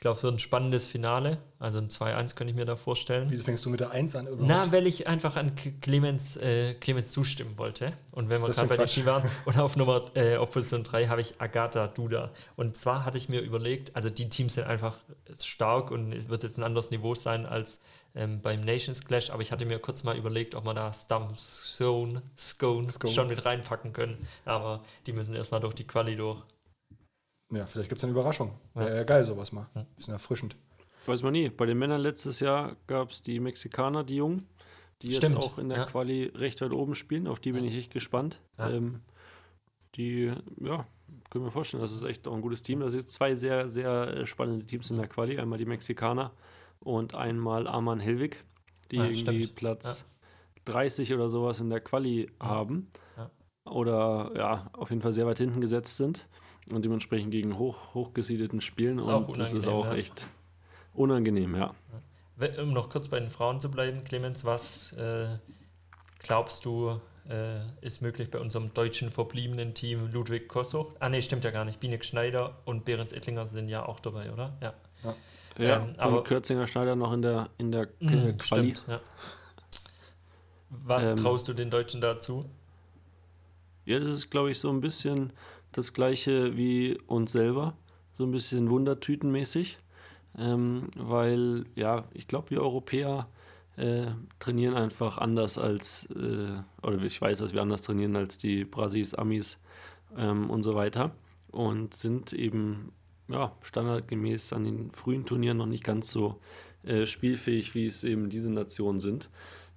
Ich 0.00 0.02
glaube, 0.02 0.16
es 0.16 0.22
wird 0.22 0.32
ein 0.32 0.38
spannendes 0.38 0.86
Finale. 0.86 1.36
Also 1.58 1.76
ein 1.76 1.90
2-1 1.90 2.34
könnte 2.34 2.52
ich 2.52 2.56
mir 2.56 2.64
da 2.64 2.76
vorstellen. 2.76 3.26
Wieso 3.28 3.44
fängst 3.44 3.66
du 3.66 3.68
mit 3.68 3.80
der 3.80 3.90
1 3.90 4.16
an? 4.16 4.28
überhaupt? 4.28 4.48
Na, 4.48 4.72
weil 4.72 4.86
ich 4.86 5.06
einfach 5.06 5.36
an 5.36 5.52
Clemens, 5.82 6.38
äh, 6.38 6.72
Clemens 6.72 7.12
zustimmen 7.12 7.58
wollte. 7.58 7.92
Und 8.12 8.30
wenn 8.30 8.40
wir 8.40 8.48
gerade 8.48 8.66
bei 8.66 8.78
den? 8.78 8.88
Ski 8.88 9.04
waren. 9.04 9.28
Und 9.44 9.58
auf 9.58 9.76
Nummer, 9.76 10.06
äh, 10.14 10.38
auf 10.38 10.52
Position 10.52 10.84
3 10.84 11.08
habe 11.08 11.20
ich 11.20 11.38
Agatha 11.38 11.86
Duda. 11.86 12.30
Und 12.56 12.78
zwar 12.78 13.04
hatte 13.04 13.18
ich 13.18 13.28
mir 13.28 13.42
überlegt, 13.42 13.94
also 13.94 14.08
die 14.08 14.30
Teams 14.30 14.54
sind 14.54 14.66
einfach 14.66 14.96
stark 15.38 15.90
und 15.90 16.14
es 16.14 16.30
wird 16.30 16.44
jetzt 16.44 16.56
ein 16.56 16.64
anderes 16.64 16.90
Niveau 16.90 17.14
sein 17.14 17.44
als 17.44 17.80
ähm, 18.14 18.40
beim 18.40 18.60
Nations 18.60 19.04
Clash, 19.04 19.28
aber 19.28 19.42
ich 19.42 19.52
hatte 19.52 19.66
mir 19.66 19.78
kurz 19.78 20.02
mal 20.02 20.16
überlegt, 20.16 20.54
ob 20.54 20.64
wir 20.64 20.74
da 20.74 20.92
Stump 20.92 21.36
Scone, 21.36 22.22
Scone, 22.38 22.90
Scone. 22.90 23.12
schon 23.12 23.28
mit 23.28 23.44
reinpacken 23.44 23.92
können, 23.92 24.26
aber 24.44 24.82
die 25.06 25.12
müssen 25.12 25.34
erstmal 25.34 25.60
durch 25.60 25.74
die 25.74 25.86
Quali 25.86 26.16
durch. 26.16 26.42
Ja, 27.50 27.66
vielleicht 27.66 27.88
gibt 27.88 27.98
es 27.98 28.04
eine 28.04 28.12
Überraschung. 28.12 28.52
Ja. 28.74 28.82
Wäre 28.82 28.96
ja 28.96 29.04
geil, 29.04 29.24
sowas 29.24 29.52
mal. 29.52 29.66
Ja. 29.74 29.86
Bisschen 29.96 30.14
erfrischend. 30.14 30.56
Weiß 31.06 31.22
man 31.22 31.32
nie. 31.32 31.48
Bei 31.48 31.66
den 31.66 31.78
Männern 31.78 32.00
letztes 32.00 32.40
Jahr 32.40 32.76
gab 32.86 33.10
es 33.10 33.22
die 33.22 33.40
Mexikaner, 33.40 34.04
die 34.04 34.16
Jungen, 34.16 34.46
die 35.02 35.12
Stimmt, 35.12 35.32
jetzt 35.32 35.42
auch 35.42 35.58
in 35.58 35.68
der 35.68 35.78
ja. 35.78 35.84
Quali 35.86 36.26
recht 36.34 36.60
weit 36.60 36.74
oben 36.74 36.94
spielen. 36.94 37.26
Auf 37.26 37.40
die 37.40 37.52
bin 37.52 37.64
ich 37.64 37.74
echt 37.74 37.92
gespannt. 37.92 38.40
Ja. 38.58 38.70
Ähm, 38.70 39.00
die, 39.96 40.32
ja, 40.60 40.86
können 41.30 41.44
wir 41.44 41.50
vorstellen, 41.50 41.80
das 41.80 41.92
ist 41.92 42.02
echt 42.04 42.28
auch 42.28 42.34
ein 42.34 42.42
gutes 42.42 42.62
Team. 42.62 42.80
Da 42.80 42.88
sind 42.88 43.10
zwei 43.10 43.34
sehr, 43.34 43.68
sehr 43.68 44.08
äh, 44.08 44.26
spannende 44.26 44.66
Teams 44.66 44.90
in 44.90 44.98
der 44.98 45.08
Quali. 45.08 45.38
Einmal 45.38 45.58
die 45.58 45.64
Mexikaner 45.64 46.32
und 46.78 47.14
einmal 47.14 47.66
Arman 47.66 47.98
Helwig, 47.98 48.44
die 48.90 48.96
Ja, 48.96 49.04
irgendwie 49.04 49.44
stimmt. 49.44 49.54
Platz 49.56 50.04
30 50.66 51.14
oder 51.14 51.28
sowas 51.28 51.60
in 51.60 51.70
der 51.70 51.80
Quali 51.80 52.30
haben. 52.38 52.88
Ja. 53.16 53.30
Oder 53.64 54.32
ja, 54.36 54.70
auf 54.74 54.90
jeden 54.90 55.02
Fall 55.02 55.12
sehr 55.12 55.26
weit 55.26 55.38
hinten 55.38 55.60
gesetzt 55.60 55.96
sind 55.96 56.28
und 56.70 56.84
dementsprechend 56.84 57.30
gegen 57.30 57.58
hoch, 57.58 57.94
hochgesiedelten 57.94 58.60
spielen. 58.60 58.98
Ist 58.98 59.06
und 59.06 59.38
das 59.38 59.52
ist 59.52 59.66
auch 59.66 59.86
ja. 59.86 59.94
echt 59.94 60.28
unangenehm, 60.94 61.54
ja. 61.56 61.74
Um 62.62 62.72
noch 62.72 62.88
kurz 62.88 63.08
bei 63.08 63.20
den 63.20 63.30
Frauen 63.30 63.60
zu 63.60 63.70
bleiben, 63.70 64.02
Clemens, 64.04 64.44
was 64.44 64.92
äh, 64.92 65.28
glaubst 66.20 66.64
du, 66.64 67.00
äh, 67.28 67.60
ist 67.82 68.00
möglich 68.00 68.30
bei 68.30 68.38
unserem 68.38 68.72
deutschen 68.72 69.10
verbliebenen 69.10 69.74
Team 69.74 70.10
Ludwig 70.10 70.48
Kossoch? 70.48 70.92
Ah, 71.00 71.08
nee, 71.10 71.20
stimmt 71.20 71.44
ja 71.44 71.50
gar 71.50 71.64
nicht. 71.66 71.80
Binek 71.80 72.04
Schneider 72.04 72.56
und 72.64 72.84
Behrens 72.86 73.12
Ettlinger 73.12 73.46
sind 73.46 73.68
ja 73.68 73.84
auch 73.86 74.00
dabei, 74.00 74.32
oder? 74.32 74.56
Ja. 74.62 74.74
Ja, 75.58 75.76
Ähm, 75.76 75.94
aber- 75.98 76.22
Kürzinger 76.24 76.66
Schneider 76.66 76.96
noch 76.96 77.12
in 77.12 77.22
der, 77.22 77.50
in 77.58 77.72
der 77.72 77.88
Mhm, 78.00 78.38
Quali. 78.38 78.74
stimmt, 78.74 78.84
ja. 78.86 79.00
Was 80.70 81.12
Ähm, 81.12 81.16
traust 81.18 81.48
du 81.48 81.52
den 81.52 81.68
Deutschen 81.70 82.00
dazu? 82.00 82.44
Ja, 83.84 83.98
das 83.98 84.08
ist, 84.08 84.30
glaube 84.30 84.50
ich, 84.52 84.58
so 84.58 84.70
ein 84.70 84.80
bisschen 84.80 85.32
das 85.72 85.92
gleiche 85.92 86.56
wie 86.56 86.98
uns 87.06 87.32
selber. 87.32 87.76
So 88.12 88.24
ein 88.24 88.32
bisschen 88.32 88.70
wundertütenmäßig. 88.70 89.78
Ähm, 90.38 90.88
weil, 90.96 91.64
ja, 91.74 92.04
ich 92.14 92.26
glaube, 92.26 92.50
wir 92.50 92.62
Europäer 92.62 93.28
äh, 93.76 94.06
trainieren 94.38 94.74
einfach 94.74 95.18
anders 95.18 95.58
als, 95.58 96.06
äh, 96.14 96.86
oder 96.86 97.02
ich 97.02 97.20
weiß, 97.20 97.38
dass 97.38 97.52
wir 97.52 97.62
anders 97.62 97.82
trainieren 97.82 98.16
als 98.16 98.38
die 98.38 98.64
Brasis, 98.64 99.14
Amis 99.14 99.60
ähm, 100.16 100.50
und 100.50 100.62
so 100.62 100.74
weiter. 100.74 101.12
Und 101.50 101.94
sind 101.94 102.32
eben, 102.32 102.92
ja, 103.28 103.52
standardgemäß 103.62 104.52
an 104.52 104.64
den 104.64 104.90
frühen 104.92 105.24
Turnieren 105.26 105.56
noch 105.56 105.66
nicht 105.66 105.84
ganz 105.84 106.10
so 106.10 106.40
äh, 106.84 107.06
spielfähig, 107.06 107.74
wie 107.74 107.86
es 107.86 108.04
eben 108.04 108.30
diese 108.30 108.50
Nationen 108.50 109.00
sind. 109.00 109.30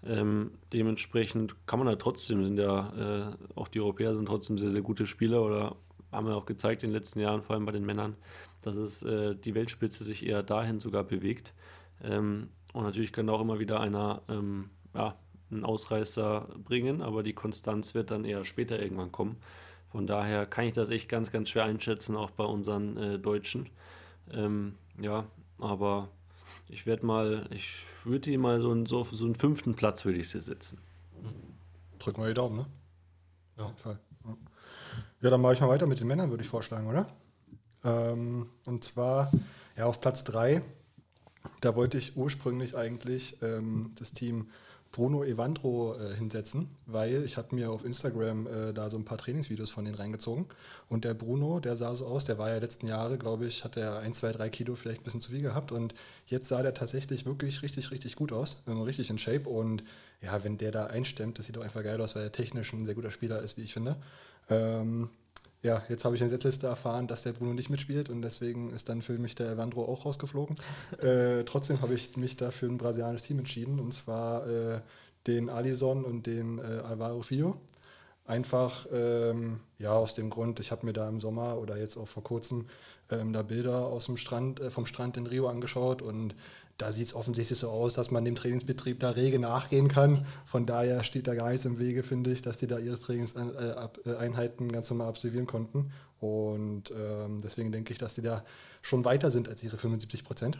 Ähm, 0.06 0.51
dementsprechend 0.73 1.56
kann 1.65 1.79
man 1.79 1.88
da 1.88 1.95
trotzdem, 1.95 2.43
sind 2.43 2.60
ja 2.60 3.32
äh, 3.32 3.36
auch 3.56 3.69
die 3.69 3.79
Europäer 3.79 4.13
sind 4.13 4.25
trotzdem 4.25 4.58
sehr, 4.58 4.69
sehr 4.69 4.82
gute 4.82 5.08
Spieler 5.08 5.41
oder 5.41 5.75
haben 6.13 6.28
wir 6.28 6.36
auch 6.36 6.45
gezeigt 6.45 6.84
in 6.84 6.89
den 6.89 6.95
letzten 6.95 7.19
Jahren, 7.19 7.41
vor 7.41 7.56
allem 7.56 7.65
bei 7.65 7.71
den 7.71 7.86
Männern, 7.86 8.15
dass 8.62 8.76
es 8.78 9.04
äh, 9.04 9.36
die 9.36 9.56
Weltspitze 9.56 10.04
sich 10.04 10.26
eher 10.26 10.43
dahin 10.43 10.80
sogar 10.80 11.04
bewegt. 11.04 11.54
Ähm, 12.04 12.49
und 12.73 12.84
natürlich 12.84 13.13
kann 13.13 13.30
auch 13.30 13.41
immer 13.41 13.60
wieder 13.60 13.80
einer 13.80 14.21
ähm, 14.30 14.69
ja, 14.95 15.15
einen 15.52 15.65
Ausreißer 15.65 16.47
bringen, 16.63 17.02
aber 17.02 17.23
die 17.23 17.34
Konstanz 17.34 17.93
wird 17.93 18.12
dann 18.12 18.26
eher 18.26 18.45
später 18.45 18.82
irgendwann 18.82 19.12
kommen. 19.12 19.38
Von 19.91 20.08
daher 20.08 20.45
kann 20.47 20.65
ich 20.65 20.73
das 20.73 20.89
echt 20.89 21.08
ganz, 21.08 21.32
ganz 21.32 21.49
schwer 21.49 21.65
einschätzen, 21.65 22.15
auch 22.15 22.32
bei 22.32 22.45
unseren 22.45 22.97
äh, 22.97 23.19
Deutschen. 23.19 23.69
Ähm, 24.32 24.76
ja, 24.99 25.26
aber 25.60 26.10
ich 26.67 26.86
werde 26.86 27.06
mal, 27.06 27.45
ich 27.52 27.84
würde 28.04 28.32
die 28.32 28.38
mal 28.38 28.60
so, 28.60 28.71
einen- 28.71 28.88
so, 28.88 29.04
so 29.04 29.26
einen 29.26 29.36
fünften 29.36 29.76
Platz 29.76 30.04
würde 30.06 30.17
ich 30.19 30.30
sie 30.30 30.41
setzen. 30.41 30.80
Drücken 31.99 32.21
wir 32.21 32.28
die 32.30 32.34
Daumen, 32.34 32.58
ne? 32.58 32.65
Ja. 33.58 33.63
Auf 33.65 33.69
jeden 33.69 33.80
Fall. 33.80 33.99
Ja. 35.24 35.30
Dann 35.30 35.40
mache 35.40 35.54
ich 35.54 35.62
mal 35.62 35.70
weiter 35.70 35.88
mit 35.88 36.02
den 36.02 36.08
Männern, 36.08 36.30
würde 36.30 36.44
ich 36.44 36.50
vorschlagen, 36.50 36.86
oder? 36.86 37.08
Ähm, 37.86 38.48
und 38.66 38.84
zwar, 38.84 39.32
ja, 39.78 39.86
auf 39.86 40.02
Platz 40.02 40.26
3, 40.26 40.62
da 41.62 41.78
wollte 41.78 41.98
ich 41.98 42.18
ursprünglich 42.18 42.76
eigentlich 42.76 43.42
ähm, 43.42 43.92
das 43.96 44.12
Team 44.12 44.50
Bruno 44.92 45.24
Evandro 45.24 45.96
äh, 45.96 46.14
hinsetzen, 46.14 46.68
weil 46.86 47.24
ich 47.24 47.38
habe 47.38 47.56
mir 47.56 47.72
auf 47.72 47.86
Instagram 47.86 48.48
äh, 48.48 48.74
da 48.74 48.90
so 48.90 48.98
ein 48.98 49.06
paar 49.06 49.18
Trainingsvideos 49.18 49.72
von 49.72 49.86
denen 49.86 49.96
reingezogen. 49.96 50.46
Und 50.90 51.06
der 51.06 51.14
Bruno, 51.14 51.62
der 51.62 51.78
sah 51.78 51.96
so 51.96 52.06
aus, 52.06 52.26
der 52.26 52.38
war 52.38 52.50
ja 52.52 52.58
letzten 52.58 52.88
Jahre, 52.88 53.18
glaube 53.18 53.46
ich, 53.46 53.64
hat 53.64 53.78
er 53.78 54.00
ein, 54.00 54.14
zwei, 54.14 54.34
drei 54.34 54.50
Kilo 54.50 54.76
vielleicht 54.76 55.02
ein 55.02 55.04
bisschen 55.04 55.22
zu 55.22 55.32
viel 55.32 55.42
gehabt. 55.42 55.72
Und 55.72 55.96
jetzt 56.28 56.50
sah 56.50 56.62
der 56.62 56.74
tatsächlich 56.74 57.26
wirklich 57.26 57.64
richtig, 57.64 57.92
richtig 57.92 58.18
gut 58.18 58.34
aus, 58.34 58.62
ähm, 58.68 58.82
richtig 58.82 59.10
in 59.10 59.18
Shape. 59.18 59.50
Und 59.50 59.84
ja, 60.22 60.44
wenn 60.44 60.58
der 60.58 60.72
da 60.72 60.86
einstemmt, 60.88 61.40
das 61.40 61.48
sieht 61.48 61.56
doch 61.56 61.64
einfach 61.64 61.84
geil 61.84 62.00
aus, 62.02 62.16
weil 62.16 62.24
er 62.24 62.32
technisch 62.32 62.74
ein 62.74 62.86
sehr 62.86 62.96
guter 62.96 63.10
Spieler 63.12 63.42
ist, 63.42 63.58
wie 63.58 63.62
ich 63.62 63.74
finde. 63.74 63.96
Ähm, 64.49 65.10
ja, 65.63 65.82
jetzt 65.88 66.03
habe 66.03 66.15
ich 66.15 66.21
in 66.21 66.27
der 66.27 66.38
Setliste 66.38 66.67
erfahren, 66.67 67.08
dass 67.08 67.23
der 67.23 67.32
Bruno 67.32 67.53
nicht 67.53 67.69
mitspielt 67.69 68.10
und 68.10 68.21
deswegen 68.21 68.71
ist 68.71 68.89
dann 68.89 69.01
für 69.01 69.17
mich 69.17 69.34
der 69.34 69.51
Evandro 69.51 69.86
auch 69.86 70.06
rausgeflogen. 70.06 70.58
äh, 71.01 71.45
trotzdem 71.45 71.82
habe 71.82 71.93
ich 71.93 72.17
mich 72.17 72.36
da 72.36 72.51
für 72.51 72.65
ein 72.65 72.77
brasilianisches 72.77 73.27
Team 73.27 73.39
entschieden 73.39 73.79
und 73.79 73.93
zwar 73.93 74.45
äh, 74.45 74.82
den 75.25 75.49
Alison 75.49 76.03
und 76.03 76.25
den 76.25 76.60
äh, 76.60 76.82
Alvaro 76.86 77.21
Fio. 77.21 77.56
Einfach 78.25 78.88
ähm, 78.93 79.60
ja 79.79 79.93
aus 79.93 80.13
dem 80.13 80.29
Grund, 80.29 80.60
ich 80.60 80.71
habe 80.71 80.86
mir 80.86 80.93
da 80.93 81.08
im 81.10 81.19
Sommer 81.19 81.58
oder 81.58 81.77
jetzt 81.77 81.97
auch 81.97 82.08
vor 82.08 82.23
kurzem 82.23 82.67
ähm, 83.10 83.34
da 83.34 83.41
Bilder 83.41 83.88
aus 83.88 84.06
dem 84.06 84.17
Strand, 84.17 84.60
äh, 84.60 84.69
vom 84.69 84.86
Strand 84.86 85.17
in 85.17 85.27
Rio 85.27 85.47
angeschaut 85.47 86.01
und 86.01 86.36
da 86.78 86.92
sieht 86.92 87.08
es 87.08 87.14
offensichtlich 87.14 87.60
so 87.60 87.70
aus, 87.70 87.94
dass 87.94 88.12
man 88.12 88.26
dem 88.26 88.36
Trainingsbetrieb 88.36 89.00
da 89.00 89.12
rege 89.12 89.40
nachgehen 89.40 89.88
kann. 89.88 90.26
Von 90.46 90.66
daher 90.66 91.04
steht 91.04 91.28
da 91.28 91.36
gar 91.36 91.50
nichts 91.50 91.66
im 91.66 91.80
Wege, 91.80 92.04
finde 92.04 92.32
ich, 92.32 92.42
dass 92.42 92.58
die 92.58 92.68
da 92.68 92.80
ihre 92.80 93.00
Trainingseinheiten 93.00 94.72
ganz 94.72 94.90
normal 94.90 95.08
absolvieren 95.08 95.46
konnten. 95.46 95.92
Und 96.20 96.92
ähm, 96.92 97.42
deswegen 97.44 97.72
denke 97.72 97.92
ich, 97.92 98.00
dass 98.00 98.16
die 98.16 98.22
da 98.22 98.44
schon 98.82 99.06
weiter 99.06 99.30
sind 99.30 99.50
als 99.50 99.62
ihre 99.64 99.78
75 99.78 100.24
Prozent. 100.24 100.60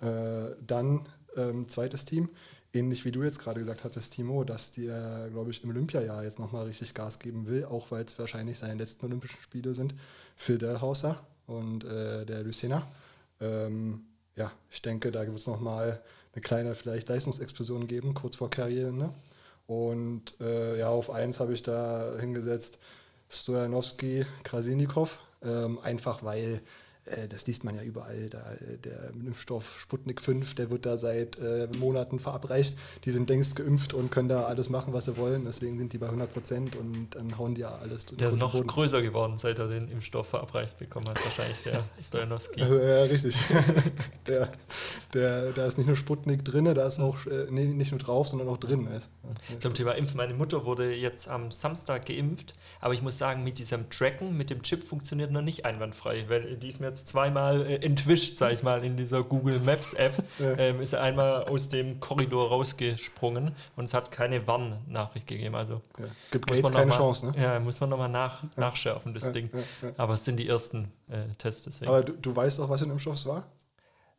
Äh, 0.00 0.54
dann 0.66 1.08
ähm, 1.36 1.68
zweites 1.68 2.04
Team, 2.04 2.30
ähnlich 2.72 3.04
wie 3.04 3.12
du 3.12 3.22
jetzt 3.22 3.38
gerade 3.38 3.60
gesagt 3.60 3.84
hattest, 3.84 4.14
Timo, 4.14 4.44
dass 4.44 4.72
der, 4.72 5.28
glaube 5.30 5.50
ich, 5.50 5.62
im 5.62 5.70
Olympiajahr 5.70 6.24
jetzt 6.24 6.38
nochmal 6.38 6.66
richtig 6.66 6.94
Gas 6.94 7.18
geben 7.18 7.46
will, 7.46 7.64
auch 7.66 7.90
weil 7.90 8.04
es 8.04 8.18
wahrscheinlich 8.18 8.58
seine 8.58 8.74
letzten 8.74 9.04
Olympischen 9.04 9.40
Spiele 9.40 9.74
sind. 9.74 9.94
Phil 10.36 10.58
Delhauser 10.58 11.20
und 11.46 11.84
äh, 11.84 12.24
der 12.24 12.42
Lucena. 12.42 12.86
Ähm, 13.40 14.04
ja, 14.36 14.52
ich 14.70 14.82
denke, 14.82 15.10
da 15.10 15.20
wird 15.26 15.36
es 15.36 15.46
nochmal 15.46 16.02
eine 16.32 16.42
kleine 16.42 16.74
vielleicht 16.74 17.08
Leistungsexplosion 17.08 17.86
geben, 17.86 18.14
kurz 18.14 18.36
vor 18.36 18.50
Karriereende. 18.50 19.12
Und 19.66 20.34
äh, 20.40 20.78
ja, 20.78 20.88
auf 20.88 21.10
eins 21.10 21.38
habe 21.40 21.52
ich 21.52 21.62
da 21.62 22.14
hingesetzt 22.18 22.78
Stojanowski, 23.28 24.26
Krasinikov, 24.42 25.20
ähm, 25.42 25.78
einfach 25.78 26.24
weil 26.24 26.60
das 27.28 27.46
liest 27.46 27.64
man 27.64 27.74
ja 27.74 27.82
überall, 27.82 28.28
da, 28.28 28.52
äh, 28.52 28.78
der 28.78 29.10
Impfstoff 29.10 29.80
Sputnik 29.80 30.20
5, 30.20 30.54
der 30.54 30.70
wird 30.70 30.86
da 30.86 30.96
seit 30.96 31.38
äh, 31.38 31.66
Monaten 31.78 32.18
verabreicht. 32.18 32.76
Die 33.04 33.10
sind 33.10 33.28
längst 33.28 33.56
geimpft 33.56 33.94
und 33.94 34.10
können 34.10 34.28
da 34.28 34.44
alles 34.44 34.68
machen, 34.68 34.92
was 34.92 35.06
sie 35.06 35.16
wollen. 35.16 35.44
Deswegen 35.44 35.78
sind 35.78 35.92
die 35.92 35.98
bei 35.98 36.06
100 36.06 36.32
Prozent 36.32 36.76
und 36.76 37.08
dann 37.14 37.38
hauen 37.38 37.54
die 37.54 37.62
ja 37.62 37.76
alles. 37.76 38.06
Der 38.06 38.28
ist 38.28 38.36
noch 38.36 38.52
Boden. 38.52 38.66
größer 38.66 39.02
geworden, 39.02 39.38
seit 39.38 39.58
er 39.58 39.68
den 39.68 39.88
Impfstoff 39.88 40.28
verabreicht 40.28 40.78
bekommen 40.78 41.08
hat, 41.08 41.24
wahrscheinlich 41.24 41.58
der 41.64 41.84
Stojanowski. 42.04 42.62
Also, 42.62 42.78
ja, 42.78 43.02
richtig. 43.04 43.36
der, 44.26 44.52
der, 45.14 45.52
da 45.52 45.66
ist 45.66 45.78
nicht 45.78 45.86
nur 45.86 45.96
Sputnik 45.96 46.44
drin, 46.44 46.66
da 46.66 46.86
ist 46.86 47.00
auch, 47.00 47.26
äh, 47.26 47.46
nee, 47.50 47.64
nicht 47.64 47.92
nur 47.92 48.00
drauf, 48.00 48.28
sondern 48.28 48.48
auch 48.48 48.58
drin. 48.58 48.86
Ist. 48.86 49.10
Zum 49.60 49.74
Thema 49.74 49.92
Impfen. 49.92 50.16
Meine 50.16 50.34
Mutter 50.34 50.64
wurde 50.64 50.92
jetzt 50.94 51.28
am 51.28 51.50
Samstag 51.50 52.06
geimpft, 52.06 52.54
aber 52.80 52.94
ich 52.94 53.02
muss 53.02 53.18
sagen, 53.18 53.42
mit 53.42 53.58
diesem 53.58 53.88
Tracken, 53.90 54.36
mit 54.36 54.50
dem 54.50 54.62
Chip 54.62 54.86
funktioniert 54.86 55.30
noch 55.30 55.42
nicht 55.42 55.64
einwandfrei, 55.64 56.24
weil 56.28 56.56
die 56.56 56.68
ist 56.68 56.80
mir 56.80 56.88
jetzt 56.88 56.99
zweimal 57.04 57.66
äh, 57.66 57.76
entwischt, 57.84 58.38
sag 58.38 58.52
ich 58.52 58.62
mal, 58.62 58.84
in 58.84 58.96
dieser 58.96 59.22
Google 59.22 59.60
Maps 59.60 59.92
App. 59.94 60.22
Ja. 60.38 60.52
Ähm, 60.58 60.80
ist 60.80 60.92
er 60.92 61.02
einmal 61.02 61.44
aus 61.44 61.68
dem 61.68 62.00
Korridor 62.00 62.48
rausgesprungen 62.48 63.52
und 63.76 63.84
es 63.84 63.94
hat 63.94 64.10
keine 64.12 64.46
Warn-Nachricht 64.46 65.26
gegeben. 65.26 65.54
Also 65.54 65.80
Ja. 65.98 66.04
Gibt 66.30 66.48
muss 66.50 66.58
Gates 66.60 66.72
keine 66.74 66.86
mal, 66.90 66.96
Chance, 66.96 67.26
ne? 67.26 67.34
Ja, 67.42 67.58
muss 67.60 67.80
man 67.80 67.90
nochmal 67.90 68.08
nach, 68.08 68.42
nachschärfen, 68.56 69.14
das 69.14 69.32
Ding. 69.32 69.50
Aber 69.96 70.14
es 70.14 70.24
sind 70.24 70.36
die 70.36 70.48
ersten 70.48 70.92
äh, 71.08 71.28
Tests, 71.38 71.64
deswegen. 71.64 71.90
Aber 71.90 72.02
du, 72.02 72.12
du 72.12 72.34
weißt 72.34 72.60
auch, 72.60 72.68
was 72.68 72.82
in 72.82 72.88
dem 72.88 72.98
Stoff 72.98 73.24
war? 73.26 73.44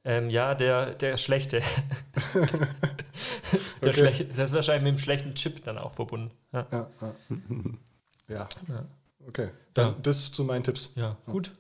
Ähm, 0.04 0.30
ja, 0.32 0.56
der, 0.56 0.92
der 0.96 1.18
schlechte. 1.18 1.62
der 2.34 3.90
Okay. 3.90 3.94
schlechte. 3.94 4.26
Das 4.36 4.52
ist 4.52 4.56
wahrscheinlich 4.56 4.84
mit 4.84 5.00
dem 5.00 5.04
schlechten 5.04 5.34
Chip 5.36 5.64
dann 5.64 5.78
auch 5.78 5.94
verbunden. 5.94 6.32
Ja, 6.54 6.66
Ja. 6.72 6.88
Ja. 7.02 7.14
ja. 8.28 8.50
Ja. 8.68 8.86
Okay. 9.28 9.50
Dann 9.74 9.88
Ja. 9.90 9.96
das 10.02 10.32
zu 10.32 10.44
meinen 10.44 10.64
Tipps. 10.64 10.92
ja 10.96 11.18
gut. 11.26 11.52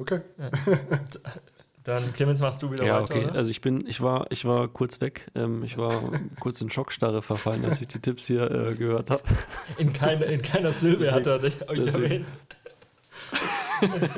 Okay. 0.00 0.20
Dann, 1.84 2.12
Clemens, 2.12 2.40
machst 2.40 2.62
du 2.62 2.70
wieder 2.70 2.84
Ja, 2.84 3.00
weiter, 3.02 3.14
okay. 3.14 3.24
oder? 3.26 3.34
Also 3.36 3.50
ich 3.50 3.60
bin, 3.60 3.86
ich 3.86 4.00
war, 4.02 4.26
ich 4.30 4.44
war 4.44 4.68
kurz 4.68 5.00
weg. 5.00 5.26
Ähm, 5.34 5.62
ich 5.62 5.78
war 5.78 6.02
kurz 6.38 6.60
in 6.60 6.70
Schockstarre 6.70 7.22
verfallen, 7.22 7.64
als 7.64 7.80
ich 7.80 7.88
die 7.88 8.00
Tipps 8.00 8.26
hier 8.26 8.50
äh, 8.50 8.74
gehört 8.74 9.10
habe. 9.10 9.22
In, 9.78 9.92
keine, 9.92 10.24
in 10.26 10.42
keiner 10.42 10.72
Silbe 10.72 11.04
Deswegen- 11.04 11.14
hat 11.16 11.26
er 11.26 11.38
dich, 11.38 11.68
euch 11.68 11.78
deswegen- 11.84 12.02
erwähnt. 12.04 12.26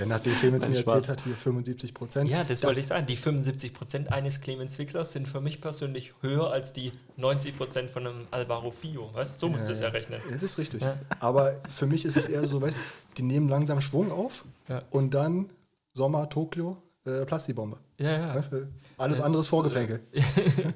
Ja, 0.00 0.06
nachdem 0.06 0.36
Clemens 0.36 0.62
Nein, 0.62 0.72
mir 0.72 0.78
Spaß. 0.78 0.94
erzählt 0.94 1.18
hat, 1.18 1.24
hier 1.24 1.34
75 1.36 1.94
Prozent. 1.94 2.30
Ja, 2.30 2.42
das 2.44 2.62
wollte 2.64 2.80
ich 2.80 2.86
sagen. 2.86 3.06
Die 3.06 3.16
75% 3.16 4.08
eines 4.08 4.40
Clemens 4.40 4.78
Wicklers 4.78 5.12
sind 5.12 5.28
für 5.28 5.40
mich 5.40 5.60
persönlich 5.60 6.14
höher 6.22 6.50
als 6.50 6.72
die 6.72 6.92
90% 7.18 7.88
von 7.88 8.06
einem 8.06 8.26
Alvaro 8.30 8.70
Fio. 8.70 9.10
Weißt 9.14 9.34
du, 9.42 9.46
so 9.46 9.52
musst 9.52 9.68
du 9.68 9.72
es 9.72 9.80
ja 9.80 9.88
rechnen. 9.88 10.20
Ja, 10.28 10.34
das 10.36 10.42
ist 10.44 10.58
richtig. 10.58 10.82
Ja. 10.82 10.98
Aber 11.20 11.60
für 11.68 11.86
mich 11.86 12.04
ist 12.04 12.16
es 12.16 12.26
eher 12.26 12.46
so, 12.46 12.60
weißt 12.60 12.78
du, 12.78 12.80
die 13.18 13.22
nehmen 13.22 13.48
langsam 13.48 13.80
Schwung 13.80 14.10
auf 14.10 14.44
Ja. 14.68 14.82
und 14.90 15.12
dann 15.14 15.50
Sommer, 15.94 16.28
Tokio, 16.28 16.82
äh, 17.04 17.24
Plastikbombe. 17.26 17.78
Ja, 17.98 18.12
ja. 18.12 18.34
Weißt? 18.34 18.52
Alles 18.96 19.16
Das, 19.18 19.26
andere 19.26 19.40
ist 19.42 19.46
äh, 19.46 19.50
Vorgeplänkel. 19.50 20.00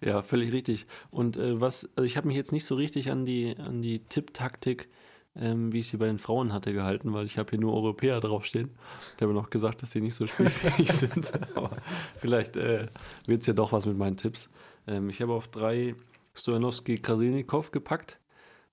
Ja, 0.00 0.22
völlig 0.22 0.52
richtig. 0.52 0.86
Und 1.10 1.36
äh, 1.38 1.60
was, 1.60 1.88
also 1.96 2.04
ich 2.04 2.16
habe 2.18 2.26
mich 2.28 2.36
jetzt 2.36 2.52
nicht 2.52 2.66
so 2.66 2.74
richtig 2.74 3.10
an 3.10 3.24
die, 3.24 3.56
an 3.56 3.80
die 3.80 4.00
Tipptaktik, 4.00 4.88
ähm, 5.36 5.72
wie 5.72 5.80
ich 5.80 5.88
sie 5.88 5.96
bei 5.96 6.06
den 6.06 6.18
Frauen 6.18 6.52
hatte, 6.52 6.72
gehalten, 6.72 7.12
weil 7.12 7.26
ich 7.26 7.38
habe 7.38 7.50
hier 7.50 7.58
nur 7.58 7.74
Europäer 7.74 8.20
draufstehen. 8.20 8.70
Ich 9.16 9.22
habe 9.22 9.32
noch 9.32 9.50
gesagt, 9.50 9.82
dass 9.82 9.90
sie 9.90 10.00
nicht 10.00 10.14
so 10.14 10.26
spielfähig 10.26 10.92
sind. 10.92 11.32
Aber 11.54 11.70
vielleicht 12.16 12.56
äh, 12.56 12.86
wird 13.26 13.40
es 13.40 13.46
ja 13.46 13.54
doch 13.54 13.72
was 13.72 13.86
mit 13.86 13.98
meinen 13.98 14.16
Tipps. 14.16 14.50
Ähm, 14.86 15.10
ich 15.10 15.20
habe 15.20 15.32
auf 15.32 15.48
drei 15.48 15.94
Stojanowski 16.34 16.98
Krasilnikov 16.98 17.70
gepackt, 17.70 18.20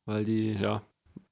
weil 0.06 0.26
die 0.26 0.54
ja 0.54 0.84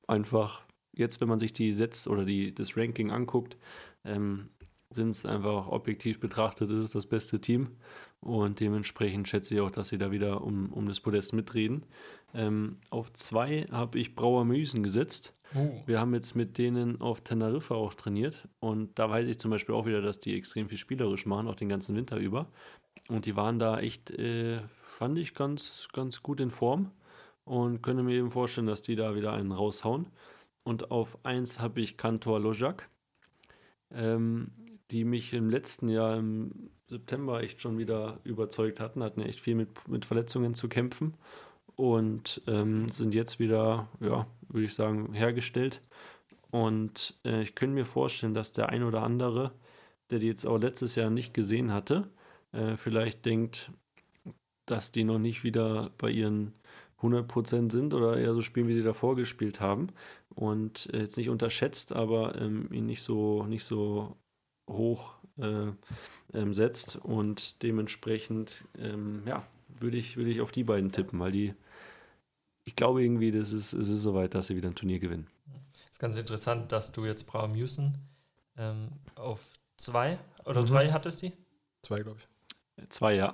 einfach 0.07 0.63
jetzt, 0.93 1.21
wenn 1.21 1.29
man 1.29 1.39
sich 1.39 1.53
die 1.53 1.73
Sets 1.73 2.07
oder 2.07 2.25
die, 2.25 2.53
das 2.53 2.75
Ranking 2.75 3.11
anguckt, 3.11 3.57
ähm, 4.03 4.49
sind 4.91 5.09
es 5.09 5.25
einfach 5.25 5.67
objektiv 5.67 6.19
betrachtet, 6.19 6.71
ist 6.71 6.79
es 6.79 6.91
das 6.91 7.05
beste 7.05 7.39
Team. 7.39 7.77
Und 8.21 8.59
dementsprechend 8.59 9.29
schätze 9.29 9.55
ich 9.55 9.61
auch, 9.61 9.71
dass 9.71 9.89
sie 9.89 9.97
da 9.97 10.11
wieder 10.11 10.41
um, 10.41 10.73
um 10.73 10.87
das 10.87 10.99
Podest 10.99 11.33
mitreden. 11.33 11.85
Ähm, 12.33 12.77
auf 12.89 13.11
zwei 13.13 13.65
habe 13.71 13.99
ich 13.99 14.15
Brauer 14.15 14.45
Müsen 14.45 14.83
gesetzt. 14.83 15.35
Uh, 15.55 15.81
Wir 15.85 15.99
haben 15.99 16.13
jetzt 16.13 16.35
mit 16.35 16.57
denen 16.57 17.01
auf 17.01 17.21
Teneriffa 17.21 17.73
auch 17.75 17.93
trainiert. 17.93 18.47
Und 18.59 18.97
da 18.99 19.09
weiß 19.09 19.27
ich 19.27 19.39
zum 19.39 19.51
Beispiel 19.51 19.75
auch 19.75 19.85
wieder, 19.85 20.01
dass 20.01 20.19
die 20.19 20.35
extrem 20.35 20.69
viel 20.69 20.77
spielerisch 20.77 21.25
machen, 21.25 21.47
auch 21.47 21.55
den 21.55 21.69
ganzen 21.69 21.95
Winter 21.95 22.17
über. 22.17 22.47
Und 23.07 23.25
die 23.25 23.35
waren 23.35 23.57
da 23.57 23.79
echt, 23.79 24.11
äh, 24.11 24.61
fand 24.67 25.17
ich, 25.17 25.33
ganz, 25.33 25.87
ganz 25.93 26.21
gut 26.21 26.39
in 26.39 26.51
Form. 26.51 26.91
Und 27.45 27.81
könnte 27.81 28.03
mir 28.03 28.15
eben 28.15 28.29
vorstellen, 28.29 28.67
dass 28.67 28.83
die 28.83 28.95
da 28.95 29.15
wieder 29.15 29.33
einen 29.33 29.51
raushauen. 29.51 30.07
Und 30.63 30.91
auf 30.91 31.25
eins 31.25 31.59
habe 31.59 31.81
ich 31.81 31.97
Kantor 31.97 32.39
Lojak, 32.39 32.87
ähm, 33.91 34.51
die 34.91 35.03
mich 35.03 35.33
im 35.33 35.49
letzten 35.49 35.89
Jahr 35.89 36.17
im 36.17 36.69
September 36.85 37.41
echt 37.41 37.61
schon 37.61 37.79
wieder 37.79 38.19
überzeugt 38.23 38.79
hatten, 38.79 39.01
hatten 39.01 39.21
echt 39.21 39.39
viel 39.39 39.55
mit, 39.55 39.87
mit 39.87 40.05
Verletzungen 40.05 40.53
zu 40.53 40.69
kämpfen 40.69 41.15
und 41.79 42.41
ähm, 42.45 42.89
sind 42.89 43.13
jetzt 43.13 43.39
wieder, 43.39 43.87
ja, 44.01 44.27
würde 44.49 44.65
ich 44.65 44.73
sagen, 44.73 45.13
hergestellt. 45.13 45.81
Und 46.51 47.17
äh, 47.23 47.41
ich 47.41 47.55
könnte 47.55 47.73
mir 47.73 47.85
vorstellen, 47.85 48.33
dass 48.33 48.51
der 48.51 48.67
ein 48.67 48.83
oder 48.83 49.01
andere, 49.01 49.53
der 50.11 50.19
die 50.19 50.27
jetzt 50.27 50.45
auch 50.45 50.57
letztes 50.57 50.95
Jahr 50.95 51.09
nicht 51.09 51.33
gesehen 51.33 51.71
hatte, 51.71 52.09
äh, 52.51 52.75
vielleicht 52.75 53.25
denkt, 53.25 53.71
dass 54.65 54.91
die 54.91 55.05
noch 55.05 55.19
nicht 55.19 55.45
wieder 55.45 55.91
bei 55.97 56.11
ihren 56.11 56.53
100% 57.01 57.71
sind 57.71 57.93
oder 57.93 58.17
eher 58.17 58.33
so 58.33 58.41
spielen, 58.41 58.67
wie 58.67 58.75
sie 58.75 58.83
davor 58.83 59.15
gespielt 59.15 59.61
haben. 59.61 59.87
Und 60.35 60.89
äh, 60.93 60.99
jetzt 60.99 61.15
nicht 61.15 61.29
unterschätzt, 61.29 61.93
aber 61.93 62.35
ähm, 62.41 62.67
ihn 62.73 62.87
nicht 62.87 63.03
so, 63.03 63.45
nicht 63.45 63.63
so 63.63 64.17
hoch 64.69 65.13
äh, 65.37 65.67
ähm, 66.33 66.53
setzt. 66.53 66.97
Und 66.97 67.63
dementsprechend, 67.63 68.65
ähm, 68.77 69.23
ja, 69.25 69.47
würde 69.79 69.95
ich, 69.95 70.17
würde 70.17 70.29
ich 70.29 70.41
auf 70.41 70.51
die 70.51 70.65
beiden 70.65 70.91
tippen, 70.91 71.21
weil 71.21 71.31
die, 71.31 71.53
ich 72.69 72.75
glaube 72.75 73.01
irgendwie, 73.03 73.31
das 73.31 73.51
ist, 73.51 73.73
es 73.73 73.89
ist 73.89 74.03
soweit, 74.03 74.35
dass 74.35 74.45
sie 74.45 74.55
wieder 74.55 74.69
ein 74.69 74.75
Turnier 74.75 74.99
gewinnen. 74.99 75.27
ist 75.91 75.99
ganz 75.99 76.15
interessant, 76.17 76.71
dass 76.71 76.91
du 76.91 77.03
jetzt 77.03 77.25
Brauer 77.25 77.47
Musen 77.47 77.97
ähm, 78.57 78.89
auf 79.15 79.41
zwei 79.77 80.19
oder 80.45 80.61
Mhm. 80.61 80.67
drei 80.67 80.91
hattest 80.91 81.23
die? 81.23 81.33
Zwei, 81.81 81.97
glaube 82.01 82.19
ich. 82.19 82.89
Zwei, 82.89 83.15
ja. 83.15 83.33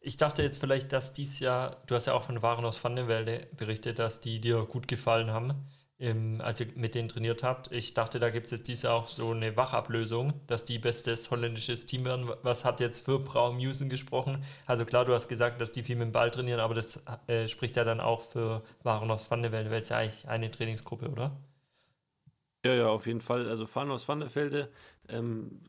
Ich 0.00 0.16
dachte 0.16 0.42
jetzt 0.44 0.58
vielleicht, 0.58 0.92
dass 0.92 1.12
dies 1.12 1.40
Jahr, 1.40 1.82
du 1.88 1.96
hast 1.96 2.06
ja 2.06 2.12
auch 2.14 2.22
von 2.22 2.40
Waren 2.40 2.64
aus 2.64 2.82
Vandenwelde 2.82 3.48
berichtet, 3.56 3.98
dass 3.98 4.20
die 4.20 4.40
dir 4.40 4.64
gut 4.64 4.86
gefallen 4.86 5.30
haben, 5.32 5.54
ähm, 6.00 6.40
als 6.40 6.60
ihr 6.60 6.66
mit 6.74 6.94
denen 6.94 7.08
trainiert 7.08 7.42
habt. 7.42 7.70
Ich 7.72 7.94
dachte, 7.94 8.18
da 8.18 8.30
gibt 8.30 8.46
es 8.46 8.52
jetzt 8.52 8.68
dieses 8.68 8.82
Jahr 8.82 8.94
auch 8.94 9.08
so 9.08 9.30
eine 9.30 9.56
Wachablösung, 9.56 10.32
dass 10.46 10.64
die 10.64 10.78
bestes 10.78 11.30
holländisches 11.30 11.86
Team 11.86 12.04
werden. 12.04 12.30
Was 12.42 12.64
hat 12.64 12.80
jetzt 12.80 13.04
für 13.04 13.18
Brau 13.18 13.52
Musen 13.52 13.88
gesprochen? 13.90 14.42
Also 14.66 14.84
klar, 14.84 15.04
du 15.04 15.14
hast 15.14 15.28
gesagt, 15.28 15.60
dass 15.60 15.72
die 15.72 15.82
viel 15.82 15.96
mit 15.96 16.06
dem 16.06 16.12
Ball 16.12 16.30
trainieren, 16.30 16.60
aber 16.60 16.74
das 16.74 17.02
äh, 17.26 17.46
spricht 17.48 17.76
ja 17.76 17.84
dann 17.84 18.00
auch 18.00 18.22
für 18.22 18.62
Waren 18.82 19.10
aus 19.10 19.30
Vandenwelde, 19.30 19.70
weil 19.70 19.82
es 19.82 19.90
ja 19.90 19.98
eigentlich 19.98 20.28
eine 20.28 20.50
Trainingsgruppe, 20.50 21.10
oder? 21.10 21.36
Ja, 22.64 22.74
ja, 22.74 22.88
auf 22.88 23.06
jeden 23.06 23.20
Fall. 23.20 23.48
Also 23.48 23.66
fahren 23.66 23.90
aus 23.90 24.08
Vanderfelde 24.08 24.70
ähm, 25.08 25.60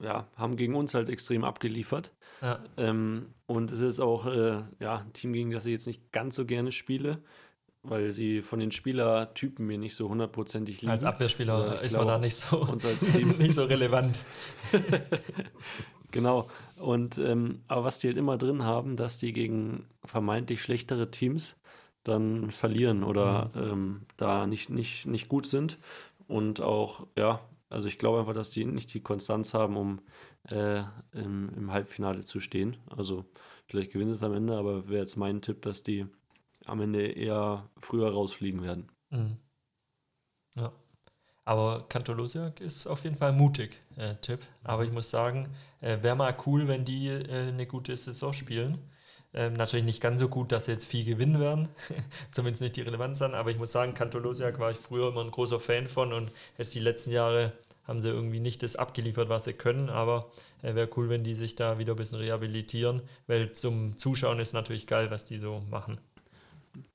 ja, 0.00 0.28
haben 0.36 0.56
gegen 0.56 0.74
uns 0.74 0.94
halt 0.94 1.08
extrem 1.08 1.44
abgeliefert. 1.44 2.12
Ja. 2.40 2.62
Ähm, 2.76 3.34
und 3.46 3.70
es 3.70 3.80
ist 3.80 4.00
auch 4.00 4.26
äh, 4.26 4.62
ja, 4.78 4.98
ein 4.98 5.12
Team, 5.12 5.32
gegen 5.32 5.50
das 5.50 5.66
ich 5.66 5.72
jetzt 5.72 5.86
nicht 5.86 6.12
ganz 6.12 6.36
so 6.36 6.46
gerne 6.46 6.72
spiele, 6.72 7.22
weil 7.90 8.10
sie 8.12 8.42
von 8.42 8.58
den 8.58 8.72
Spielertypen 8.72 9.66
mir 9.66 9.78
nicht 9.78 9.94
so 9.94 10.08
hundertprozentig 10.08 10.82
liegen. 10.82 10.90
Als 10.90 11.04
Abwehrspieler 11.04 11.78
ich 11.80 11.88
ist 11.88 11.96
man 11.96 12.06
da 12.06 12.18
nicht 12.18 12.36
so, 12.36 12.60
uns 12.72 12.84
als 12.84 13.10
Team. 13.12 13.36
nicht 13.38 13.54
so 13.54 13.64
relevant. 13.64 14.22
Genau. 16.10 16.48
Und 16.76 17.18
ähm, 17.18 17.60
aber 17.68 17.84
was 17.84 17.98
die 17.98 18.06
halt 18.06 18.16
immer 18.16 18.38
drin 18.38 18.64
haben, 18.64 18.96
dass 18.96 19.18
die 19.18 19.32
gegen 19.32 19.86
vermeintlich 20.04 20.62
schlechtere 20.62 21.10
Teams 21.10 21.56
dann 22.04 22.50
verlieren 22.50 23.04
oder 23.04 23.50
ähm, 23.54 24.06
da 24.16 24.46
nicht, 24.46 24.70
nicht, 24.70 25.06
nicht 25.06 25.28
gut 25.28 25.46
sind. 25.46 25.78
Und 26.26 26.60
auch, 26.60 27.06
ja, 27.16 27.40
also 27.68 27.88
ich 27.88 27.98
glaube 27.98 28.20
einfach, 28.20 28.34
dass 28.34 28.50
die 28.50 28.64
nicht 28.64 28.92
die 28.94 29.02
Konstanz 29.02 29.52
haben, 29.52 29.76
um 29.76 30.00
äh, 30.44 30.82
im, 31.12 31.50
im 31.54 31.72
Halbfinale 31.72 32.22
zu 32.22 32.40
stehen. 32.40 32.76
Also 32.96 33.26
vielleicht 33.66 33.92
gewinnen 33.92 34.10
sie 34.10 34.18
es 34.18 34.22
am 34.22 34.34
Ende, 34.34 34.56
aber 34.56 34.88
wäre 34.88 35.00
jetzt 35.00 35.16
mein 35.16 35.42
Tipp, 35.42 35.62
dass 35.62 35.82
die 35.82 36.06
am 36.68 36.80
Ende 36.80 37.06
eher 37.06 37.68
früher 37.80 38.10
rausfliegen 38.12 38.62
werden. 38.62 38.88
Mhm. 39.10 39.36
Ja. 40.54 40.72
Aber 41.44 41.86
Kantolosiak 41.88 42.60
ist 42.60 42.86
auf 42.86 43.04
jeden 43.04 43.16
Fall 43.16 43.32
mutig, 43.32 43.78
äh, 43.96 44.16
Tipp. 44.16 44.40
Aber 44.64 44.84
ich 44.84 44.92
muss 44.92 45.08
sagen, 45.08 45.48
äh, 45.80 46.02
wäre 46.02 46.14
mal 46.14 46.36
cool, 46.46 46.68
wenn 46.68 46.84
die 46.84 47.08
äh, 47.08 47.48
eine 47.48 47.66
gute 47.66 47.96
Saison 47.96 48.32
spielen. 48.32 48.78
Ähm, 49.34 49.54
natürlich 49.54 49.86
nicht 49.86 50.00
ganz 50.00 50.20
so 50.20 50.28
gut, 50.28 50.52
dass 50.52 50.66
sie 50.66 50.72
jetzt 50.72 50.86
viel 50.86 51.04
gewinnen 51.04 51.40
werden. 51.40 51.68
Zumindest 52.32 52.62
nicht 52.62 52.76
die 52.76 52.82
Relevanz 52.82 53.22
an. 53.22 53.34
Aber 53.34 53.50
ich 53.50 53.58
muss 53.58 53.72
sagen, 53.72 53.94
Kantolosiak 53.94 54.58
war 54.58 54.70
ich 54.70 54.78
früher 54.78 55.08
immer 55.08 55.22
ein 55.22 55.30
großer 55.30 55.60
Fan 55.60 55.88
von 55.88 56.12
und 56.12 56.30
jetzt 56.58 56.74
die 56.74 56.80
letzten 56.80 57.12
Jahre 57.12 57.52
haben 57.84 58.02
sie 58.02 58.08
irgendwie 58.08 58.40
nicht 58.40 58.62
das 58.62 58.76
abgeliefert, 58.76 59.30
was 59.30 59.44
sie 59.44 59.54
können. 59.54 59.88
Aber 59.88 60.30
äh, 60.62 60.74
wäre 60.74 60.90
cool, 60.96 61.08
wenn 61.08 61.24
die 61.24 61.34
sich 61.34 61.56
da 61.56 61.78
wieder 61.78 61.94
ein 61.94 61.96
bisschen 61.96 62.18
rehabilitieren, 62.18 63.02
weil 63.26 63.52
zum 63.52 63.96
Zuschauen 63.96 64.38
ist 64.38 64.52
natürlich 64.52 64.86
geil, 64.86 65.10
was 65.10 65.24
die 65.24 65.38
so 65.38 65.62
machen. 65.70 65.98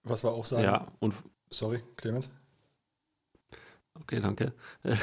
Was 0.03 0.23
wir 0.23 0.31
auch 0.31 0.45
sagen. 0.45 0.63
Ja, 0.63 0.87
und 0.99 1.13
Sorry, 1.53 1.81
Clemens. 1.97 2.31
Okay, 4.01 4.19
danke. 4.19 4.53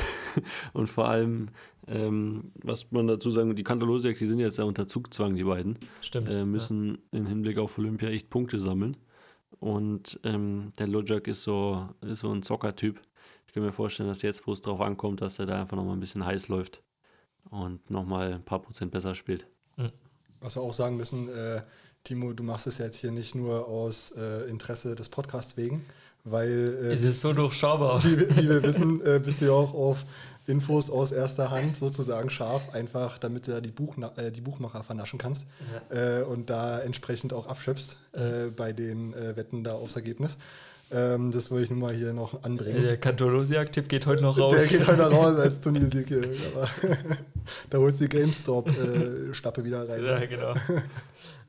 Und 0.72 0.90
vor 0.90 1.08
allem, 1.08 1.50
ähm, 1.86 2.50
was 2.56 2.90
man 2.90 3.06
dazu 3.06 3.30
sagen, 3.30 3.54
die 3.54 3.62
Kantalosiak, 3.62 4.18
die 4.18 4.26
sind 4.26 4.40
jetzt 4.40 4.58
ja 4.58 4.64
unter 4.64 4.88
Zugzwang, 4.88 5.36
die 5.36 5.44
beiden, 5.44 5.78
Stimmt. 6.00 6.28
äh, 6.28 6.44
müssen 6.44 6.98
im 7.12 7.26
Hinblick 7.26 7.58
auf 7.58 7.78
Olympia 7.78 8.08
echt 8.08 8.30
Punkte 8.30 8.60
sammeln. 8.60 8.96
Und 9.60 10.18
ähm, 10.24 10.72
der 10.78 10.88
Lojak 10.88 11.28
ist 11.28 11.44
so, 11.44 11.88
ist 12.00 12.20
so 12.20 12.32
ein 12.32 12.42
Zockertyp. 12.42 13.00
Ich 13.46 13.52
kann 13.52 13.62
mir 13.62 13.72
vorstellen, 13.72 14.08
dass 14.08 14.22
jetzt, 14.22 14.46
wo 14.48 14.52
es 14.52 14.60
drauf 14.60 14.80
ankommt, 14.80 15.20
dass 15.20 15.38
er 15.38 15.46
da 15.46 15.60
einfach 15.60 15.76
nochmal 15.76 15.96
ein 15.96 16.00
bisschen 16.00 16.26
heiß 16.26 16.48
läuft 16.48 16.82
und 17.50 17.88
nochmal 17.90 18.34
ein 18.34 18.44
paar 18.44 18.60
Prozent 18.60 18.90
besser 18.90 19.14
spielt. 19.14 19.46
Was 20.40 20.56
wir 20.56 20.62
auch 20.62 20.74
sagen 20.74 20.96
müssen, 20.96 21.28
äh, 21.28 21.62
Timo, 22.04 22.32
du 22.32 22.42
machst 22.42 22.66
es 22.66 22.78
jetzt 22.78 22.96
hier 22.96 23.12
nicht 23.12 23.34
nur 23.34 23.68
aus 23.68 24.12
äh, 24.16 24.48
Interesse 24.48 24.94
des 24.94 25.08
Podcasts 25.08 25.56
wegen, 25.56 25.84
weil, 26.24 26.78
äh, 26.82 26.92
Es 26.92 27.02
ist 27.02 27.20
so 27.20 27.32
durchschaubar. 27.32 28.02
wie, 28.04 28.18
wir- 28.18 28.36
wie 28.36 28.48
wir 28.48 28.62
wissen, 28.62 29.04
äh, 29.04 29.20
bist 29.22 29.40
du 29.40 29.46
ja 29.46 29.52
auch 29.52 29.74
auf 29.74 30.04
Infos 30.46 30.90
aus 30.90 31.12
erster 31.12 31.50
Hand 31.50 31.76
sozusagen 31.76 32.30
scharf, 32.30 32.70
einfach 32.72 33.18
damit 33.18 33.46
du 33.46 33.52
da 33.52 33.60
die, 33.60 33.70
Buchna 33.70 34.10
äh, 34.16 34.32
die 34.32 34.40
Buchmacher 34.40 34.82
vernaschen 34.82 35.18
kannst 35.18 35.44
äh, 35.90 36.22
und 36.22 36.50
da 36.50 36.80
entsprechend 36.80 37.32
auch 37.32 37.46
abschöpfst 37.46 37.96
äh, 38.12 38.46
bei 38.56 38.72
den 38.72 39.14
Wetten 39.36 39.62
da 39.62 39.74
aufs 39.74 39.94
Ergebnis. 39.96 40.38
Ähm, 40.92 41.30
das 41.30 41.52
wollte 41.52 41.64
ich 41.64 41.70
nun 41.70 41.78
mal 41.78 41.94
hier 41.94 42.12
noch 42.12 42.42
anbringen. 42.42 42.82
Der 42.82 42.96
Kantolosiak-Tipp 42.96 43.88
geht 43.88 44.06
heute 44.06 44.22
noch 44.22 44.36
raus. 44.40 44.56
Der 44.56 44.66
geht 44.66 44.88
heute 44.88 45.02
raus 45.02 45.38
als 45.38 45.60
Turniersieg 45.60 46.08
hier. 46.08 46.22
Aber 46.56 46.68
da 47.70 47.78
holst 47.78 48.00
du 48.00 48.08
die 48.08 48.18
GameStop-Schlappe 48.18 49.62
wieder 49.62 49.88
rein. 49.88 50.02
Ja, 50.02 50.26
genau. 50.26 50.54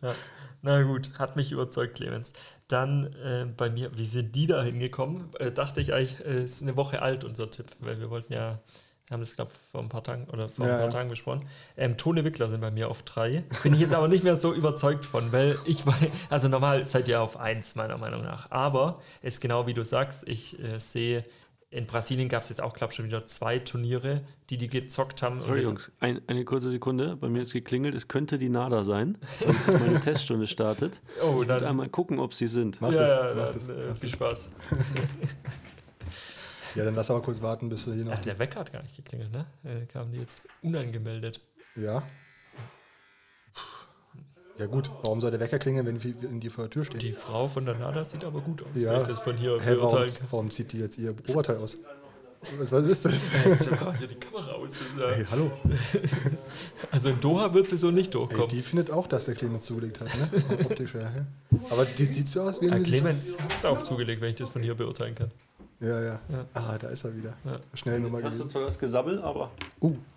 Ja. 0.04 0.14
Na 0.62 0.84
gut, 0.84 1.12
hat 1.18 1.36
mich 1.36 1.51
überzeugt, 1.51 1.95
Clemens. 1.95 2.34
Dann 2.68 3.14
äh, 3.24 3.45
bei 3.45 3.70
mir, 3.70 3.97
wie 3.97 4.05
sind 4.05 4.36
die 4.36 4.47
da 4.47 4.64
hingekommen? 4.64 5.30
Äh, 5.39 5.51
dachte 5.51 5.82
ich 5.82 5.93
eigentlich, 5.93 6.20
es 6.22 6.53
ist 6.53 6.62
eine 6.64 6.78
Woche 6.78 7.01
alt, 7.01 7.24
unser 7.24 7.49
Tipp, 7.49 7.66
weil 7.80 7.99
wir 7.99 8.09
wollten 8.09 8.32
ja, 8.34 8.59
wir 9.07 9.16
haben 9.16 9.22
das, 9.22 9.34
glaube 9.34 9.51
vor 9.72 9.82
ein 9.82 9.89
paar 9.89 10.03
Tagen 10.03 10.28
oder 10.32 10.47
vor 10.47 10.66
Ja, 10.68 10.74
ein 10.74 10.78
paar 10.78 10.88
ja. 10.88 10.91
Tagen 10.93 11.09
besprochen. 11.09 11.45
Ähm, 11.76 11.97
Tone 11.97 12.24
Wickler 12.24 12.47
sind 12.47 12.62
bei 12.62 12.72
mir 12.72 12.89
auf 12.89 13.03
drei. 13.03 13.43
Bin 13.64 13.74
ich 13.74 13.80
jetzt 13.80 13.93
aber 13.93 14.07
nicht 14.07 14.24
mehr 14.24 14.38
so 14.38 14.53
überzeugt 14.53 15.05
von, 15.05 15.32
weil 15.32 15.57
ich 15.66 15.86
war, 15.86 15.97
also 16.30 16.47
normal 16.47 16.86
seid 16.86 17.07
ihr 17.07 17.22
auf 17.22 17.38
eins, 17.38 17.76
meiner 17.76 17.97
Meinung 17.97 18.22
nach. 18.22 18.51
Aber 18.51 19.01
es 19.22 19.36
ist 19.36 19.41
genau 19.41 19.68
wie 19.68 19.74
du 19.74 19.84
sagst, 19.84 20.28
ich 20.28 20.57
äh, 20.64 20.80
sehe 20.80 21.26
in 21.72 21.88
Brasilien 21.88 22.28
gab 22.28 22.43
es 22.43 22.49
jetzt 22.49 22.61
auch, 22.61 22.74
glaube 22.74 22.91
ich, 22.91 22.97
schon 22.97 23.05
wieder 23.05 23.26
zwei 23.26 23.57
Turniere, 23.59 24.22
die 24.49 24.57
die 24.57 24.67
gezockt 24.67 25.22
haben. 25.24 25.39
Sorry, 25.39 25.59
Und 25.59 25.65
Jungs, 25.65 25.91
ein, 26.01 26.22
eine 26.28 26.43
kurze 26.43 26.69
Sekunde. 26.69 27.15
Bei 27.15 27.30
mir 27.30 27.41
ist 27.41 27.53
geklingelt. 27.53 27.95
Es 27.95 28.09
könnte 28.09 28.38
die 28.38 28.49
NADA 28.49 28.84
sein, 28.84 29.17
dass 29.39 29.80
meine 29.80 30.01
Teststunde 30.01 30.47
startet. 30.47 30.99
Oh, 31.24 31.39
Und 31.39 31.47
dann, 31.49 31.63
einmal 31.63 31.88
gucken, 31.88 32.19
ob 32.19 32.34
sie 32.34 32.47
sind. 32.47 32.82
Mach 32.82 32.91
ja, 32.91 32.99
das, 32.99 33.09
ja, 33.09 33.34
mach 33.36 33.45
dann, 33.45 33.53
das. 33.53 33.69
äh, 33.69 33.95
viel 33.95 34.11
Spaß. 34.11 34.49
Ja, 36.74 36.86
dann 36.86 36.95
lass 36.95 37.11
aber 37.11 37.22
kurz 37.22 37.41
warten, 37.41 37.67
bis 37.67 37.84
du 37.84 37.91
hier 37.91 38.05
noch. 38.05 38.17
der 38.22 38.39
Wecker 38.39 38.61
hat 38.61 38.72
gar 38.72 38.82
nicht 38.82 38.95
geklingelt, 38.95 39.34
ne? 39.34 39.45
Äh, 39.65 39.86
kamen 39.88 40.13
die 40.13 40.19
jetzt 40.19 40.41
unangemeldet. 40.61 41.41
Ja. 41.76 42.03
Ja, 44.58 44.66
gut. 44.68 44.91
Warum 45.02 45.22
soll 45.22 45.32
der 45.32 45.39
Wecker 45.39 45.58
klingeln, 45.60 45.86
wenn 45.86 46.04
wir- 46.04 46.14
wenn 46.22 46.39
die 46.39 46.49
vor 46.49 46.66
der 46.66 46.70
Tür 46.72 46.86
stehen? 46.86 46.99
Die 46.99 47.14
Frau 47.14 47.47
von 47.47 47.66
der 47.66 47.76
Nada 47.76 48.04
sieht 48.06 48.24
aber 48.26 48.41
gut 48.41 48.62
aus, 48.64 48.68
Ja. 48.82 48.93
wenn 48.93 49.02
ich 49.02 49.08
das 49.08 49.20
von 49.20 49.38
hier 49.38 49.60
Hä, 49.62 49.76
warum, 49.80 50.06
warum 50.30 50.52
zieht 50.52 50.72
die 50.74 50.80
jetzt 50.80 50.97
ihr 50.97 51.16
Oberteil 51.30 51.58
aus? 51.58 51.78
Was, 52.60 52.72
was 52.72 52.86
ist 52.88 53.06
das? 53.06 53.14
Ja, 53.72 53.93
hier 53.93 54.08
die 54.08 54.16
Kamera 54.16 54.52
aus. 54.54 54.72
Hey, 55.16 55.26
hallo. 55.30 55.52
Also 56.91 57.10
in 57.10 57.20
Doha 57.20 57.54
wird 57.54 57.70
sie 57.70 57.78
so 57.78 57.91
nicht 57.91 58.08
Ey, 58.08 58.12
durchkommen. 58.14 58.47
die 58.49 58.62
findet 58.62 58.89
auch, 58.91 59.08
dass 59.08 59.26
der 59.26 59.36
Clemens 59.36 59.66
zugelegt 59.68 59.99
hat, 60.02 60.08
ne? 60.18 60.30
Optisch, 60.66 60.95
ja. 60.95 61.12
Aber 61.70 61.86
die 61.86 62.06
sieht 62.06 62.28
so 62.28 62.41
aus, 62.41 62.60
wie 62.62 62.70
die 62.72 62.80
sich- 62.80 62.88
Clemens 62.88 63.38
hat 63.39 63.66
auch 63.66 63.84
zugelegt, 63.84 64.22
wenn 64.22 64.32
ich 64.32 64.38
das 64.38 64.49
von 64.49 64.62
hier 64.64 64.74
beurteilen 64.76 65.14
kann. 65.16 65.32
Ja, 65.82 65.99
ja, 65.99 66.19
Ja. 66.29 66.45
Ah, 66.53 66.77
da 66.77 66.89
ist 66.89 67.03
er 67.03 67.15
wieder. 67.17 67.34
Ja. 67.43 67.59
Schnell 67.73 67.99
Nummer 67.99 68.21
Hast 68.21 68.39
du 68.39 68.45
zwar 68.45 68.61
das 68.63 68.77
Gesabbel, 68.77 69.19
aber. 69.21 69.49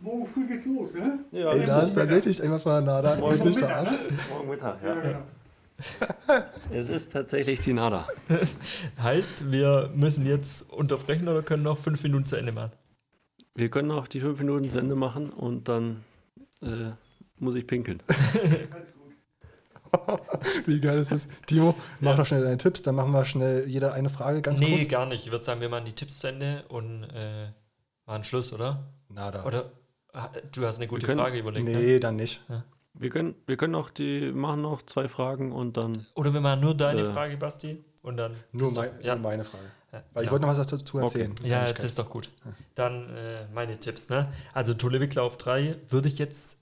Morgen 0.00 0.26
früh 0.26 0.46
geht's 0.46 0.66
los, 0.66 0.92
ne? 0.92 1.20
Ja, 1.32 1.50
Ey, 1.50 1.64
da 1.64 1.80
ist 1.80 1.94
tatsächlich 1.94 2.38
irgendwas 2.38 2.62
von 2.62 2.72
der 2.72 2.80
Nada. 2.82 3.16
Morgen 3.16 3.32
Willst 3.32 3.46
Mittag, 3.46 3.86
verarschen? 3.86 4.18
morgen 4.30 4.50
Mittag, 4.50 4.82
Ja, 4.82 4.94
ja. 4.94 5.00
genau. 5.00 5.22
Es 6.70 6.88
ist 6.88 7.12
tatsächlich 7.12 7.60
die 7.60 7.72
NADA. 7.72 8.06
Heißt, 9.02 9.50
wir 9.50 9.90
müssen 9.94 10.26
jetzt 10.26 10.70
unterbrechen 10.70 11.28
oder 11.28 11.42
können 11.42 11.62
noch 11.62 11.78
fünf 11.78 12.02
Minuten 12.02 12.26
zu 12.26 12.36
Ende 12.36 12.52
machen? 12.52 12.72
Wir 13.54 13.70
können 13.70 13.88
noch 13.88 14.06
die 14.06 14.20
fünf 14.20 14.38
Minuten 14.38 14.68
Sende 14.70 14.94
machen 14.94 15.30
und 15.30 15.68
dann 15.68 16.04
äh, 16.60 16.90
muss 17.38 17.54
ich 17.54 17.66
pinkeln. 17.66 18.00
Wie 20.66 20.80
geil 20.80 20.98
ist 20.98 21.10
das? 21.12 21.28
Timo, 21.46 21.74
mach 22.00 22.12
Ja. 22.12 22.16
doch 22.18 22.26
schnell 22.26 22.42
deine 22.44 22.58
Tipps, 22.58 22.82
dann 22.82 22.94
machen 22.94 23.12
wir 23.12 23.24
schnell 23.24 23.66
jeder 23.68 23.92
eine 23.94 24.10
Frage 24.10 24.42
ganz 24.42 24.60
nee, 24.60 24.78
kurz. 24.78 24.88
gar 24.88 25.06
nicht. 25.06 25.26
Ich 25.26 25.32
würde 25.32 25.44
sagen, 25.44 25.60
wir 25.60 25.68
machen 25.68 25.84
die 25.86 25.92
Tipps 25.92 26.18
zu 26.18 26.26
Ende 26.28 26.64
und 26.68 27.04
äh, 27.04 27.48
machen 28.06 28.24
Schluss, 28.24 28.52
oder? 28.52 28.84
Nada. 29.08 29.44
Oder 29.44 29.70
ah, 30.12 30.28
du 30.52 30.66
hast 30.66 30.76
eine 30.78 30.86
gute 30.88 31.06
können- 31.06 31.20
Frage 31.20 31.38
überlegt. 31.38 31.66
Ne? 31.66 31.72
nee, 31.76 31.98
dann 31.98 32.16
nicht. 32.16 32.40
Wir 32.94 33.10
können, 33.10 33.34
wir 33.46 33.56
können 33.56 33.72
noch 33.72 33.90
die 33.90 34.30
machen 34.32 34.62
noch 34.62 34.82
zwei 34.82 35.08
Fragen 35.08 35.50
und 35.52 35.76
dann. 35.76 36.06
Oder 36.14 36.32
wir 36.32 36.40
machen 36.40 36.60
nur 36.60 36.74
deine 36.76 37.02
Äh. 37.02 37.12
Frage, 37.12 37.36
Basti. 37.36 37.84
Und 38.02 38.16
dann. 38.18 38.34
Nur, 38.52 38.70
mein, 38.72 38.90
doch- 38.90 39.04
ja. 39.04 39.14
nur 39.14 39.22
meine 39.30 39.44
Frage. 39.44 39.64
Ja, 39.92 40.02
Weil 40.12 40.24
ich 40.24 40.30
wollte 40.30 40.46
noch 40.46 40.56
was 40.56 40.66
dazu 40.66 40.98
erzählen. 40.98 41.34
Ja, 41.44 41.70
das 41.72 41.84
ist 41.84 41.98
doch 41.98 42.10
gut. 42.10 42.28
Dann 42.74 43.08
äh, 43.10 43.46
meine 43.54 43.78
Tipps. 43.78 44.08
Ne? 44.10 44.32
Also 44.52 44.74
Tolle 44.74 45.00
Wickler 45.00 45.22
auf 45.22 45.36
3 45.38 45.76
würde 45.88 46.08
ich 46.08 46.18
jetzt 46.18 46.58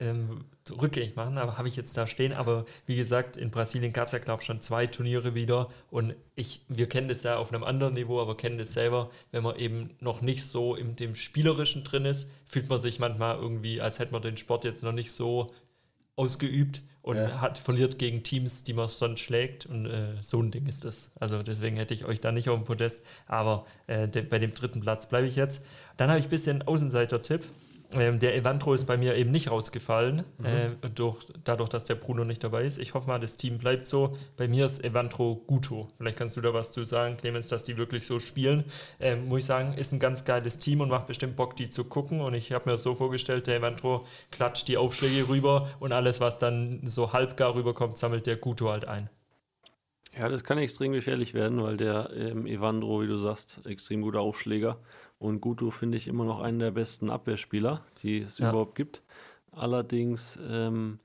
ähm, 0.00 0.44
rückgängig 0.72 1.16
machen, 1.16 1.38
aber 1.38 1.58
habe 1.58 1.68
ich 1.68 1.76
jetzt 1.76 1.96
da 1.96 2.06
stehen. 2.06 2.32
Aber 2.32 2.64
wie 2.86 2.96
gesagt, 2.96 3.36
in 3.36 3.50
Brasilien 3.50 3.92
gab 3.92 4.06
es 4.06 4.12
ja, 4.12 4.18
glaube 4.18 4.40
ich, 4.42 4.46
schon 4.46 4.60
zwei 4.60 4.86
Turniere 4.86 5.34
wieder. 5.34 5.68
Und 5.90 6.14
ich, 6.34 6.62
wir 6.68 6.88
kennen 6.88 7.08
das 7.08 7.22
ja 7.22 7.36
auf 7.36 7.52
einem 7.52 7.64
anderen 7.64 7.94
Niveau, 7.94 8.20
aber 8.20 8.36
kennen 8.36 8.58
das 8.58 8.72
selber. 8.72 9.10
Wenn 9.30 9.42
man 9.42 9.56
eben 9.56 9.90
noch 10.00 10.20
nicht 10.20 10.44
so 10.44 10.74
in 10.74 10.96
dem 10.96 11.14
Spielerischen 11.14 11.84
drin 11.84 12.04
ist, 12.04 12.28
fühlt 12.44 12.68
man 12.68 12.80
sich 12.80 12.98
manchmal 12.98 13.36
irgendwie, 13.38 13.80
als 13.80 13.98
hätte 13.98 14.12
man 14.12 14.22
den 14.22 14.36
Sport 14.36 14.64
jetzt 14.64 14.82
noch 14.82 14.92
nicht 14.92 15.12
so 15.12 15.48
ausgeübt 16.16 16.82
und 17.02 17.16
Ja. 17.16 17.40
hat, 17.40 17.56
verliert 17.58 17.98
gegen 17.98 18.22
Teams, 18.22 18.64
die 18.64 18.72
man 18.74 18.88
sonst 18.88 19.20
schlägt. 19.20 19.66
Und 19.66 19.86
äh, 19.86 20.14
so 20.20 20.42
ein 20.42 20.50
Ding 20.50 20.66
ist 20.66 20.84
das. 20.84 21.10
Also 21.18 21.42
deswegen 21.42 21.76
hätte 21.76 21.94
ich 21.94 22.04
euch 22.04 22.20
da 22.20 22.32
nicht 22.32 22.48
auf 22.50 22.58
dem 22.58 22.64
Podest. 22.64 23.02
Aber 23.26 23.64
äh, 23.86 24.08
de, 24.08 24.22
bei 24.22 24.38
dem 24.38 24.52
dritten 24.52 24.80
Platz 24.80 25.08
bleibe 25.08 25.26
ich 25.26 25.36
jetzt. 25.36 25.62
Dann 25.96 26.10
habe 26.10 26.18
ich 26.18 26.26
ein 26.26 26.30
bisschen 26.30 26.62
Außenseiter-Tipp. 26.62 27.44
Ähm, 27.94 28.18
der 28.18 28.36
Evandro 28.36 28.74
ist 28.74 28.84
bei 28.84 28.98
mir 28.98 29.14
eben 29.16 29.30
nicht 29.30 29.50
rausgefallen, 29.50 30.24
äh, 30.42 30.88
durch, 30.94 31.24
dadurch, 31.44 31.70
dass 31.70 31.84
der 31.84 31.94
Bruno 31.94 32.22
nicht 32.24 32.44
dabei 32.44 32.64
ist. 32.64 32.78
Ich 32.78 32.92
hoffe 32.92 33.08
mal, 33.08 33.18
das 33.18 33.38
Team 33.38 33.56
bleibt 33.56 33.86
so. 33.86 34.14
Bei 34.36 34.46
mir 34.46 34.66
ist 34.66 34.84
Evandro 34.84 35.42
Guto. 35.46 35.88
Vielleicht 35.96 36.18
kannst 36.18 36.36
du 36.36 36.42
da 36.42 36.52
was 36.52 36.70
zu 36.72 36.84
sagen, 36.84 37.16
Clemens, 37.16 37.48
dass 37.48 37.64
die 37.64 37.78
wirklich 37.78 38.06
so 38.06 38.20
spielen. 38.20 38.64
Ähm, 39.00 39.28
muss 39.28 39.38
ich 39.38 39.44
sagen, 39.46 39.72
ist 39.72 39.92
ein 39.92 40.00
ganz 40.00 40.26
geiles 40.26 40.58
Team 40.58 40.82
und 40.82 40.90
macht 40.90 41.06
bestimmt 41.06 41.36
Bock, 41.36 41.56
die 41.56 41.70
zu 41.70 41.84
gucken. 41.84 42.20
Und 42.20 42.34
ich 42.34 42.52
habe 42.52 42.68
mir 42.68 42.72
das 42.72 42.82
so 42.82 42.94
vorgestellt, 42.94 43.46
der 43.46 43.56
Evandro 43.56 44.04
klatscht 44.30 44.68
die 44.68 44.76
Aufschläge 44.76 45.28
rüber 45.28 45.70
und 45.80 45.92
alles, 45.92 46.20
was 46.20 46.38
dann 46.38 46.82
so 46.84 47.14
halbgar 47.14 47.54
rüberkommt, 47.54 47.96
sammelt 47.96 48.26
der 48.26 48.36
Guto 48.36 48.68
halt 48.68 48.86
ein. 48.86 49.08
Ja, 50.18 50.28
das 50.28 50.42
kann 50.44 50.58
extrem 50.58 50.92
gefährlich 50.92 51.32
werden, 51.34 51.62
weil 51.62 51.76
der 51.76 52.10
ähm, 52.14 52.46
Evandro, 52.46 53.02
wie 53.02 53.06
du 53.06 53.16
sagst, 53.16 53.64
extrem 53.66 54.02
guter 54.02 54.20
Aufschläger. 54.20 54.78
Und 55.18 55.40
Guto 55.40 55.70
finde 55.70 55.96
ich 55.96 56.08
immer 56.08 56.24
noch 56.24 56.40
einen 56.40 56.58
der 56.58 56.70
besten 56.72 57.10
Abwehrspieler, 57.10 57.84
die 58.02 58.20
es 58.20 58.38
Ja. 58.38 58.50
überhaupt 58.50 58.74
gibt. 58.74 59.02
Allerdings, 59.52 60.38
ähm, 60.48 60.98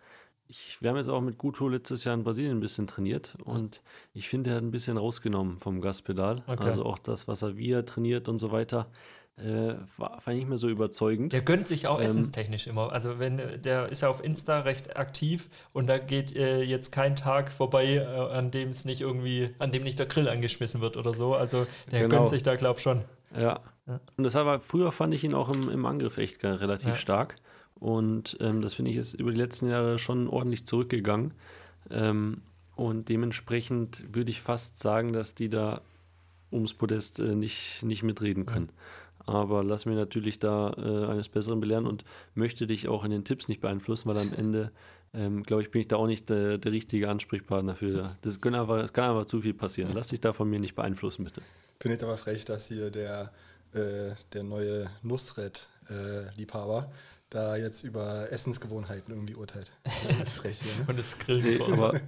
ich, 0.48 0.82
wir 0.82 0.90
haben 0.90 0.98
jetzt 0.98 1.10
auch 1.10 1.22
mit 1.22 1.38
Guto 1.38 1.68
letztes 1.68 2.04
Jahr 2.04 2.14
in 2.14 2.24
Brasilien 2.24 2.58
ein 2.58 2.60
bisschen 2.60 2.86
trainiert 2.86 3.36
und 3.44 3.82
ich 4.14 4.30
finde, 4.30 4.52
er 4.52 4.58
hat 4.58 4.64
ein 4.64 4.72
bisschen 4.72 4.98
rausgenommen 4.98 5.58
vom 5.58 5.82
Gaspedal. 5.82 6.44
Okay. 6.46 6.64
Also 6.64 6.86
auch 6.86 7.00
das, 7.00 7.28
was 7.28 7.42
er 7.42 7.58
wie 7.58 7.72
er 7.72 7.86
trainiert 7.86 8.28
und 8.28 8.38
so 8.38 8.52
weiter, 8.52 8.92
äh, 9.38 9.74
war, 9.98 10.22
war 10.24 10.34
nicht 10.34 10.48
mehr 10.48 10.58
so 10.58 10.70
überzeugend. 10.70 11.34
Der 11.34 11.42
gönnt 11.42 11.68
sich 11.68 11.88
auch 11.88 12.00
Ähm, 12.00 12.06
essenstechnisch 12.06 12.68
immer. 12.68 12.92
Also 12.92 13.18
wenn 13.20 13.38
der 13.62 13.90
ist 13.90 14.02
ja 14.02 14.10
auf 14.10 14.24
Insta 14.24 14.60
recht 14.60 14.96
aktiv 14.96 15.50
und 15.74 15.88
da 15.88 15.98
geht 15.98 16.36
äh, 16.36 16.62
jetzt 16.62 16.92
kein 16.92 17.16
Tag 17.16 17.52
vorbei, 17.52 17.96
äh, 17.96 18.06
an 18.06 18.52
dem 18.52 18.70
es 18.70 18.86
nicht 18.86 19.02
irgendwie, 19.02 19.50
an 19.60 19.72
dem 19.72 19.84
nicht 19.84 19.98
der 19.98 20.06
Grill 20.06 20.28
angeschmissen 20.30 20.82
wird 20.82 20.98
oder 20.98 21.16
so. 21.16 21.34
Also 21.34 21.66
der 21.92 22.02
Genau. 22.04 22.18
gönnt 22.18 22.30
sich 22.30 22.44
da, 22.44 22.56
glaub 22.56 22.80
schon. 22.80 23.04
Ja. 23.36 23.60
Ja. 23.88 24.00
Und 24.18 24.24
deshalb 24.24 24.46
war, 24.46 24.60
früher 24.62 24.92
fand 24.92 25.14
ich 25.14 25.24
ihn 25.24 25.34
auch 25.34 25.50
im, 25.54 25.68
im 25.70 25.86
Angriff 25.86 26.18
echt 26.18 26.44
relativ 26.44 26.90
Ja. 26.90 26.96
stark. 26.96 27.36
Und 27.76 28.38
ähm, 28.40 28.62
das 28.62 28.76
finde 28.76 28.92
ich 28.92 28.98
ist 28.98 29.16
über 29.16 29.32
die 29.32 29.38
letzten 29.40 29.68
Jahre 29.68 29.98
schon 30.00 30.30
ordentlich 30.30 30.66
zurückgegangen. 30.68 31.34
Ähm, 31.90 32.44
und 32.76 33.10
dementsprechend 33.10 34.06
würde 34.16 34.32
ich 34.32 34.42
fast 34.42 34.80
sagen, 34.80 35.12
dass 35.12 35.36
die 35.36 35.50
da 35.50 35.82
ums 36.52 36.74
Podest 36.76 37.20
äh, 37.20 37.36
nicht, 37.36 37.82
nicht 37.84 38.04
mitreden 38.04 38.46
können. 38.46 38.70
Aber 39.26 39.64
lass 39.64 39.86
mir 39.86 39.96
natürlich 39.96 40.40
da 40.40 40.74
äh, 40.78 41.12
eines 41.12 41.30
Besseren 41.30 41.60
belehren 41.60 41.88
und 41.88 42.04
möchte 42.36 42.68
dich 42.68 42.88
auch 42.88 43.04
in 43.04 43.12
den 43.12 43.24
Tipps 43.24 43.48
nicht 43.48 43.62
beeinflussen, 43.62 44.10
weil 44.10 44.18
am 44.18 44.34
Ende, 44.34 44.72
ähm, 45.14 45.44
glaube 45.44 45.62
ich, 45.62 45.72
bin 45.72 45.82
ich 45.82 45.88
da 45.88 45.96
auch 45.96 46.08
nicht 46.08 46.30
der, 46.30 46.58
der 46.58 46.72
richtige 46.72 47.10
Ansprechpartner 47.10 47.76
für. 47.76 48.16
Das, 48.22 48.42
können 48.42 48.56
einfach, 48.56 48.80
das 48.80 48.92
kann 48.92 49.10
einfach 49.10 49.26
zu 49.26 49.42
viel 49.42 49.54
passieren. 49.54 49.92
Lass 49.94 50.10
dich 50.10 50.20
da 50.20 50.34
von 50.34 50.50
mir 50.50 50.60
nicht 50.60 50.76
beeinflussen, 50.76 51.24
bitte. 51.24 51.42
Finde 51.80 51.98
ich 51.98 52.04
aber 52.04 52.18
frech, 52.18 52.46
dass 52.46 52.68
hier 52.68 52.92
der, 52.92 53.32
äh, 53.74 54.12
der 54.34 54.44
neue 54.44 54.90
Nusret-Liebhaber 55.04 56.92
da 57.30 57.56
jetzt 57.56 57.84
über 57.84 58.32
Essensgewohnheiten 58.32 59.14
irgendwie 59.14 59.36
urteilt. 59.36 59.72
Äh, 59.84 60.14
frech 60.26 60.62
hier, 60.62 60.74
ne? 60.80 60.86
Und 60.88 61.00
das 61.00 61.18
Grillen 61.18 61.44
Nee, 61.44 61.74
aber, 61.74 62.00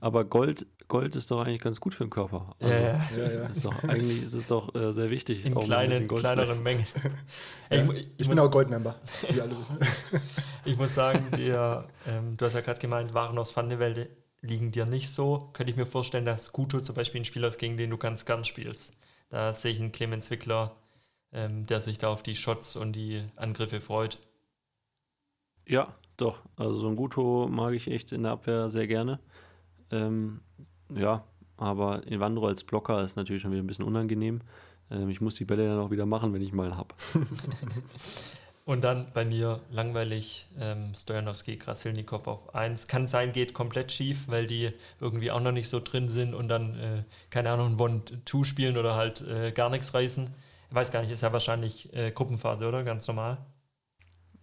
aber 0.00 0.24
Gold, 0.24 0.66
Gold 0.88 1.16
ist 1.16 1.30
doch 1.32 1.44
eigentlich 1.44 1.60
ganz 1.60 1.80
gut 1.80 1.94
für 1.94 2.04
den 2.04 2.10
Körper. 2.10 2.54
Also, 2.60 2.72
ja, 2.72 2.80
ja. 2.80 3.32
Ja. 3.32 3.46
Ist 3.48 3.64
doch, 3.64 3.82
eigentlich 3.84 4.22
ist 4.22 4.34
es 4.34 4.46
doch 4.46 4.72
äh, 4.74 4.92
sehr 4.92 5.10
wichtig. 5.10 5.44
In 5.44 5.56
auch 5.56 5.66
mal 5.66 5.78
ein 5.78 5.88
bisschen 5.88 6.06
kleinen, 6.06 6.08
Gold 6.08 6.20
zu 6.20 6.32
kleineren. 6.34 6.62
Mengen. 6.62 6.86
Ey, 7.70 7.78
Ja. 7.78 7.84
mu- 7.84 7.92
Ich, 7.92 8.06
ich, 8.12 8.16
bin 8.18 8.28
muss, 8.28 8.38
auch 8.38 8.50
Goldmember, 8.50 8.94
wie 9.28 9.40
alle 9.40 9.50
wissen. 9.50 9.78
ich 10.64 10.76
muss 10.76 10.94
sagen, 10.94 11.26
der, 11.36 11.88
ähm, 12.06 12.36
du 12.36 12.44
hast 12.46 12.54
ja 12.54 12.60
gerade 12.60 12.78
gemeint, 12.80 13.14
Waren 13.14 13.36
aus 13.38 13.56
Vandewelde 13.56 14.08
liegen 14.42 14.70
dir 14.70 14.86
nicht 14.86 15.10
so. 15.12 15.50
Könnte 15.54 15.72
ich 15.72 15.76
mir 15.76 15.86
vorstellen, 15.86 16.24
dass 16.24 16.52
Guto 16.52 16.80
zum 16.80 16.94
Beispiel 16.94 17.20
ein 17.20 17.24
Spieler 17.24 17.48
ist, 17.48 17.58
gegen 17.58 17.76
den 17.76 17.90
du 17.90 17.96
ganz 17.98 18.24
gern 18.24 18.44
spielst. 18.44 18.92
Da 19.28 19.52
sehe 19.54 19.72
ich 19.72 19.80
einen 19.80 19.90
Clemens 19.90 20.30
Wickler, 20.30 20.76
ähm, 21.32 21.66
der 21.66 21.80
sich 21.80 21.98
da 21.98 22.08
auf 22.10 22.22
die 22.22 22.36
Shots 22.36 22.76
und 22.76 22.92
die 22.92 23.24
Angriffe 23.34 23.80
freut. 23.80 24.20
Ja, 25.66 25.88
doch. 26.16 26.38
Also 26.56 26.74
so 26.74 26.88
ein 26.88 26.94
Guto 26.94 27.48
mag 27.50 27.74
ich 27.74 27.88
echt 27.88 28.12
in 28.12 28.22
der 28.22 28.32
Abwehr 28.32 28.70
sehr 28.70 28.86
gerne. 28.86 29.18
Ähm, 29.90 30.40
ja, 30.94 31.24
aber 31.56 32.06
Evandro 32.06 32.46
als 32.46 32.64
Blocker 32.64 33.02
ist 33.02 33.16
natürlich 33.16 33.42
schon 33.42 33.52
wieder 33.52 33.62
ein 33.62 33.66
bisschen 33.66 33.84
unangenehm. 33.84 34.40
Ähm, 34.90 35.08
ich 35.08 35.20
muss 35.20 35.36
die 35.36 35.44
Bälle 35.44 35.66
dann 35.68 35.78
auch 35.78 35.90
wieder 35.90 36.06
machen, 36.06 36.32
wenn 36.32 36.42
ich 36.42 36.52
mal 36.52 36.66
einen 36.66 36.76
habe. 36.76 36.94
Und 38.66 38.82
dann 38.82 39.12
bei 39.12 39.24
mir 39.24 39.60
langweilig 39.70 40.48
ähm, 40.58 40.92
Stojanowski, 40.92 41.56
Krasilnikov 41.56 42.26
auf 42.26 42.52
1. 42.52 42.88
Kann 42.88 43.06
sein, 43.06 43.30
geht 43.30 43.54
komplett 43.54 43.92
schief, 43.92 44.24
weil 44.26 44.48
die 44.48 44.72
irgendwie 45.00 45.30
auch 45.30 45.40
noch 45.40 45.52
nicht 45.52 45.68
so 45.68 45.78
drin 45.78 46.08
sind 46.08 46.34
und 46.34 46.48
dann, 46.48 46.76
äh, 46.76 47.04
keine 47.30 47.50
Ahnung, 47.50 47.74
ein 47.74 47.80
One-Two 47.80 48.42
spielen 48.42 48.76
oder 48.76 48.96
halt 48.96 49.20
äh, 49.20 49.52
gar 49.52 49.70
nichts 49.70 49.94
reißen. 49.94 50.34
Ich 50.68 50.74
weiß 50.74 50.90
gar 50.90 51.00
nicht, 51.00 51.12
ist 51.12 51.22
ja 51.22 51.32
wahrscheinlich 51.32 51.94
äh, 51.94 52.10
Gruppenphase, 52.10 52.66
oder? 52.66 52.82
Ganz 52.82 53.06
normal. 53.06 53.38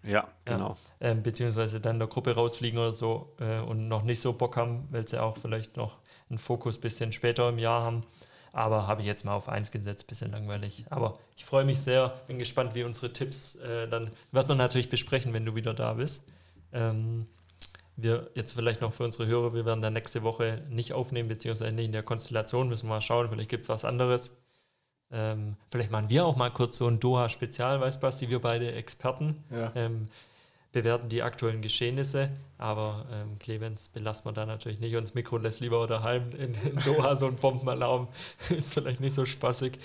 Ja, 0.03 0.29
genau. 0.45 0.77
Ähm, 1.01 1.21
beziehungsweise 1.21 1.81
dann 1.81 1.95
in 1.95 1.99
der 1.99 2.07
Gruppe 2.07 2.33
rausfliegen 2.33 2.79
oder 2.79 2.93
so 2.93 3.35
äh, 3.41 3.59
und 3.59 3.89
noch 3.89 4.03
nicht 4.03 4.21
so 4.21 4.31
Bock 4.31 4.55
haben, 4.55 4.87
weil 4.91 5.05
sie 5.05 5.21
auch 5.21 5.37
vielleicht 5.37 5.75
noch 5.75 5.97
einen 6.33 6.39
Fokus 6.39 6.77
bisschen 6.77 7.11
später 7.11 7.49
im 7.49 7.59
Jahr 7.59 7.83
haben. 7.83 8.01
Aber 8.51 8.87
habe 8.87 9.01
ich 9.01 9.07
jetzt 9.07 9.25
mal 9.25 9.33
auf 9.33 9.49
1 9.49 9.71
gesetzt, 9.71 10.05
bisschen 10.07 10.31
langweilig. 10.31 10.85
Aber 10.89 11.17
ich 11.35 11.43
freue 11.45 11.65
mich 11.65 11.81
sehr, 11.81 12.13
bin 12.27 12.37
gespannt, 12.37 12.75
wie 12.75 12.83
unsere 12.83 13.11
Tipps 13.11 13.55
äh, 13.55 13.87
dann 13.87 14.11
wird 14.31 14.47
man 14.47 14.57
natürlich 14.57 14.89
besprechen, 14.89 15.33
wenn 15.33 15.45
du 15.45 15.55
wieder 15.55 15.73
da 15.73 15.93
bist. 15.93 16.27
Ähm, 16.71 17.27
wir 17.95 18.29
jetzt 18.35 18.53
vielleicht 18.53 18.81
noch 18.81 18.93
für 18.93 19.03
unsere 19.03 19.25
Hörer, 19.27 19.53
wir 19.53 19.65
werden 19.65 19.81
dann 19.81 19.93
nächste 19.93 20.23
Woche 20.23 20.61
nicht 20.69 20.93
aufnehmen, 20.93 21.29
beziehungsweise 21.29 21.71
nicht 21.71 21.85
in 21.85 21.91
der 21.91 22.03
Konstellation, 22.03 22.69
müssen 22.69 22.87
wir 22.87 22.95
mal 22.95 23.01
schauen, 23.01 23.29
vielleicht 23.29 23.49
gibt 23.49 23.63
es 23.63 23.69
was 23.69 23.85
anderes. 23.85 24.37
Ähm, 25.11 25.55
vielleicht 25.69 25.91
machen 25.91 26.09
wir 26.09 26.25
auch 26.25 26.35
mal 26.35 26.49
kurz 26.49 26.77
so 26.77 26.87
ein 26.87 26.99
Doha-Spezial, 26.99 27.79
weißt 27.81 28.01
Basti, 28.01 28.29
wir 28.29 28.41
beide 28.41 28.71
Experten. 28.71 29.35
Ja. 29.51 29.71
Ähm, 29.75 30.07
bewerten 30.73 31.07
die 31.07 31.23
aktuellen 31.23 31.61
Geschehnisse, 31.61 32.29
aber 32.57 33.05
ähm, 33.11 33.39
Clemens 33.39 33.87
belassen 33.87 34.25
wir 34.25 34.33
da 34.33 34.45
natürlich 34.45 34.79
nicht. 34.79 34.95
Uns 34.95 35.13
Mikro 35.13 35.37
lässt 35.37 35.61
lieber 35.61 35.87
daheim 35.87 36.31
in, 36.31 36.55
in 36.69 36.79
Doha 36.83 37.15
so 37.15 37.27
ein 37.27 37.35
Bombenalarm. 37.35 38.09
ist 38.49 38.73
vielleicht 38.73 38.99
nicht 38.99 39.15
so 39.15 39.25
spaßig. 39.25 39.79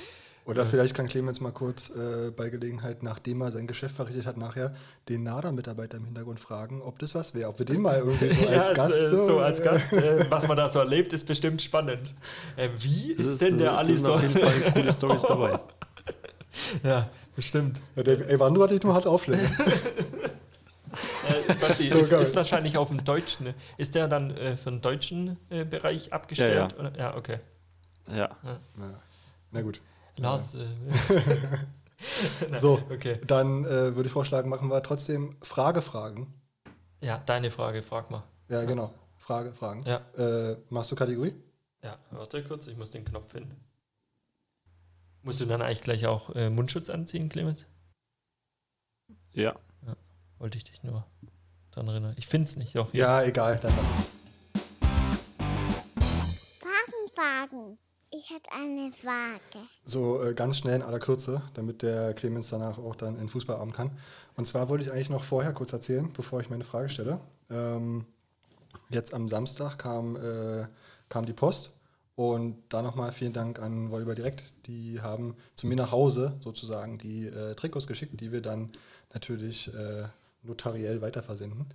Oder 0.48 0.64
vielleicht 0.64 0.94
kann 0.94 1.08
Clemens 1.08 1.42
mal 1.42 1.52
kurz 1.52 1.90
äh, 1.90 2.30
bei 2.34 2.48
Gelegenheit, 2.48 3.02
nachdem 3.02 3.42
er 3.42 3.50
sein 3.50 3.66
Geschäft 3.66 3.96
verrichtet 3.96 4.24
hat, 4.24 4.38
nachher 4.38 4.74
den 5.10 5.22
NADA-Mitarbeiter 5.22 5.98
im 5.98 6.06
Hintergrund 6.06 6.40
fragen, 6.40 6.80
ob 6.80 6.98
das 6.98 7.14
was 7.14 7.34
wäre, 7.34 7.50
ob 7.50 7.58
wir 7.58 7.66
den 7.66 7.82
mal 7.82 7.98
irgendwie 7.98 8.32
so 8.32 8.46
als 8.48 8.68
ja, 8.68 8.72
Gast. 8.72 8.94
äh, 8.94 9.14
so 9.14 9.38
als 9.40 9.62
Gast, 9.62 9.92
äh, 9.92 10.24
was 10.30 10.48
man 10.48 10.56
da 10.56 10.70
so 10.70 10.78
erlebt, 10.78 11.12
ist 11.12 11.26
bestimmt 11.26 11.60
spannend. 11.60 12.14
Äh, 12.56 12.70
wie 12.78 13.14
Das 13.14 13.26
ist, 13.26 13.42
denn 13.42 13.58
der 13.58 13.72
äh, 13.72 13.74
Ali 13.74 13.98
sind 13.98 14.08
auf 14.08 14.22
so? 14.22 14.26
jeden 14.26 14.40
Fall 14.40 14.72
coole 14.72 14.92
Stories 14.94 15.22
dabei. 15.22 15.60
ja, 16.82 17.10
bestimmt. 17.36 17.78
Ja, 17.94 18.02
der, 18.02 18.50
nur, 18.50 18.64
hatte 18.64 18.74
ich 18.74 18.82
nur 18.82 18.94
hart 18.94 19.06
aufschläge. 19.06 19.50
Äh, 21.28 21.54
Basti, 21.54 21.88
So 21.90 21.98
ist, 22.00 22.12
ist 22.12 22.36
wahrscheinlich 22.36 22.76
auf 22.76 22.88
dem 22.88 23.04
Deutschen. 23.04 23.44
ne? 23.46 23.54
Ist 23.76 23.94
der 23.94 24.08
dann 24.08 24.30
äh, 24.36 24.56
für 24.56 24.70
den 24.70 24.80
deutschen 24.80 25.38
äh, 25.50 25.64
Bereich 25.64 26.12
abgestellt? 26.12 26.72
Ja, 26.72 26.78
Oder? 26.78 26.98
ja 26.98 27.16
okay. 27.16 27.40
Ja. 28.08 28.36
Ja. 28.42 28.60
Na 29.50 29.62
gut. 29.62 29.80
Lars. 30.16 30.54
Äh, 30.54 30.66
So, 32.58 32.80
Okay. 32.90 33.20
dann 33.26 33.64
äh, 33.64 33.96
würde 33.96 34.06
ich 34.06 34.12
vorschlagen, 34.12 34.48
machen 34.48 34.68
wir 34.70 34.80
trotzdem 34.82 35.36
Frage-Fragen. 35.42 36.32
Ja, 37.00 37.18
deine 37.18 37.50
Frage, 37.50 37.82
frag 37.82 38.10
mal. 38.10 38.22
Ja, 38.48 38.64
genau. 38.64 38.94
Frage, 39.16 39.52
Fragen. 39.52 39.84
Ja. 39.84 40.00
Äh, 40.16 40.56
machst 40.70 40.90
du 40.92 40.96
Kategorie? 40.96 41.34
Ja, 41.82 41.98
warte 42.10 42.42
kurz, 42.44 42.66
ich 42.68 42.76
muss 42.76 42.90
den 42.90 43.04
Knopf 43.04 43.30
finden. 43.32 43.56
Musst 45.22 45.40
du 45.40 45.46
dann 45.46 45.60
eigentlich 45.60 45.82
gleich 45.82 46.06
auch 46.06 46.34
äh, 46.36 46.50
Mundschutz 46.50 46.88
anziehen, 46.88 47.28
Clemens? 47.28 47.66
Ja. 49.32 49.56
Wollte 50.38 50.56
ich 50.56 50.64
dich 50.64 50.82
nur 50.82 51.04
dran 51.72 51.88
erinnern. 51.88 52.14
Ich 52.16 52.26
finde 52.26 52.48
es 52.48 52.56
nicht. 52.56 52.74
Doch, 52.76 52.92
Ja, 52.94 53.22
egal, 53.22 53.58
dann 53.62 53.72
lass 53.76 53.90
es. 53.90 54.06
Fragen, 56.60 57.14
Fragen. 57.14 57.78
Ich 58.10 58.30
hätte 58.30 58.50
eine 58.52 58.90
Frage. 58.92 59.66
So 59.84 60.22
äh, 60.24 60.32
ganz 60.32 60.58
schnell 60.58 60.76
in 60.76 60.82
aller 60.82 60.98
Kürze, 60.98 61.42
damit 61.54 61.82
der 61.82 62.14
Clemens 62.14 62.48
danach 62.48 62.78
auch 62.78 62.96
dann 62.96 63.18
in 63.18 63.28
Fußballabend 63.28 63.74
kann. 63.74 63.90
Und 64.36 64.46
zwar 64.46 64.68
wollte 64.68 64.84
ich 64.84 64.92
eigentlich 64.92 65.10
noch 65.10 65.24
vorher 65.24 65.52
kurz 65.52 65.72
erzählen, 65.72 66.10
bevor 66.14 66.40
ich 66.40 66.48
meine 66.48 66.64
Frage 66.64 66.88
stelle. 66.88 67.20
Ähm, 67.50 68.06
jetzt 68.88 69.12
am 69.12 69.28
Samstag 69.28 69.76
kam, 69.78 70.16
äh, 70.16 70.66
kam 71.10 71.26
die 71.26 71.34
Post 71.34 71.72
und 72.16 72.56
da 72.70 72.80
nochmal 72.80 73.12
vielen 73.12 73.34
Dank 73.34 73.58
an 73.58 73.90
Volleyball 73.90 74.14
Direkt. 74.14 74.42
Die 74.66 75.00
haben 75.02 75.36
zu 75.54 75.66
mir 75.66 75.76
nach 75.76 75.92
Hause 75.92 76.36
sozusagen 76.40 76.96
die 76.96 77.26
äh, 77.26 77.54
Trikots 77.56 77.86
geschickt, 77.86 78.18
die 78.20 78.32
wir 78.32 78.40
dann 78.40 78.72
natürlich 79.12 79.72
äh, 79.74 80.04
notariell 80.42 81.00
weiterversenden. 81.00 81.66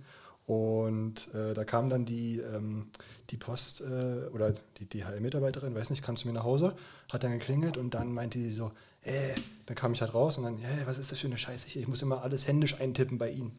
Und 0.46 1.32
äh, 1.34 1.54
da 1.54 1.64
kam 1.64 1.88
dann 1.88 2.04
die, 2.04 2.38
ähm, 2.38 2.90
die 3.30 3.38
Post 3.38 3.80
äh, 3.80 4.28
oder 4.32 4.54
die 4.78 4.86
DHL-Mitarbeiterin, 4.86 5.74
weiß 5.74 5.88
nicht, 5.88 6.02
kam 6.02 6.16
zu 6.16 6.26
mir 6.26 6.34
nach 6.34 6.44
Hause, 6.44 6.76
hat 7.10 7.24
dann 7.24 7.32
geklingelt 7.32 7.78
und 7.78 7.94
dann 7.94 8.12
meinte 8.12 8.38
sie 8.38 8.52
so, 8.52 8.70
äh, 9.02 9.34
dann 9.64 9.74
kam 9.74 9.94
ich 9.94 10.02
halt 10.02 10.12
raus 10.12 10.36
und 10.36 10.44
dann, 10.44 10.58
äh, 10.58 10.86
was 10.86 10.98
ist 10.98 11.12
das 11.12 11.20
für 11.20 11.28
eine 11.28 11.38
Scheiße 11.38 11.68
hier? 11.68 11.80
Ich 11.80 11.88
muss 11.88 12.02
immer 12.02 12.22
alles 12.22 12.46
händisch 12.46 12.78
eintippen 12.78 13.16
bei 13.16 13.30
Ihnen. 13.30 13.52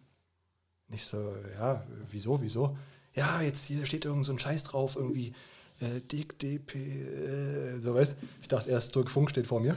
Nicht 0.87 1.05
so, 1.05 1.35
ja, 1.57 1.83
wieso, 2.11 2.39
wieso? 2.43 2.77
Ja, 3.15 3.41
jetzt 3.41 3.65
hier 3.65 3.83
steht 3.87 4.05
irgend 4.05 4.25
so 4.25 4.33
ein 4.33 4.39
Scheiß 4.39 4.65
drauf, 4.65 4.95
irgendwie 4.95 5.33
äh, 5.79 6.01
Dick, 6.01 6.37
DP, 6.37 6.75
äh, 6.75 7.79
so 7.79 7.95
weißt 7.95 8.15
Ich 8.41 8.47
dachte 8.47 8.69
erst, 8.69 8.93
Dirk 8.93 9.09
Funk 9.09 9.31
steht 9.31 9.47
vor 9.47 9.59
mir. 9.59 9.75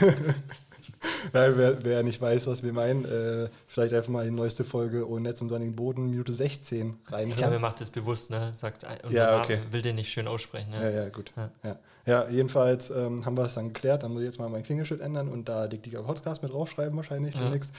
Nein, 1.32 1.52
wer, 1.56 1.84
wer 1.84 2.02
nicht 2.02 2.20
weiß, 2.20 2.46
was 2.46 2.62
wir 2.62 2.72
meinen, 2.72 3.04
äh, 3.04 3.48
vielleicht 3.66 3.94
einfach 3.94 4.10
mal 4.10 4.24
die 4.24 4.30
neueste 4.30 4.64
Folge 4.64 5.08
Oh 5.08 5.18
Netz 5.18 5.40
und 5.40 5.48
sonnigen 5.48 5.74
Boden, 5.76 6.10
Minute 6.10 6.32
16 6.32 6.98
reinhören. 7.06 7.28
Ich 7.30 7.36
glaube, 7.36 7.54
er 7.54 7.60
macht 7.60 7.80
das 7.80 7.90
bewusst, 7.90 8.30
ne? 8.30 8.52
Sagt, 8.56 8.84
äh, 8.84 8.88
unser 9.04 9.16
Ja, 9.16 9.30
Namen 9.32 9.44
okay. 9.44 9.60
will 9.70 9.82
den 9.82 9.96
nicht 9.96 10.10
schön 10.10 10.26
aussprechen. 10.28 10.70
Ne? 10.70 10.82
Ja, 10.82 11.02
ja, 11.02 11.08
gut. 11.08 11.32
Ja. 11.36 11.50
Ja, 11.64 11.78
ja. 12.06 12.28
jedenfalls 12.28 12.90
ähm, 12.90 13.24
haben 13.24 13.36
wir 13.36 13.44
es 13.44 13.54
dann 13.54 13.68
geklärt. 13.72 14.02
Dann 14.02 14.12
muss 14.12 14.22
ich 14.22 14.26
jetzt 14.26 14.38
mal 14.38 14.48
mein 14.48 14.62
Klingelschild 14.62 15.00
ändern 15.00 15.28
und 15.28 15.48
da 15.48 15.66
Dick 15.68 15.82
Dicker 15.82 16.02
Podcast 16.02 16.42
mit 16.42 16.52
draufschreiben, 16.52 16.96
wahrscheinlich 16.96 17.34
demnächst. 17.34 17.72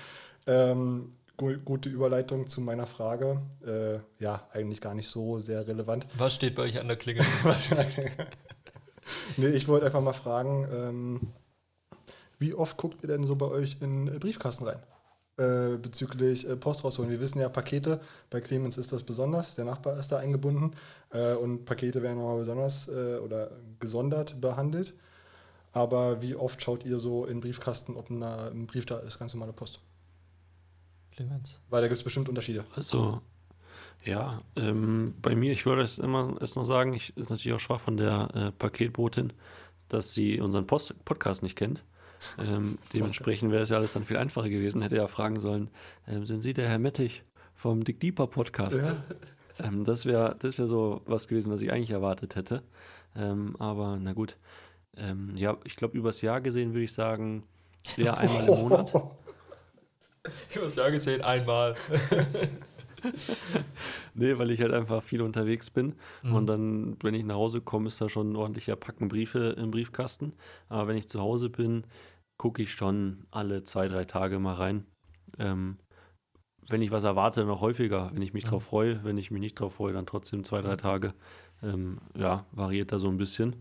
Ähm, 0.47 1.13
gu 1.37 1.55
gute 1.65 1.89
Überleitung 1.89 2.47
zu 2.47 2.61
meiner 2.61 2.85
Frage. 2.87 3.41
Äh, 3.65 3.99
ja, 4.23 4.47
eigentlich 4.53 4.81
gar 4.81 4.93
nicht 4.93 5.09
so 5.09 5.39
sehr 5.39 5.67
relevant. 5.67 6.05
Was 6.17 6.35
steht 6.35 6.55
bei 6.55 6.63
euch 6.63 6.79
an 6.79 6.87
der 6.87 6.97
Klingel? 6.97 7.25
Was 7.43 7.65
für 7.65 7.77
eine- 7.77 7.87
nee, 9.37 9.47
ich 9.47 9.67
wollte 9.67 9.85
einfach 9.85 10.01
mal 10.01 10.13
fragen, 10.13 10.67
ähm, 10.71 11.21
wie 12.43 12.53
oft 12.53 12.77
guckt 12.77 13.01
ihr 13.03 13.07
denn 13.07 13.23
so 13.23 13.35
bei 13.35 13.47
euch 13.47 13.77
in 13.79 14.07
äh, 14.07 14.19
Briefkasten 14.19 14.65
rein? 14.65 14.79
Äh, 15.37 15.77
bezüglich 15.77 16.47
äh, 16.47 16.55
Post 16.57 16.83
rausholen. 16.83 17.09
Wir 17.09 17.21
wissen 17.21 17.39
ja, 17.39 17.49
Pakete, 17.49 18.01
bei 18.29 18.41
Clemens 18.41 18.77
ist 18.77 18.91
das 18.91 19.01
besonders, 19.01 19.55
der 19.55 19.65
Nachbar 19.65 19.97
ist 19.97 20.11
da 20.11 20.17
eingebunden 20.17 20.75
äh, 21.11 21.33
und 21.33 21.65
Pakete 21.65 22.03
werden 22.03 22.19
nochmal 22.19 22.37
besonders 22.37 22.87
äh, 22.89 23.17
oder 23.17 23.49
gesondert 23.79 24.39
behandelt. 24.39 24.93
Aber 25.71 26.21
wie 26.21 26.35
oft 26.35 26.61
schaut 26.61 26.85
ihr 26.85 26.99
so 26.99 27.25
in 27.25 27.39
Briefkasten, 27.39 27.95
ob 27.95 28.11
ein, 28.11 28.21
ein 28.21 28.67
Brief 28.67 28.85
da 28.85 28.99
ist, 28.99 29.17
ganz 29.17 29.33
normale 29.33 29.53
Post? 29.53 29.79
Clemens. 31.11 31.61
Weil 31.69 31.81
da 31.81 31.87
gibt 31.87 31.97
es 31.97 32.03
bestimmt 32.03 32.29
Unterschiede. 32.29 32.65
Also, 32.75 33.21
ja, 34.03 34.37
ähm, 34.55 35.15
bei 35.21 35.33
mir, 35.35 35.51
ich 35.53 35.65
würde 35.65 35.81
es 35.81 35.97
immer 35.97 36.35
erst 36.41 36.57
noch 36.57 36.65
sagen, 36.65 36.93
ich 36.93 37.15
ist 37.17 37.29
natürlich 37.31 37.55
auch 37.55 37.59
schwach 37.59 37.79
von 37.79 37.97
der 37.97 38.29
äh, 38.35 38.51
Paketbotin, 38.51 39.33
dass 39.87 40.13
sie 40.13 40.39
unseren 40.39 40.67
Post 40.67 40.93
Podcast 41.05 41.41
nicht 41.41 41.55
kennt. 41.55 41.83
Ähm, 42.39 42.77
dementsprechend 42.93 43.51
wäre 43.51 43.63
es 43.63 43.69
ja 43.69 43.77
alles 43.77 43.93
dann 43.93 44.05
viel 44.05 44.17
einfacher 44.17 44.49
gewesen, 44.49 44.81
hätte 44.81 44.95
ja 44.95 45.07
fragen 45.07 45.39
sollen, 45.39 45.69
ähm, 46.07 46.25
sind 46.25 46.41
Sie 46.41 46.53
der 46.53 46.67
Herr 46.67 46.79
Mettich 46.79 47.23
vom 47.55 47.83
Dick 47.83 47.99
Deeper 47.99 48.27
Podcast? 48.27 48.81
Ja. 48.81 49.03
Ähm, 49.59 49.83
das 49.83 50.05
wäre 50.05 50.35
das 50.39 50.57
wär 50.57 50.67
so 50.67 51.01
was 51.05 51.27
gewesen, 51.27 51.51
was 51.51 51.61
ich 51.61 51.71
eigentlich 51.71 51.91
erwartet 51.91 52.35
hätte. 52.35 52.63
Ähm, 53.15 53.55
aber 53.59 53.97
na 54.01 54.13
gut. 54.13 54.37
Ähm, 54.95 55.33
ja, 55.35 55.57
ich 55.63 55.75
glaube, 55.75 55.97
übers 55.97 56.21
Jahr 56.21 56.41
gesehen 56.41 56.73
würde 56.73 56.83
ich 56.83 56.93
sagen, 56.93 57.43
ja, 57.97 58.13
einmal 58.13 58.47
im 58.47 58.59
Monat. 58.59 58.93
Ich 60.49 60.61
muss 60.61 60.75
ja 60.75 60.89
gesehen, 60.89 61.21
einmal. 61.21 61.75
Nee, 64.15 64.37
weil 64.37 64.51
ich 64.51 64.61
halt 64.61 64.73
einfach 64.73 65.03
viel 65.03 65.21
unterwegs 65.21 65.69
bin. 65.69 65.95
Mhm. 66.21 66.35
Und 66.35 66.47
dann, 66.47 66.97
wenn 67.01 67.13
ich 67.13 67.25
nach 67.25 67.35
Hause 67.35 67.61
komme, 67.61 67.87
ist 67.87 67.99
da 67.99 68.09
schon 68.09 68.31
ein 68.31 68.35
ordentlicher 68.35 68.75
Packen 68.75 69.07
Briefe 69.07 69.55
im 69.57 69.71
Briefkasten. 69.71 70.33
Aber 70.69 70.87
wenn 70.87 70.97
ich 70.97 71.09
zu 71.09 71.19
Hause 71.19 71.49
bin, 71.49 71.83
gucke 72.43 72.61
ich 72.61 72.73
schon 72.73 73.25
alle 73.31 73.63
zwei, 73.63 73.87
drei 73.87 74.03
Tage 74.03 74.37
mal 74.37 74.55
rein. 74.55 74.85
Ähm, 75.39 75.77
wenn 76.67 76.81
ich 76.81 76.91
was 76.91 77.05
erwarte, 77.05 77.45
noch 77.45 77.61
häufiger. 77.61 78.11
Wenn 78.13 78.21
ich 78.21 78.33
mich 78.33 78.43
Mhm. 78.43 78.49
drauf 78.49 78.63
freue, 78.65 79.01
wenn 79.05 79.17
ich 79.17 79.31
mich 79.31 79.39
nicht 79.39 79.57
drauf 79.57 79.75
freue, 79.75 79.93
dann 79.93 80.05
trotzdem 80.05 80.43
zwei, 80.43 80.59
drei 80.59 80.75
Tage. 80.75 81.13
Ähm, 81.61 81.99
ja, 82.17 82.45
variiert 82.51 82.91
da 82.91 82.99
so 82.99 83.07
ein 83.07 83.15
bisschen. 83.15 83.55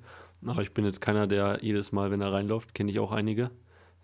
Aber 0.45 0.63
ich 0.63 0.75
bin 0.75 0.85
jetzt 0.85 1.01
keiner, 1.01 1.29
der 1.29 1.61
jedes 1.63 1.93
Mal, 1.93 2.11
wenn 2.11 2.21
er 2.21 2.33
reinläuft, 2.33 2.75
kenne 2.75 2.91
ich 2.91 2.99
auch 2.99 3.13
einige, 3.13 3.53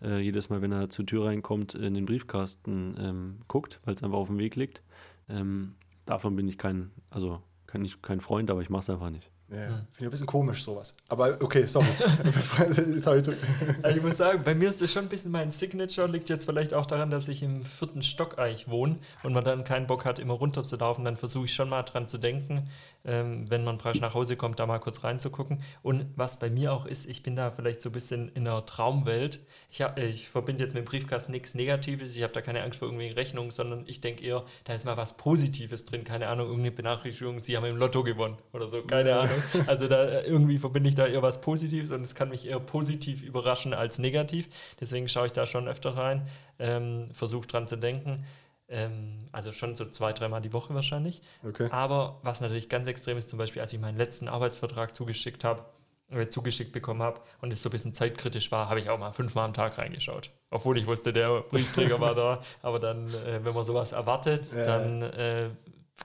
äh, 0.01 0.21
jedes 0.21 0.49
Mal, 0.49 0.63
wenn 0.63 0.71
er 0.71 0.89
zur 0.91 1.07
Tür 1.07 1.25
reinkommt, 1.25 1.75
in 1.75 1.95
den 1.95 2.07
Briefkasten 2.07 2.95
ähm, 3.01 3.39
guckt, 3.49 3.81
weil 3.85 3.97
es 3.97 4.05
einfach 4.05 4.19
auf 4.19 4.29
dem 4.29 4.39
Weg 4.39 4.55
liegt. 4.55 4.81
Ähm, 5.29 5.75
davon 6.07 6.37
bin 6.37 6.47
ich 6.47 6.57
kein, 6.57 6.93
also 7.11 7.43
kein, 7.67 7.83
nicht, 7.83 8.01
kein 8.01 8.21
Freund, 8.21 8.49
aber 8.49 8.63
ich 8.63 8.71
mache 8.71 8.83
es 8.83 8.91
einfach 8.91 9.11
nicht. 9.11 9.33
Ja, 9.51 9.69
Hm. 9.69 9.69
Finde 9.69 9.87
ich 9.99 10.03
ein 10.03 10.11
bisschen 10.11 10.27
komisch, 10.27 10.63
sowas. 10.63 10.95
Aber 11.09 11.39
okay, 11.43 11.67
sorry. 11.67 11.87
Ich 12.25 13.17
Also 13.83 13.97
ich 13.97 14.03
muss 14.03 14.17
sagen, 14.17 14.43
bei 14.45 14.55
mir 14.55 14.71
ist 14.71 14.81
das 14.81 14.93
schon 14.93 15.05
ein 15.05 15.09
bisschen 15.09 15.33
mein 15.33 15.51
Signature, 15.51 16.07
liegt 16.07 16.29
jetzt 16.29 16.45
vielleicht 16.45 16.75
auch 16.75 16.87
daran, 16.87 17.11
dass 17.11 17.29
ich 17.29 17.43
im 17.43 17.65
vierten 17.65 18.03
Stock 18.03 18.39
eigentlich 18.39 18.69
wohne 18.69 18.97
und 19.23 19.33
man 19.33 19.45
dann 19.45 19.65
keinen 19.65 19.87
Bock 19.87 20.05
hat, 20.05 20.19
immer 20.19 20.35
runterzulaufen, 20.35 21.05
dann 21.05 21.17
versuche 21.17 21.47
ich 21.47 21.55
schon 21.55 21.69
mal 21.71 21.83
dran 21.83 22.09
zu 22.09 22.19
denken, 22.19 22.69
ähm, 23.05 23.51
wenn 23.51 23.65
man 23.65 23.79
praktisch 23.79 24.03
nach 24.03 24.15
Hause 24.15 24.37
kommt, 24.37 24.59
da 24.59 24.67
mal 24.67 24.79
kurz 24.81 25.03
reinzugucken. 25.03 25.63
Und 25.83 26.07
was 26.17 26.39
bei 26.39 26.51
mir 26.51 26.73
auch 26.73 26.85
ist, 26.85 27.07
ich 27.07 27.23
bin 27.23 27.37
da 27.37 27.51
vielleicht 27.51 27.81
so 27.81 27.89
ein 27.89 27.93
bisschen 27.93 28.29
in 28.35 28.47
einer 28.47 28.67
Traumwelt. 28.67 29.41
Ich, 29.71 29.81
hab, 29.81 29.99
ich 29.99 30.29
verbinde 30.29 30.63
jetzt 30.65 30.75
mit 30.75 30.85
dem 30.85 30.89
Briefkasten 30.89 31.33
nichts 31.33 31.55
Negatives, 31.55 32.15
ich 32.15 32.23
habe 32.23 32.33
da 32.33 32.43
keine 32.43 32.63
Angst 32.63 32.79
vor 32.79 32.89
irgendwelchen 32.89 33.17
Rechnungen, 33.17 33.51
sondern 33.51 33.85
ich 33.87 34.01
denke 34.01 34.25
eher, 34.25 34.45
da 34.65 34.75
ist 34.75 34.85
mal 34.85 34.97
was 34.97 35.17
Positives 35.17 35.85
drin, 35.85 36.05
keine 36.05 36.29
Ahnung, 36.29 36.49
irgendeine 36.49 36.73
Benachrichtigung, 36.73 37.39
Sie 37.41 37.57
haben 37.57 37.65
im 37.65 37.77
Lotto 37.77 38.03
gewonnen 38.03 38.37
oder 38.53 38.69
so, 38.71 38.83
keine 38.83 39.15
Ahnung. 39.21 39.38
Also 39.67 39.89
da 39.89 40.05
äh, 40.05 40.27
irgendwie 40.27 40.59
verbinde 40.59 40.89
ich 40.91 40.95
da 40.97 41.07
eher 41.07 41.23
was 41.23 41.41
Positives 41.41 41.91
und 41.91 42.03
es 42.03 42.15
kann 42.15 42.29
mich 42.29 42.49
eher 42.49 42.61
positiv 42.61 43.23
überraschen 43.23 43.75
als 43.75 43.99
negativ. 43.99 44.49
Deswegen 44.81 45.09
schaue 45.09 45.27
ich 45.27 45.33
da 45.33 45.47
schon 45.47 45.69
öfter 45.69 45.97
rein, 45.97 46.27
ähm, 46.59 47.09
versuche 47.13 47.47
dran 47.47 47.67
zu 47.67 47.77
denken. 47.77 48.25
Ähm, 48.69 49.29
also 49.33 49.51
schon 49.53 49.77
so 49.77 49.87
zwei, 49.87 50.13
dreimal 50.13 50.41
die 50.43 50.53
Woche 50.53 50.75
wahrscheinlich. 50.75 51.23
Okay. 51.47 51.69
Aber 51.71 52.19
was 52.23 52.41
natürlich 52.41 52.69
ganz 52.69 52.87
extrem 52.87 53.17
ist, 53.17 53.31
zum 53.31 53.39
Beispiel, 53.39 53.63
als 53.63 53.73
ich 53.73 53.81
meinen 53.81 53.97
letzten 53.97 54.29
Arbeitsvertrag 54.29 54.95
zugeschickt 54.95 55.43
habe, 55.45 55.65
äh, 56.11 56.29
zugeschickt 56.29 56.73
bekommen 56.73 57.03
habe 57.03 57.21
und 57.41 57.53
es 57.53 57.63
so 57.63 57.69
ein 57.69 57.73
bisschen 57.73 57.95
zeitkritisch 57.95 58.51
war, 58.53 58.69
habe 58.69 58.81
ich 58.81 58.91
auch 58.91 58.99
mal 58.99 59.13
fünfmal 59.13 59.45
am 59.47 59.55
Tag 59.55 59.79
reingeschaut. 59.79 60.31
Obwohl 60.51 60.77
ich 60.79 60.87
wusste, 60.87 61.13
der 61.13 61.41
Briefträger 61.51 62.01
war 62.01 62.15
da. 62.15 62.43
Aber 62.63 62.79
dann, 62.79 63.09
äh, 63.15 63.43
wenn 63.43 63.55
man 63.55 63.65
sowas 63.65 63.93
erwartet, 63.93 64.53
Ja. 64.55 64.65
dann 64.65 65.03
äh, 65.03 65.49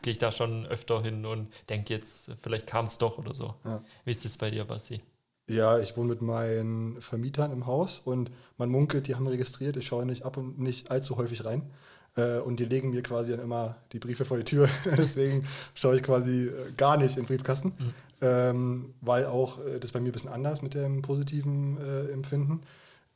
gehe 0.02 0.12
ich 0.14 0.18
da 0.20 0.32
schon 0.32 0.66
öfter 0.66 1.02
hin 1.02 1.26
und 1.26 1.48
denke 1.70 1.94
jetzt, 1.94 2.30
vielleicht 2.42 2.68
kam 2.68 2.86
es 2.86 2.98
doch 2.98 3.18
oder 3.18 3.34
so. 3.34 3.56
Ja. 3.64 3.84
Wie 4.06 4.12
ist 4.12 4.26
das 4.26 4.38
bei 4.38 4.50
dir, 4.52 4.66
Basti? 4.66 5.02
Ja, 5.50 5.78
ich 5.80 5.98
wohne 5.98 6.10
mit 6.10 6.22
meinen 6.22 7.00
Vermietern 7.02 7.52
im 7.52 7.66
Haus 7.66 8.02
und 8.04 8.32
man 8.58 8.70
munkelt, 8.70 9.08
die 9.08 9.16
haben 9.16 9.28
registriert. 9.28 9.76
Ich 9.78 9.86
schaue 9.88 10.06
nicht 10.06 10.24
ab 10.24 10.38
und 10.38 10.58
nicht 10.60 10.90
allzu 10.90 11.18
häufig 11.18 11.46
rein. 11.46 11.70
Äh, 12.16 12.40
und 12.40 12.60
die 12.60 12.66
legen 12.66 12.92
mir 12.92 13.02
quasi 13.02 13.32
dann 13.32 13.42
immer 13.42 13.76
die 13.92 14.00
Briefe 14.00 14.24
vor 14.24 14.38
die 14.38 14.44
Tür. 14.46 14.70
Deswegen 14.86 15.46
schaue 15.74 15.98
ich 15.98 16.04
quasi 16.04 16.46
äh, 16.48 16.72
gar 16.78 16.98
nicht 16.98 17.18
in 17.18 17.24
den 17.24 17.28
Briefkasten, 17.28 17.74
Mhm. 17.78 17.94
ähm, 18.22 18.94
weil 19.02 19.26
auch 19.26 19.60
äh, 19.66 19.80
das 19.80 19.92
bei 19.92 20.00
mir 20.00 20.10
ein 20.10 20.14
bisschen 20.14 20.30
anders 20.32 20.62
mit 20.62 20.76
dem 20.76 21.02
positiven 21.02 21.78
äh, 21.78 22.12
Empfinden. 22.12 22.62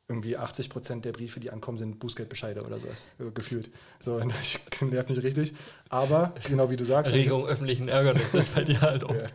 Irgendwie 0.10 0.38
80 0.38 0.70
Prozent 0.70 1.03
der 1.05 1.12
Briefe, 1.12 1.39
die 1.39 1.51
ankommen, 1.51 1.78
sind 1.78 1.99
Bußgeldbescheide 1.99 2.62
oder 2.64 2.80
sowas, 2.80 3.08
äh, 3.20 3.30
gefühlt. 3.32 3.70
So, 3.99 4.20
ich 4.41 4.60
nervt 4.82 5.10
mich 5.10 5.22
richtig. 5.22 5.53
Aber 5.89 6.34
genau 6.45 6.70
wie 6.70 6.78
du 6.78 6.86
sagst. 6.86 7.12
Erregung 7.12 7.45
öffentlichen 7.45 7.89
Ärgernisses 7.89 8.34
ist 8.34 8.55
bei 8.55 8.64
dir 8.64 8.80
halt 8.80 9.03
auch. 9.03 9.14
Ja. 9.14 9.28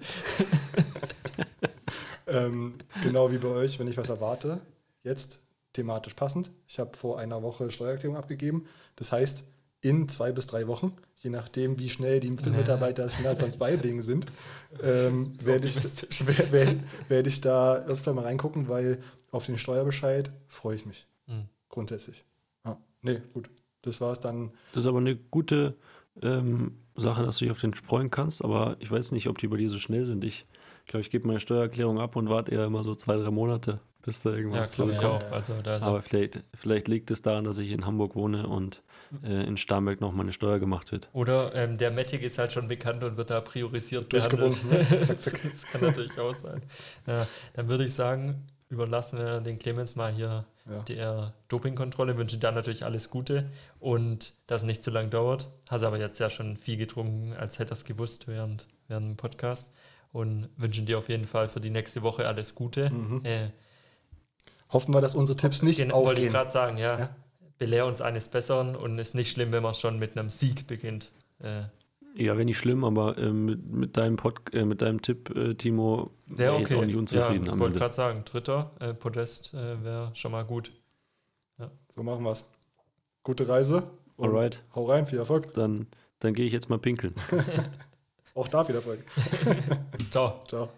ähm, 2.46 2.74
genau 3.02 3.30
wie 3.30 3.38
bei 3.38 3.48
euch, 3.48 3.78
wenn 3.78 3.86
ich 3.86 3.96
was 3.96 4.08
erwarte, 4.08 4.60
jetzt 5.02 5.40
thematisch 5.72 6.14
passend. 6.14 6.50
Ich 6.66 6.78
habe 6.78 6.96
vor 6.96 7.18
einer 7.18 7.42
Woche 7.42 7.70
Steuererklärung 7.70 8.16
abgegeben. 8.16 8.66
Das 8.96 9.12
heißt, 9.12 9.44
in 9.82 10.08
zwei 10.08 10.32
bis 10.32 10.46
drei 10.46 10.66
Wochen, 10.68 10.92
je 11.18 11.28
nachdem, 11.30 11.78
wie 11.78 11.88
schnell 11.90 12.20
die 12.20 12.30
Mitarbeiter 12.30 13.02
des 13.04 13.12
Finanzamts 13.14 13.56
beilegen 13.58 14.00
sind, 14.02 14.26
ähm, 14.82 15.32
werde 15.44 15.68
ich, 15.68 15.76
wer- 16.26 16.50
wer- 16.52 16.76
werde 17.08 17.28
ich 17.28 17.40
da 17.42 17.76
öfter 17.84 18.14
mal 18.14 18.24
reingucken, 18.24 18.68
weil 18.68 18.98
auf 19.30 19.44
den 19.46 19.58
Steuerbescheid 19.58 20.32
freue 20.48 20.76
ich 20.76 20.86
mich. 20.86 21.06
Mhm. 21.26 21.48
Grundsätzlich. 21.68 22.24
Ja. 22.64 22.78
Nee, 23.02 23.20
gut. 23.34 23.50
Das 23.82 24.00
war 24.00 24.12
es 24.12 24.20
dann. 24.20 24.52
Das 24.72 24.84
ist 24.84 24.88
aber 24.88 24.98
eine 24.98 25.16
gute 25.16 25.76
ähm, 26.22 26.78
Sache, 26.94 27.24
dass 27.24 27.38
du 27.38 27.44
dich 27.46 27.52
auf 27.52 27.60
den 27.60 27.74
freuen 27.74 28.10
kannst, 28.10 28.44
aber 28.44 28.76
ich 28.78 28.90
weiß 28.90 29.12
nicht, 29.12 29.28
ob 29.28 29.38
die 29.38 29.48
bei 29.48 29.56
dir 29.56 29.70
so 29.70 29.78
schnell 29.78 30.04
sind. 30.04 30.22
Ich 30.24 30.46
glaube, 30.86 31.00
ich 31.02 31.10
gebe 31.10 31.26
meine 31.26 31.40
Steuererklärung 31.40 31.98
ab 31.98 32.14
und 32.16 32.28
warte 32.28 32.52
eher 32.52 32.64
immer 32.66 32.84
so 32.84 32.94
zwei, 32.94 33.16
drei 33.16 33.30
Monate, 33.30 33.80
bis 34.02 34.22
da 34.22 34.30
Ja, 34.30 34.36
irgendwas 34.36 34.70
ich 34.70 34.76
zurückkommt. 34.76 35.24
auch. 35.24 35.32
Also 35.32 35.54
Aber 35.80 36.02
vielleicht, 36.02 36.42
vielleicht 36.54 36.88
liegt 36.88 37.10
es 37.10 37.22
daran, 37.22 37.44
dass 37.44 37.58
ich 37.58 37.70
in 37.70 37.86
Hamburg 37.86 38.14
wohne 38.14 38.46
und 38.48 38.82
äh, 39.22 39.44
in 39.46 39.56
Starnberg 39.56 40.00
noch 40.00 40.12
meine 40.12 40.32
Steuer 40.32 40.58
gemacht 40.58 40.90
wird. 40.92 41.08
Oder 41.12 41.54
ähm, 41.54 41.78
der 41.78 41.90
Matic 41.90 42.22
ist 42.22 42.38
halt 42.38 42.52
schon 42.52 42.68
bekannt 42.68 43.04
und 43.04 43.16
wird 43.16 43.30
da 43.30 43.40
priorisiert 43.40 44.08
behandelt. 44.08 44.64
Ne? 44.64 44.86
das, 45.06 45.24
das 45.24 45.32
kann 45.70 45.80
natürlich 45.82 46.18
auch 46.18 46.34
sein. 46.34 46.62
Ja, 47.06 47.26
dann 47.54 47.68
würde 47.68 47.84
ich 47.84 47.94
sagen, 47.94 48.46
überlassen 48.70 49.18
wir 49.18 49.40
den 49.40 49.58
Clemens 49.58 49.96
mal 49.96 50.10
hier 50.12 50.46
Ja. 50.68 50.78
der 50.88 51.34
Dopingkontrolle, 51.48 52.16
wünschen 52.16 52.40
da 52.40 52.50
natürlich 52.52 52.84
alles 52.84 53.10
Gute 53.10 53.50
und 53.80 54.32
dass 54.46 54.62
es 54.62 54.66
nicht 54.66 54.82
zu 54.82 54.90
lang 54.90 55.10
dauert. 55.10 55.50
Hast 55.68 55.84
aber 55.84 55.98
jetzt 55.98 56.18
ja 56.18 56.30
schon 56.30 56.56
viel 56.56 56.78
getrunken, 56.78 57.34
als 57.38 57.58
hätte 57.58 57.72
er 57.72 57.76
es 57.76 57.84
gewusst 57.84 58.26
während, 58.28 58.66
während 58.88 59.06
dem 59.10 59.16
Podcast 59.16 59.72
und 60.12 60.48
wünschen 60.56 60.86
dir 60.86 60.98
auf 60.98 61.08
jeden 61.10 61.26
Fall 61.26 61.48
für 61.50 61.60
die 61.60 61.70
nächste 61.70 62.00
Woche 62.02 62.26
alles 62.26 62.54
Gute. 62.54 62.90
Mhm. 62.90 63.20
Äh, 63.24 63.50
Hoffen 64.72 64.94
wir, 64.94 65.00
dass 65.00 65.14
unsere 65.14 65.36
Tipps 65.36 65.62
nicht 65.62 65.78
genau, 65.78 66.04
wollte 66.04 66.20
ich 66.20 66.28
aufgehen. 66.28 66.32
gerade 66.32 66.50
sagen, 66.50 66.76
ja. 66.78 66.98
Ja. 66.98 67.08
Belehr 67.58 67.86
uns 67.86 68.00
eines 68.00 68.28
Besseren 68.28 68.74
und 68.74 68.98
ist 68.98 69.14
nicht 69.14 69.30
schlimm, 69.30 69.52
wenn 69.52 69.62
man 69.62 69.74
schon 69.74 69.98
mit 69.98 70.16
einem 70.16 70.30
Sieg 70.30 70.66
beginnt. 70.66 71.12
Äh, 71.40 71.62
Ja, 72.16 72.34
wäre 72.36 72.44
nicht 72.44 72.58
schlimm, 72.58 72.82
aber 72.84 73.16
ähm, 73.18 73.44
mit, 73.44 73.66
mit, 73.70 73.96
deinem 73.96 74.16
Pod, 74.16 74.34
äh, 74.52 74.64
mit 74.64 74.82
deinem 74.82 75.00
Tipp, 75.00 75.30
äh, 75.36 75.54
Timo, 75.54 76.10
Wäre 76.26 76.58
jetzt 76.58 76.72
okay. 76.72 76.80
auch 76.80 76.84
nicht 76.86 76.96
unzufrieden 76.96 77.46
ja, 77.46 77.52
ich 77.52 77.58
wollte 77.60 77.78
gerade 77.78 77.94
sagen, 77.94 78.22
dritter 78.24 78.72
äh, 78.80 78.94
Podest 78.94 79.54
äh, 79.54 79.82
wäre 79.84 80.10
schon 80.14 80.32
mal 80.32 80.44
gut. 80.44 80.72
So 81.94 82.02
machen 82.02 82.24
wir 82.24 82.32
es. 82.32 82.50
Gute 83.22 83.46
Reise. 83.46 83.84
und 84.16 84.30
Alright, 84.30 84.62
Hau 84.74 84.86
rein, 84.86 85.06
viel 85.06 85.18
Erfolg. 85.18 85.52
dann, 85.52 85.86
dann 86.18 86.34
gehe 86.34 86.46
ich 86.46 86.52
jetzt 86.52 86.68
mal 86.70 86.78
pinkeln. 86.78 87.14
Auch 88.34 88.48
da 88.48 88.64
viel 88.64 88.74
Erfolg. 88.74 89.00
Ciao. 90.10 90.40
Ciao. 90.48 90.70